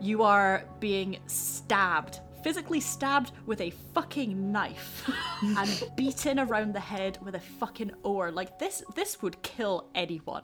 [0.00, 5.08] You are being stabbed, physically stabbed with a fucking knife,
[5.42, 8.32] and beaten around the head with a fucking oar.
[8.32, 10.42] Like this, this would kill anyone.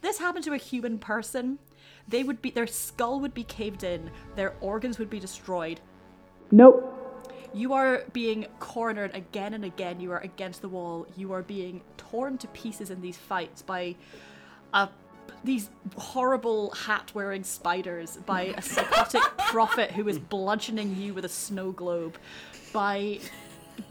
[0.00, 1.58] This happened to a human person,
[2.08, 5.80] they would be, their skull would be caved in, their organs would be destroyed,
[6.50, 7.50] Nope.
[7.54, 10.00] you are being cornered again and again.
[10.00, 11.06] You are against the wall.
[11.16, 13.94] You are being torn to pieces in these fights by
[14.74, 14.88] a,
[15.44, 21.28] these horrible hat wearing spiders, by a psychotic prophet who is bludgeoning you with a
[21.28, 22.16] snow globe,
[22.72, 23.20] by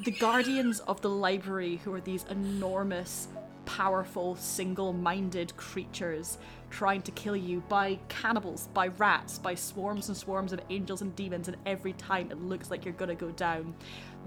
[0.03, 3.27] the guardians of the library who are these enormous,
[3.77, 6.39] powerful, single minded creatures
[6.71, 11.15] trying to kill you, by cannibals, by rats, by swarms and swarms of angels and
[11.15, 13.75] demons, and every time it looks like you're gonna go down,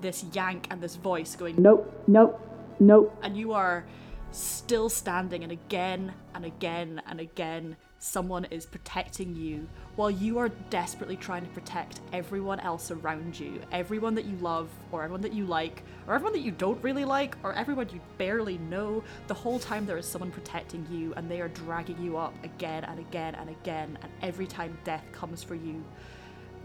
[0.01, 2.05] this yank and this voice going, Nope.
[2.07, 2.41] Nope.
[2.79, 3.17] Nope.
[3.23, 3.85] and you are
[4.31, 10.49] still standing, and again and again and again, someone is protecting you while you are
[10.71, 15.33] desperately trying to protect everyone else around you everyone that you love, or everyone that
[15.35, 19.03] you like, or everyone that you don't really like, or everyone you barely know.
[19.27, 22.85] The whole time there is someone protecting you, and they are dragging you up again
[22.85, 25.85] and again and again, and every time death comes for you,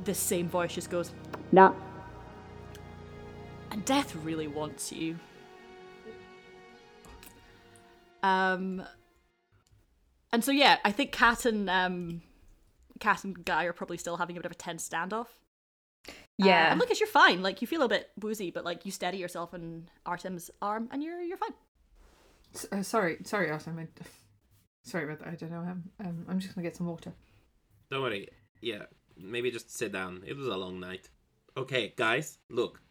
[0.04, 1.12] this same voice just goes,
[1.52, 1.74] Nah.
[3.72, 5.20] and death really wants you.
[8.24, 8.84] Um,
[10.32, 12.22] and so yeah, I think Kat and um,
[13.00, 15.28] Kat and Guy are probably still having a bit of a tense standoff.
[16.08, 16.72] Yeah, Uh, Yeah.
[16.72, 17.42] and Lucas, you're fine.
[17.42, 21.04] Like you feel a bit woozy, but like you steady yourself in Artem's arm, and
[21.04, 21.54] you're you're fine.
[22.56, 23.88] S- uh, sorry sorry Artem I,
[24.86, 27.14] sorry about that I don't know um, um, I'm just gonna get some water
[27.92, 28.30] Don't worry.
[28.62, 28.86] Yeah,
[29.18, 30.24] maybe just sit down.
[30.26, 31.10] It was a long night.
[31.56, 32.82] Okay, guys, look.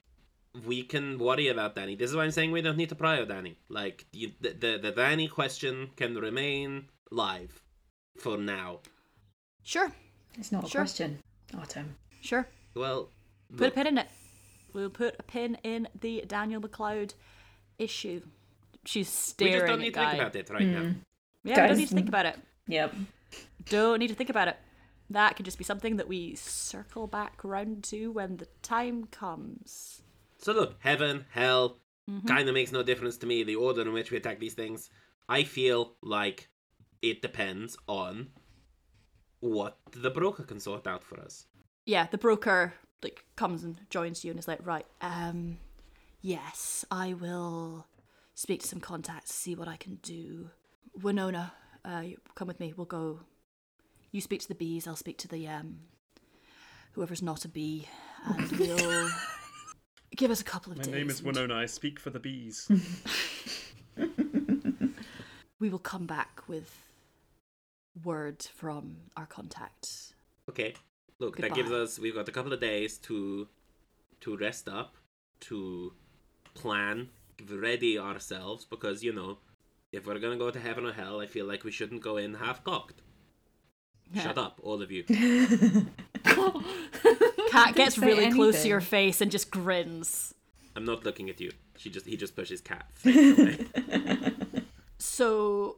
[0.67, 1.97] We can worry about Danny.
[1.97, 3.59] This is why I'm saying we don't need to pry on Danny.
[3.69, 7.63] Like, you, the, the, the Danny question can remain live
[8.19, 8.81] for now.
[9.67, 9.91] Sure,
[10.39, 10.83] It's not a Sure.
[10.83, 11.19] question,
[11.59, 11.97] Artem.
[12.21, 12.47] sure.
[12.75, 13.11] Well,
[13.57, 14.07] Put a pin in it.
[14.73, 17.15] We'll put a pin in the Daniel McLeod
[17.77, 18.21] issue.
[18.85, 20.11] She's we staring just don't at need to Guy.
[20.11, 20.95] think about it right now.
[21.43, 22.37] Yeah, we don't need to think about it.
[22.69, 22.95] Yep.
[23.69, 24.57] Don't need to think about it.
[25.11, 30.03] That could just be something that we circle back round to when the time comes.
[30.39, 31.79] So look, heaven, hell,
[32.09, 32.29] Mm-hmm.
[32.29, 33.43] kind of makes no difference to me.
[33.43, 34.91] The order in which we attack these things.
[35.29, 36.49] I feel like
[37.03, 38.29] it depends on
[39.41, 41.47] what the broker can sort out for us.
[41.85, 45.59] Yeah, the broker like comes and joins you and is like, right, um,
[46.21, 47.87] yes, I will
[48.35, 50.51] speak to some contacts, see what I can do.
[51.03, 51.53] Winona,
[51.85, 52.73] uh, you come with me.
[52.77, 53.21] We'll go.
[54.13, 54.87] You speak to the bees.
[54.87, 55.81] I'll speak to the um,
[56.93, 57.87] whoever's not a bee,
[58.25, 59.11] and we'll
[60.17, 60.93] give us a couple of My days.
[60.93, 61.55] My name is Winona.
[61.55, 62.71] I speak for the bees.
[65.59, 66.86] We will come back with
[68.05, 70.15] word from our contact.
[70.49, 70.75] Okay.
[71.19, 73.49] Look, that gives us we've got a couple of days to
[74.21, 74.97] to rest up,
[75.41, 75.93] to
[76.55, 77.09] plan,
[77.51, 79.39] ready ourselves because you know,
[79.93, 82.35] if we're gonna go to heaven or hell, I feel like we shouldn't go in
[82.35, 83.01] half cocked.
[84.15, 85.03] Shut up, all of you.
[87.51, 90.33] Cat gets say really close to your face and just grins.
[90.77, 91.51] I'm not looking at you.
[91.77, 92.87] She just he just pushes cat.
[94.99, 95.77] So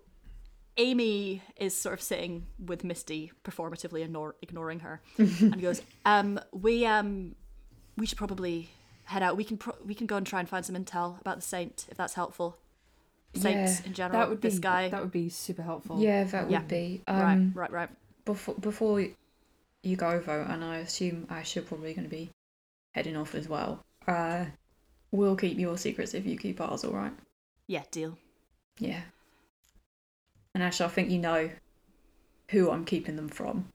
[0.78, 6.86] Amy is sort of sitting with Misty, performatively ignore- ignoring her, and goes, "Um, we
[6.86, 7.34] um,
[7.96, 8.70] we should probably
[9.04, 9.36] head out.
[9.36, 11.86] We can pro- we can go and try and find some intel about the saint
[11.90, 12.56] if that's helpful.
[13.34, 14.20] Saints Yeah, in general.
[14.20, 14.88] That would be this guy.
[14.88, 16.00] That would be super helpful.
[16.00, 16.62] Yeah, that would Yeah.
[16.62, 17.02] be.
[17.08, 17.90] right, Um, right, right.
[18.24, 19.04] before before
[19.82, 22.30] you go though, and I assume Ash you're probably going to be
[22.94, 23.84] heading off as well.
[24.06, 24.46] Uh,
[25.10, 27.12] we'll keep your secrets if you keep ours, all right?
[27.66, 28.16] Yeah, deal.
[28.78, 29.02] Yeah.
[30.58, 31.50] And Ash, I think you know
[32.50, 33.68] who I'm keeping them from.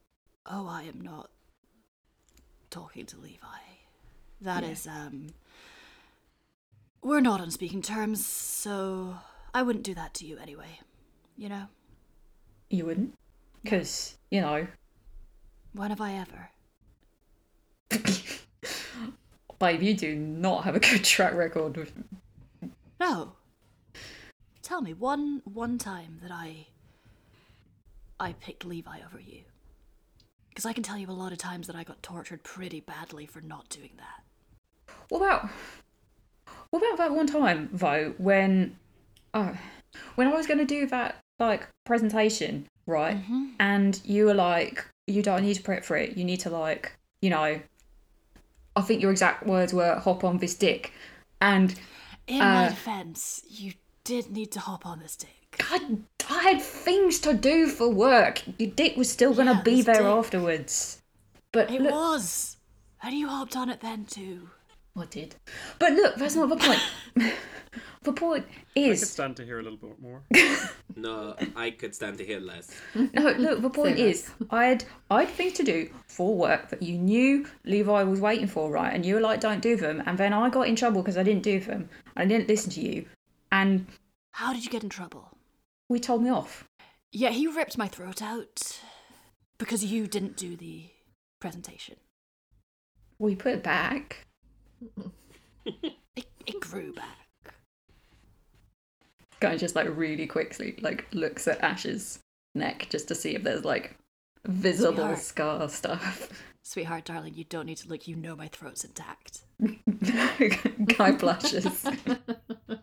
[0.46, 1.30] Oh, I am not
[2.70, 3.38] talking to Levi.
[4.42, 4.70] That Yeah.
[4.70, 5.28] is um.
[7.02, 9.16] We're not on speaking terms, so
[9.54, 10.82] I wouldn't do that to you anyway.
[11.38, 11.68] You know,
[12.70, 13.14] You wouldn't,
[13.64, 14.68] because you know,
[15.72, 16.50] when have I ever?
[19.58, 21.94] babe, you do not have a good track record with.
[23.00, 23.38] No.
[24.62, 26.68] Tell me one one time that I
[28.24, 29.42] I picked Levi over you.
[30.50, 33.26] Because I can tell you a lot of times that I got tortured pretty badly
[33.26, 34.24] for not doing that.
[35.10, 35.50] What about
[36.70, 38.78] what about that one time though when
[39.34, 39.56] oh,
[40.16, 43.18] when I was going to do that like presentation, right?
[43.60, 46.16] And you were like, you don't need to prep for it.
[46.18, 47.60] You need to like, you know,
[48.76, 50.94] I think your exact words were "hop on this dick,"
[51.42, 51.76] and
[52.28, 53.74] In my Uh, defense, you
[54.04, 55.43] did need to hop on this dick.
[55.58, 58.42] God, I had things to do for work.
[58.58, 61.02] Your dick was still going to Yeah, be there dick- afterwards.
[61.52, 62.58] But It look, was.
[63.02, 64.50] And you hopped on it then too.
[64.98, 65.36] I did.
[65.80, 66.80] But look, that's not the point.
[68.04, 69.00] the point is.
[69.02, 70.22] I could stand to hear a little bit more.
[70.96, 72.70] no, I could stand to hear less.
[72.96, 76.70] No, look, the point Say is, I had I had things to do for work
[76.70, 78.94] that you knew Levi was waiting for, right?
[78.94, 81.24] And you were like, "Don't do them," and then I got in trouble because I
[81.24, 81.90] didn't do them.
[82.16, 83.06] I didn't listen to you,
[83.52, 83.88] and
[84.32, 85.36] How did you get in trouble?
[85.94, 86.66] We told me off.
[87.12, 88.82] Yeah, he ripped my throat out
[89.60, 90.86] because you didn't do the
[91.40, 91.98] presentation.
[93.20, 94.26] We put it back.
[95.66, 95.94] It,
[96.48, 97.54] it grew back.
[99.40, 102.20] Guy just like really quickly like looks at Ash's
[102.56, 103.96] neck just to see if there's like
[104.46, 105.20] visible Sweetheart.
[105.20, 106.44] scar stuff.
[106.64, 108.08] Sweetheart, darling, you don't need to look.
[108.08, 109.42] You know my throat's intact.
[110.98, 111.86] Guy blushes.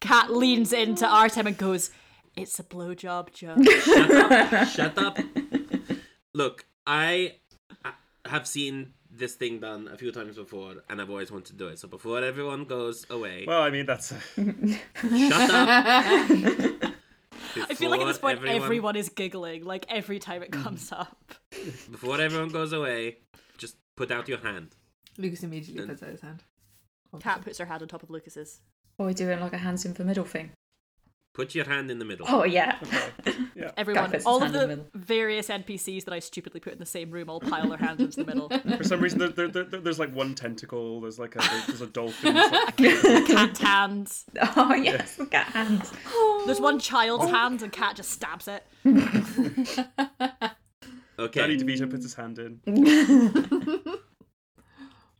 [0.00, 1.90] Cat leans into Artem and goes,
[2.36, 3.58] It's a blowjob joke.
[3.82, 4.68] Shut up!
[4.68, 5.18] Shut up!
[6.34, 7.36] Look, I
[7.84, 7.92] I
[8.26, 11.68] have seen this thing done a few times before, and I've always wanted to do
[11.68, 11.78] it.
[11.78, 14.08] So before everyone goes away, Well, I mean, that's.
[14.08, 16.92] shut up!
[17.58, 18.96] I feel like at this point everyone...
[18.96, 21.34] is giggling, like every time it comes up.
[21.90, 23.18] Before everyone goes away,
[23.56, 24.74] just put out your hand.
[25.16, 26.42] Lucas immediately puts out his hand.
[27.20, 28.60] Cat puts her hand on top of Lucas's.
[28.98, 30.52] Or we're doing like a hands in the middle thing.
[31.34, 32.26] Put your hand in the middle.
[32.28, 32.78] Oh yeah.
[33.54, 33.70] Yeah.
[33.78, 37.30] Everyone, all of the, the various NPCs that I stupidly put in the same room
[37.30, 38.50] all pile their hands into the middle.
[38.76, 41.00] For some reason, there, there, there, there's like one tentacle.
[41.00, 42.34] There's like a there's a dolphin.
[42.34, 44.26] There's like, Cat hands.
[44.56, 45.90] Oh yes, look at hands.
[46.44, 47.28] There's one child's oh.
[47.28, 48.62] hand and Cat just stabs it.
[51.18, 51.40] Okay.
[51.40, 52.60] Danny DeVito puts his hand in.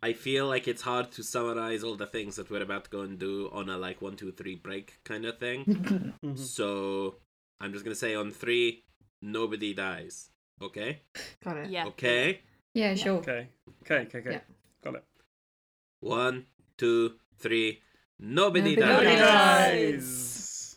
[0.03, 3.01] I feel like it's hard to summarize all the things that we're about to go
[3.01, 5.65] and do on a like one, two, three break kind of thing.
[6.25, 6.37] Mm-hmm.
[6.37, 7.17] so
[7.61, 8.85] I'm just gonna say on three,
[9.23, 10.31] nobody dies.
[10.61, 11.01] Okay?
[11.45, 11.71] Got it.
[11.71, 11.87] Yeah.
[11.87, 12.41] Okay.
[12.75, 13.19] Yeah, sure.
[13.19, 13.49] Okay.
[13.83, 14.03] Okay.
[14.07, 14.19] Okay.
[14.19, 14.33] Okay.
[14.33, 14.41] Yeah.
[14.83, 15.05] Got it.
[16.01, 16.47] One,
[16.79, 17.81] two, three.
[18.19, 20.01] Nobody, Nobody dies.
[20.01, 20.77] dies.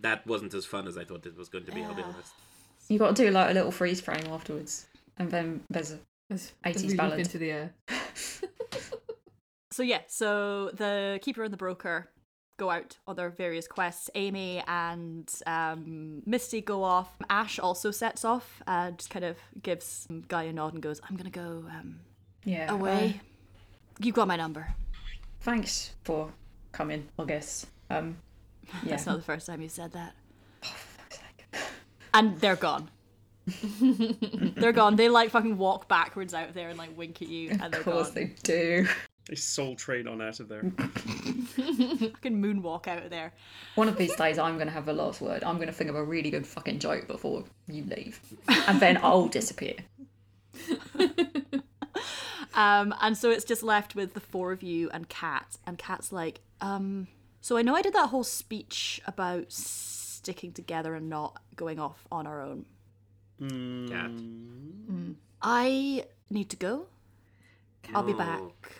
[0.00, 1.82] That wasn't as fun as I thought it was going to be.
[1.82, 2.32] I'll be honest.
[2.88, 4.86] You got to do like a little freeze frame afterwards,
[5.18, 5.98] and then there's a
[6.64, 7.20] 80s as ballad.
[7.20, 7.74] into the air.
[9.78, 12.10] So yeah, so the keeper and the broker
[12.56, 14.10] go out on their various quests.
[14.16, 17.16] Amy and um, Misty go off.
[17.30, 21.14] Ash also sets off and just kind of gives Guy a nod and goes, I'm
[21.14, 22.00] going to go um,
[22.44, 22.72] Yeah.
[22.72, 23.20] away.
[24.00, 24.66] You've got my number.
[24.68, 24.72] uh,
[25.42, 26.32] thanks for
[26.72, 27.64] coming, I guess.
[27.88, 28.16] Um,
[28.82, 28.90] yeah.
[28.90, 30.12] That's not the first time you said that.
[32.12, 32.90] And they're gone.
[33.80, 34.96] they're gone.
[34.96, 37.84] They like fucking walk backwards out there and like wink at you, and they're of
[37.84, 38.14] course gone.
[38.16, 38.88] they do.
[39.28, 40.62] They soul train on out of there.
[40.78, 43.34] Fucking moonwalk out of there.
[43.74, 45.44] One of these days, I'm going to have the last word.
[45.44, 48.18] I'm going to think of a really good fucking joke before you leave.
[48.66, 49.74] And then I'll disappear.
[52.54, 55.58] Um, and so it's just left with the four of you and Kat.
[55.64, 57.06] And Kat's like, um,
[57.40, 62.04] so I know I did that whole speech about sticking together and not going off
[62.10, 62.64] on our own.
[63.38, 64.10] Cat.
[65.40, 66.86] I need to go.
[67.94, 68.16] I'll be Oh.
[68.18, 68.72] back.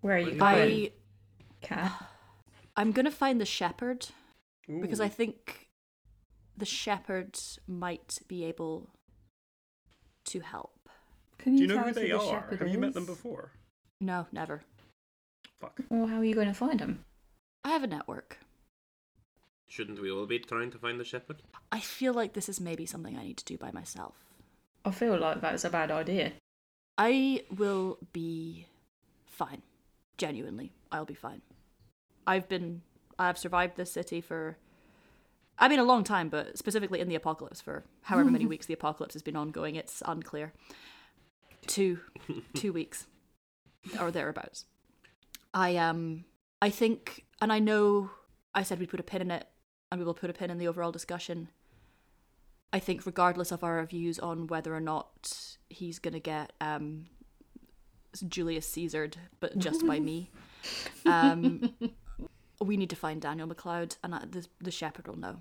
[0.00, 0.92] Where are you going, I
[1.60, 1.92] Cat?
[2.76, 4.06] I'm gonna find the shepherd
[4.80, 5.68] because I think
[6.56, 8.88] the shepherd might be able
[10.26, 10.88] to help.
[11.38, 12.30] Can Do you know who us they the are?
[12.30, 13.52] shepherd Have you met them before?
[14.00, 14.62] No, never.
[15.60, 15.80] Fuck.
[15.88, 17.04] Well, how are you going to find them?
[17.64, 18.38] I have a network.
[19.68, 21.42] Shouldn't we all be trying to find the shepherd?
[21.70, 24.16] I feel like this is maybe something I need to do by myself.
[24.84, 26.32] I feel like that's a bad idea.
[26.98, 28.66] I will be
[29.26, 29.62] fine.
[30.20, 31.40] Genuinely, I'll be fine.
[32.26, 32.82] I've been
[33.18, 34.58] I've survived this city for
[35.58, 38.74] I mean a long time, but specifically in the apocalypse for however many weeks the
[38.74, 40.52] apocalypse has been ongoing, it's unclear.
[41.66, 42.00] Two
[42.54, 43.06] two weeks.
[43.98, 44.66] Or thereabouts.
[45.54, 46.26] I um
[46.60, 48.10] I think and I know
[48.54, 49.46] I said we'd put a pin in it
[49.90, 51.48] and we will put a pin in the overall discussion.
[52.74, 57.06] I think regardless of our views on whether or not he's gonna get um
[58.26, 60.30] Julius Caesared, but just by me.
[61.06, 61.74] Um,
[62.60, 65.36] we need to find Daniel McLeod, and I, the the shepherd will know.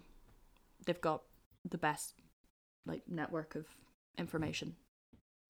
[0.86, 1.24] They've got
[1.70, 2.14] the best
[2.86, 3.66] like network of
[4.18, 4.76] information.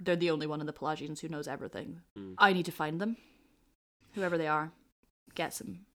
[0.04, 2.02] They're the only one in the Pelagians who knows everything.
[2.18, 2.36] Mm.
[2.38, 3.18] I need to find them,
[4.14, 4.72] whoever they are.
[5.36, 5.86] Get some.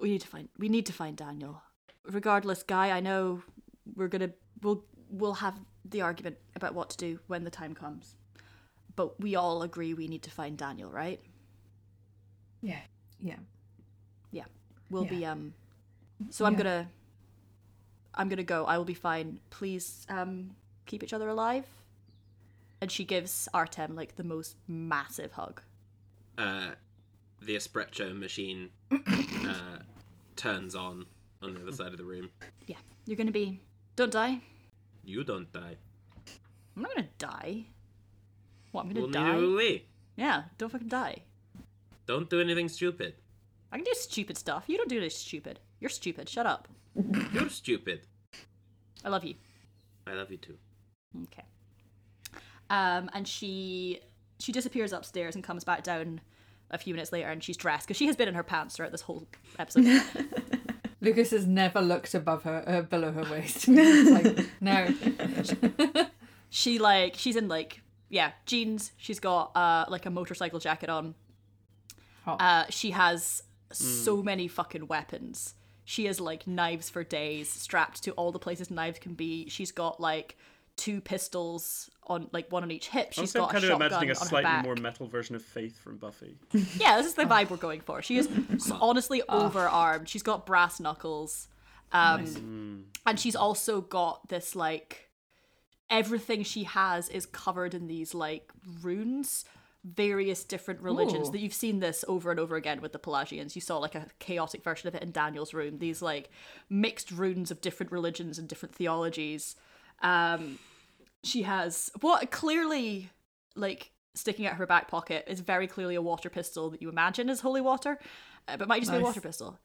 [0.00, 0.48] We need to find.
[0.58, 1.62] We need to find Daniel.
[2.04, 2.90] Regardless, guy.
[2.90, 3.42] I know
[3.94, 4.30] we're gonna.
[4.62, 8.16] We'll we'll have the argument about what to do when the time comes.
[8.96, 11.20] But we all agree we need to find Daniel, right?
[12.62, 12.80] Yeah.
[13.20, 13.36] Yeah.
[14.30, 14.44] Yeah.
[14.90, 15.10] We'll Yeah.
[15.10, 15.54] be um
[16.30, 16.58] so I'm Yeah.
[16.58, 16.90] gonna
[18.14, 18.64] I'm gonna go.
[18.64, 19.40] I will be fine.
[19.50, 20.56] Please um
[20.86, 21.66] keep each other alive.
[22.80, 25.62] And she gives Artem like the most massive hug.
[26.36, 26.72] Uh,
[27.40, 29.78] the espresso machine uh,
[30.36, 31.06] turns on
[31.42, 32.30] on the other side of the room.
[32.66, 32.76] Yeah.
[33.06, 33.60] You're gonna be
[33.96, 34.40] don't die.
[35.04, 35.76] You don't die.
[36.76, 37.66] I'm not gonna die.
[38.74, 39.36] What, I'm gonna Well, neither die?
[39.36, 39.86] will we.
[40.16, 41.18] Yeah, don't fucking die.
[42.06, 43.14] Don't do anything stupid.
[43.70, 44.64] I can do stupid stuff.
[44.66, 45.60] You don't do this stupid.
[45.78, 46.28] You're stupid.
[46.28, 46.66] Shut up.
[47.32, 48.00] You're stupid.
[49.04, 49.36] I love you.
[50.08, 50.56] I love you too.
[51.24, 51.44] Okay.
[52.68, 54.00] Um, and she
[54.40, 56.20] she disappears upstairs and comes back down
[56.72, 58.90] a few minutes later, and she's dressed because she has been in her pants throughout
[58.90, 59.28] this whole
[59.58, 60.02] episode.
[61.00, 63.66] Lucas has never looked above her, uh, below her waist.
[63.68, 64.88] It's like, no.
[66.50, 67.82] she like she's in like
[68.18, 68.92] yeah jeans.
[68.96, 71.14] She's got uh like a motorcycle jacket on.
[72.24, 72.40] Hot.
[72.40, 73.42] Uh, she has
[73.72, 75.54] so many fucking weapons.
[75.84, 79.48] She has like knives for days strapped to all the places knives can be.
[79.50, 80.36] She's got like
[80.76, 83.12] two pistols on like one on each hip.
[83.12, 85.42] She's Also, got I'm kind a of shotgun imagining a slightly more metal version of
[85.42, 86.36] Faith from Buffy.
[86.80, 88.00] Yeah, this is the vibe we're going for.
[88.00, 90.08] She is s- honestly overarmed.
[90.08, 91.48] She's got brass knuckles.
[91.92, 95.10] Um, And she's also got this, like,
[95.90, 98.50] everything she has is covered in these, like,
[98.82, 99.44] runes.
[99.86, 101.32] Various different religions Ooh.
[101.32, 103.54] that you've seen this over and over again with the Pelagians.
[103.54, 105.76] You saw like a chaotic version of it in Daniel's room.
[105.76, 106.30] These like
[106.70, 109.56] mixed runes of different religions and different theologies.
[110.00, 110.58] Um,
[111.22, 113.10] she has what clearly
[113.56, 116.88] like sticking out of her back pocket is very clearly a water pistol that you
[116.88, 117.98] imagine is holy water,
[118.48, 119.58] uh, but might just be a water pistol.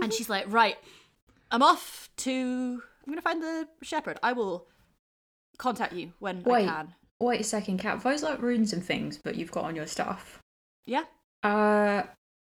[0.00, 0.76] And she's like, right,
[1.50, 2.80] I'm off to.
[3.04, 4.20] I'm gonna find the shepherd.
[4.22, 4.68] I will
[5.58, 6.68] contact you when Wait.
[6.68, 6.94] I can.
[7.20, 8.02] Wait a second, Cat.
[8.02, 10.38] Those like runes and things that you've got on your stuff.
[10.86, 11.04] Yeah.
[11.42, 12.04] Uh,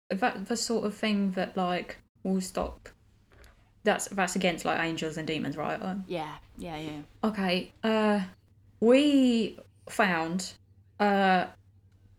[0.09, 2.89] that the sort of thing that like will stop.
[3.83, 5.81] That's that's against like angels and demons, right?
[5.81, 6.35] Uh, Yeah.
[6.57, 6.77] Yeah.
[6.77, 7.01] Yeah.
[7.25, 7.73] Okay.
[7.83, 8.21] Uh,
[8.81, 9.59] we
[9.89, 10.53] found
[11.01, 11.47] uh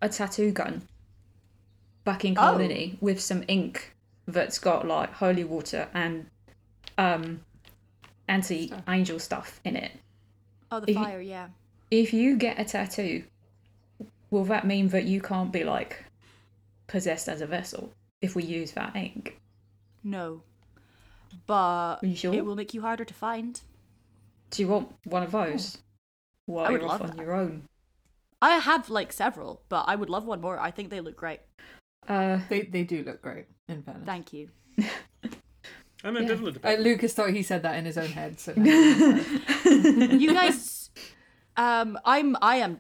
[0.02, 0.82] a tattoo gun
[2.04, 2.42] back in Oh.
[2.42, 3.96] Colony with some ink
[4.28, 6.26] that's got like holy water and
[6.98, 7.42] um
[8.28, 9.92] anti angel stuff in it.
[10.72, 11.22] Oh, the If you- fire.
[11.22, 11.50] Yeah.
[11.90, 13.24] If you get a tattoo,
[14.30, 16.06] will that mean that you can't be like
[16.88, 17.92] possessed as a vessel
[18.22, 19.38] if we use that ink?
[20.04, 20.44] No.
[21.48, 22.34] But you sure?
[22.34, 23.60] it will make you harder to find.
[24.52, 25.78] Do you want one of those?
[26.46, 27.24] While I would you're off love on that.
[27.24, 27.64] your own.
[28.42, 30.60] I have like several, but I would love one more.
[30.60, 31.42] I think they look great.
[32.08, 33.46] Uh, They they do look great.
[33.68, 34.50] In fairness, Thank you.
[36.04, 36.80] I'm ambivalent Uh, about it.
[36.82, 38.40] Lucas thought he said that in his own head.
[38.40, 40.90] So you guys
[41.58, 42.80] um i'm i am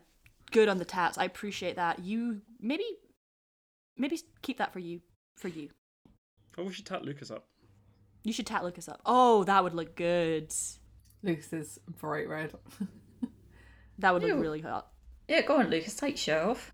[0.51, 2.85] good on the tats i appreciate that you maybe
[3.97, 5.01] maybe keep that for you
[5.35, 5.69] for you
[6.57, 7.47] Oh, we should tat Lucas up.
[8.23, 10.53] you should tat lucas up oh that would look good
[11.21, 12.53] Lucas is bright red.
[13.99, 14.87] that would look really hot
[15.27, 15.95] yeah, go on, Lucas.
[15.95, 16.73] Take your shirt off.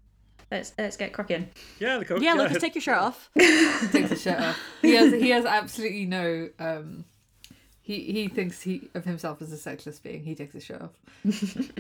[0.51, 1.49] Let's let's get cracking.
[1.79, 2.21] Yeah, the coach.
[2.21, 4.57] yeah lucas take your shirt off Takes his shirt off.
[4.81, 6.49] He has he has absolutely no.
[6.59, 7.03] Um,
[7.81, 10.23] he he thinks he of himself as a sexless being.
[10.23, 10.91] He takes his shirt off.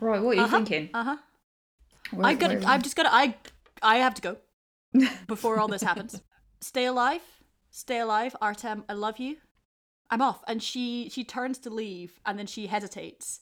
[0.00, 0.90] Right, what are you Uh-huh, thinking?
[0.92, 1.16] uh-huh
[2.10, 3.04] Where- i gotta I've just got.
[3.04, 3.14] to.
[3.14, 3.36] i
[3.82, 4.36] i have to go
[5.28, 6.20] before all this happens
[6.60, 7.20] stay alive
[7.70, 9.36] stay alive artem i love you
[10.10, 13.41] i'm off and she she turns to leave and then she hesitates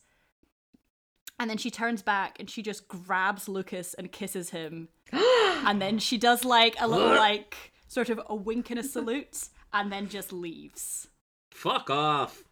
[1.41, 5.99] and then she turns back and she just grabs lucas and kisses him and then
[5.99, 10.09] she does like a little like sort of a wink and a salute and then
[10.09, 11.09] just leaves
[11.53, 12.45] Fuck off.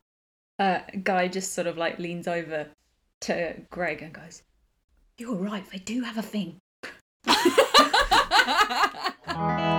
[0.59, 2.67] uh, guy just sort of like leans over
[3.21, 4.43] to Gregg and goes,
[5.17, 5.65] "You're right.
[5.71, 6.59] They do have a thing."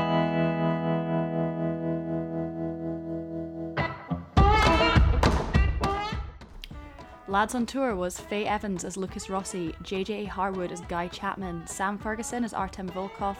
[7.30, 11.96] Lads on Tour was Fay Evans as Lucas Rossi, JJ Harwood as Guy Chapman, Sam
[11.96, 13.38] Ferguson as Artem Volkov,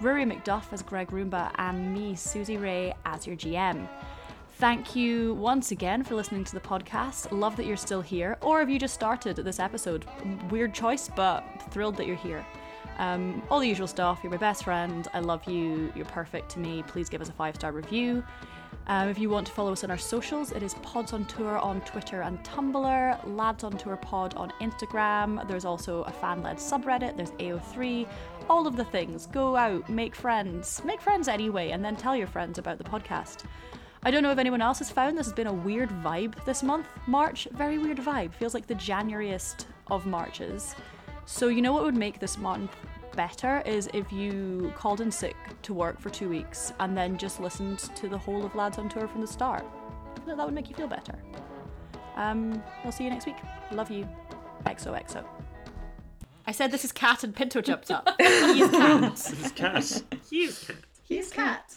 [0.00, 3.88] Rory MacDuff as Gregg Roumbax, and me, Susie Rae, as your GM.
[4.58, 7.36] Thank you once again for listening to the podcast.
[7.36, 10.06] Love that you're still here, or have you just started this episode?
[10.48, 11.42] Weird choice, but
[11.72, 12.46] thrilled that you're here.
[12.98, 14.20] Um, all the usual stuff.
[14.22, 15.08] You're my best friend.
[15.14, 15.92] I love you.
[15.96, 16.84] You're perfect to me.
[16.86, 18.22] Please give us a five star review.
[18.88, 21.56] Um, if you want to follow us on our socials, it is Pods on Tour
[21.58, 25.46] on Twitter and Tumblr, Lads on Tour Pod on Instagram.
[25.48, 28.08] There's also a fan led subreddit, there's AO3,
[28.50, 29.26] all of the things.
[29.26, 33.44] Go out, make friends, make friends anyway, and then tell your friends about the podcast.
[34.02, 36.64] I don't know if anyone else has found this has been a weird vibe this
[36.64, 36.88] month.
[37.06, 38.34] March, very weird vibe.
[38.34, 40.74] Feels like the Januariest of Marches.
[41.24, 42.74] So, you know what would make this month
[43.14, 47.40] better is if you called in sick to work for two weeks and then just
[47.40, 49.64] listened to the whole of Lads on Tour from the start.
[50.16, 51.14] I feel that would make you feel better.
[52.16, 53.36] Um, I'll see you next week.
[53.70, 54.08] Love you.
[54.66, 55.24] XOXO.
[56.46, 58.08] I said this is cat and Pinto jumped up.
[58.18, 59.10] he is cat.
[59.12, 60.04] This is Cass.
[60.28, 60.76] He's cat.
[61.04, 61.74] He's cat.